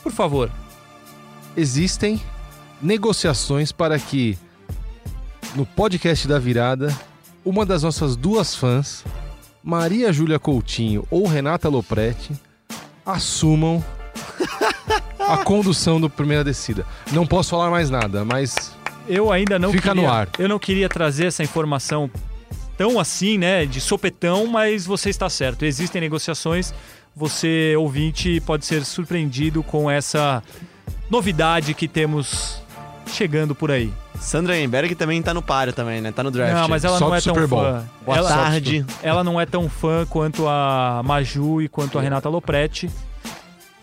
Por 0.02 0.12
favor. 0.12 0.50
Existem 1.56 2.20
negociações 2.82 3.72
para 3.72 4.00
que 4.00 4.38
no 5.56 5.66
podcast 5.66 6.28
da 6.28 6.40
virada, 6.40 6.96
uma 7.44 7.66
das 7.66 7.84
nossas 7.84 8.16
duas 8.16 8.56
fãs, 8.56 9.04
Maria 9.64 10.12
Júlia 10.12 10.40
Coutinho 10.40 11.06
ou 11.10 11.28
Renata 11.28 11.70
Lopretti, 11.70 12.34
assumam 13.06 13.84
a 15.20 15.38
condução 15.46 16.02
do 16.02 16.10
primeira 16.10 16.44
descida. 16.44 16.86
Não 17.12 17.26
posso 17.26 17.52
falar 17.52 17.70
mais 17.70 17.90
nada, 17.90 18.26
mas 18.26 18.76
Eu 19.08 19.32
ainda 19.32 19.60
não 19.60 19.72
Fica 19.72 19.90
queria, 19.90 20.02
no 20.02 20.10
ar. 20.10 20.30
Eu 20.40 20.50
não 20.50 20.60
queria 20.60 20.90
trazer 20.90 21.26
essa 21.26 21.44
informação 21.44 22.10
tão 22.78 23.00
assim, 23.00 23.38
né, 23.38 23.66
de 23.66 23.80
sopetão, 23.80 24.48
mas 24.48 24.86
você 24.86 25.10
está 25.10 25.30
certo. 25.30 25.66
Existem 25.66 26.02
negociações. 26.02 26.74
Você, 27.16 27.76
ouvinte, 27.78 28.40
pode 28.42 28.66
ser 28.66 28.86
surpreendido 28.86 29.62
com 29.62 29.92
essa 29.92 30.42
novidade 31.10 31.74
que 31.74 31.88
temos 31.88 32.61
chegando 33.14 33.54
por 33.56 33.72
aí. 33.72 33.92
Sandra 34.20 34.58
Emberg 34.60 34.94
também 34.96 35.22
tá 35.22 35.34
no 35.34 35.42
páreo 35.42 35.74
também, 35.74 36.00
né? 36.02 36.12
Tá 36.12 36.22
no 36.24 36.30
draft. 36.32 36.54
Não, 36.54 36.68
mas 36.68 36.84
ela 36.84 36.98
Só 37.00 37.08
não 37.10 37.16
é 37.16 37.22
tão 37.22 37.34
Super 37.34 37.48
Bowl. 37.48 37.62
fã. 37.64 37.84
Boa 38.06 38.18
ela, 38.18 38.30
tarde. 38.30 38.86
ela 39.02 39.24
não 39.24 39.42
é 39.42 39.46
tão 39.46 39.68
fã 39.68 40.06
quanto 40.08 40.48
a 40.48 41.02
Maju 41.04 41.62
e 41.62 41.68
quanto 41.68 41.98
a 41.98 42.02
Renata 42.02 42.30
Lopretti. 42.30 42.90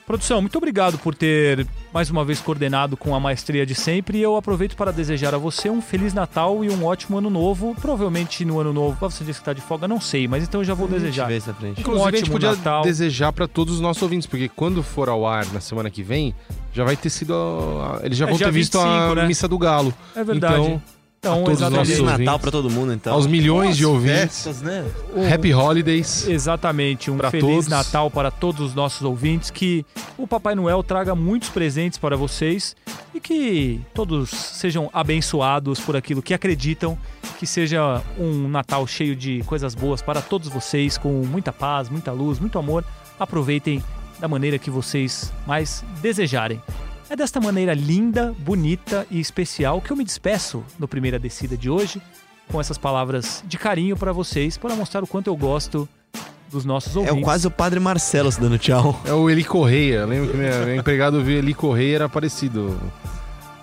Produção, 0.08 0.40
muito 0.40 0.56
obrigado 0.56 0.96
por 0.96 1.14
ter 1.14 1.66
mais 1.92 2.08
uma 2.08 2.24
vez 2.24 2.40
coordenado 2.40 2.96
com 2.96 3.14
a 3.14 3.20
maestria 3.20 3.66
de 3.66 3.74
sempre. 3.74 4.16
E 4.16 4.22
eu 4.22 4.36
aproveito 4.36 4.74
para 4.74 4.90
desejar 4.90 5.34
a 5.34 5.38
você 5.38 5.68
um 5.68 5.82
Feliz 5.82 6.14
Natal 6.14 6.64
e 6.64 6.70
um 6.70 6.82
ótimo 6.82 7.18
ano 7.18 7.28
novo. 7.28 7.76
Provavelmente 7.78 8.42
no 8.42 8.58
ano 8.58 8.72
novo. 8.72 8.96
Você 9.00 9.22
disse 9.22 9.38
que 9.38 9.42
está 9.42 9.52
de 9.52 9.60
folga, 9.60 9.86
não 9.86 10.00
sei, 10.00 10.26
mas 10.26 10.42
então 10.44 10.62
eu 10.62 10.64
já 10.64 10.72
vou 10.72 10.88
desejar. 10.88 11.30
Inclusive 11.30 11.68
a 12.08 12.10
gente 12.10 12.22
ótimo 12.22 12.32
podia 12.32 12.52
Natal. 12.52 12.82
desejar 12.82 13.32
para 13.34 13.46
todos 13.46 13.74
os 13.74 13.80
nossos 13.80 14.02
ouvintes, 14.02 14.26
porque 14.26 14.48
quando 14.48 14.82
for 14.82 15.10
ao 15.10 15.26
ar 15.26 15.44
na 15.52 15.60
semana 15.60 15.90
que 15.90 16.02
vem, 16.02 16.34
já 16.72 16.84
vai 16.84 16.96
ter 16.96 17.10
sido. 17.10 17.34
a- 17.34 18.00
Eles 18.02 18.16
já 18.16 18.24
É 18.24 18.28
vão 18.28 18.38
dia 18.38 18.46
ter 18.46 18.52
visto 18.52 18.78
25, 18.78 19.12
a 19.12 19.14
né? 19.14 19.26
missa 19.26 19.46
do 19.46 19.58
Galo. 19.58 19.92
É 20.16 20.24
verdade. 20.24 20.54
Então, 20.54 20.82
Então, 21.18 21.42
a 21.42 21.44
todos 21.44 21.60
os 21.60 21.60
exatamente. 21.60 21.96
Feliz 21.96 22.18
Natal 22.18 22.38
pra 22.38 22.50
todo 22.50 22.70
mundo, 22.70 22.92
então. 22.92 23.12
aos 23.12 23.26
milhões 23.26 23.76
de 23.76 23.84
ouvintes, 23.84 24.44
Festas, 24.44 24.62
né? 24.62 24.84
Happy 25.32 25.52
Holidays. 25.52 26.28
Exatamente, 26.28 27.10
um 27.10 27.18
feliz 27.18 27.40
todos. 27.40 27.68
Natal 27.68 28.10
para 28.10 28.30
todos 28.30 28.60
os 28.60 28.74
nossos 28.74 29.02
ouvintes, 29.02 29.50
que 29.50 29.84
o 30.16 30.26
Papai 30.26 30.54
Noel 30.54 30.82
traga 30.82 31.14
muitos 31.16 31.48
presentes 31.48 31.98
para 31.98 32.16
vocês 32.16 32.76
e 33.12 33.20
que 33.20 33.80
todos 33.92 34.30
sejam 34.30 34.88
abençoados 34.92 35.80
por 35.80 35.96
aquilo 35.96 36.22
que 36.22 36.32
acreditam, 36.32 36.96
que 37.38 37.46
seja 37.46 38.00
um 38.16 38.48
Natal 38.48 38.86
cheio 38.86 39.16
de 39.16 39.42
coisas 39.44 39.74
boas 39.74 40.00
para 40.00 40.22
todos 40.22 40.48
vocês, 40.48 40.96
com 40.96 41.24
muita 41.26 41.52
paz, 41.52 41.88
muita 41.88 42.12
luz, 42.12 42.38
muito 42.38 42.58
amor. 42.58 42.84
Aproveitem 43.18 43.82
da 44.20 44.28
maneira 44.28 44.56
que 44.56 44.70
vocês 44.70 45.32
mais 45.46 45.84
desejarem. 46.00 46.62
É 47.10 47.16
desta 47.16 47.40
maneira 47.40 47.72
linda, 47.74 48.34
bonita 48.38 49.06
e 49.10 49.18
especial 49.18 49.80
que 49.80 49.90
eu 49.90 49.96
me 49.96 50.04
despeço 50.04 50.62
no 50.78 50.86
primeira 50.86 51.18
descida 51.18 51.56
de 51.56 51.70
hoje, 51.70 52.02
com 52.50 52.60
essas 52.60 52.76
palavras 52.76 53.42
de 53.46 53.56
carinho 53.56 53.96
para 53.96 54.12
vocês, 54.12 54.58
para 54.58 54.74
mostrar 54.74 55.02
o 55.02 55.06
quanto 55.06 55.28
eu 55.28 55.36
gosto 55.36 55.88
dos 56.50 56.64
nossos 56.64 56.94
É 56.96 56.98
ouvintes. 57.00 57.20
o- 57.22 57.24
quase 57.24 57.46
o 57.46 57.50
Padre 57.50 57.80
Marcelo 57.80 58.30
se 58.30 58.40
dando 58.40 58.58
tchau. 58.58 59.00
É 59.06 59.12
o 59.12 59.28
Eli 59.30 59.44
Correia. 59.44 60.04
Lembro 60.06 60.30
que 60.30 60.36
minha, 60.36 60.64
meu 60.64 60.76
empregado 60.76 61.22
viu 61.22 61.38
Eli 61.38 61.54
Correia 61.54 61.94
era 61.96 62.08
parecido. 62.08 62.78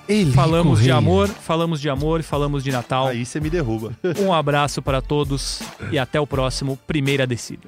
Eli 0.07 0.31
Falamos 0.33 0.79
de 0.79 0.89
Correia. 0.89 0.95
amor, 0.97 1.27
falamos 1.29 1.81
de 1.81 1.89
amor, 1.89 2.21
falamos 2.23 2.63
de 2.63 2.71
Natal. 2.71 3.07
Aí 3.07 3.25
você 3.25 3.39
me 3.39 3.49
derruba. 3.49 3.91
Um 4.19 4.31
abraço 4.33 4.81
para 4.81 5.01
todos 5.01 5.61
e 5.91 5.97
até 5.97 6.19
o 6.19 6.27
próximo 6.27 6.77
Primeira 6.87 7.25
Descida. 7.25 7.67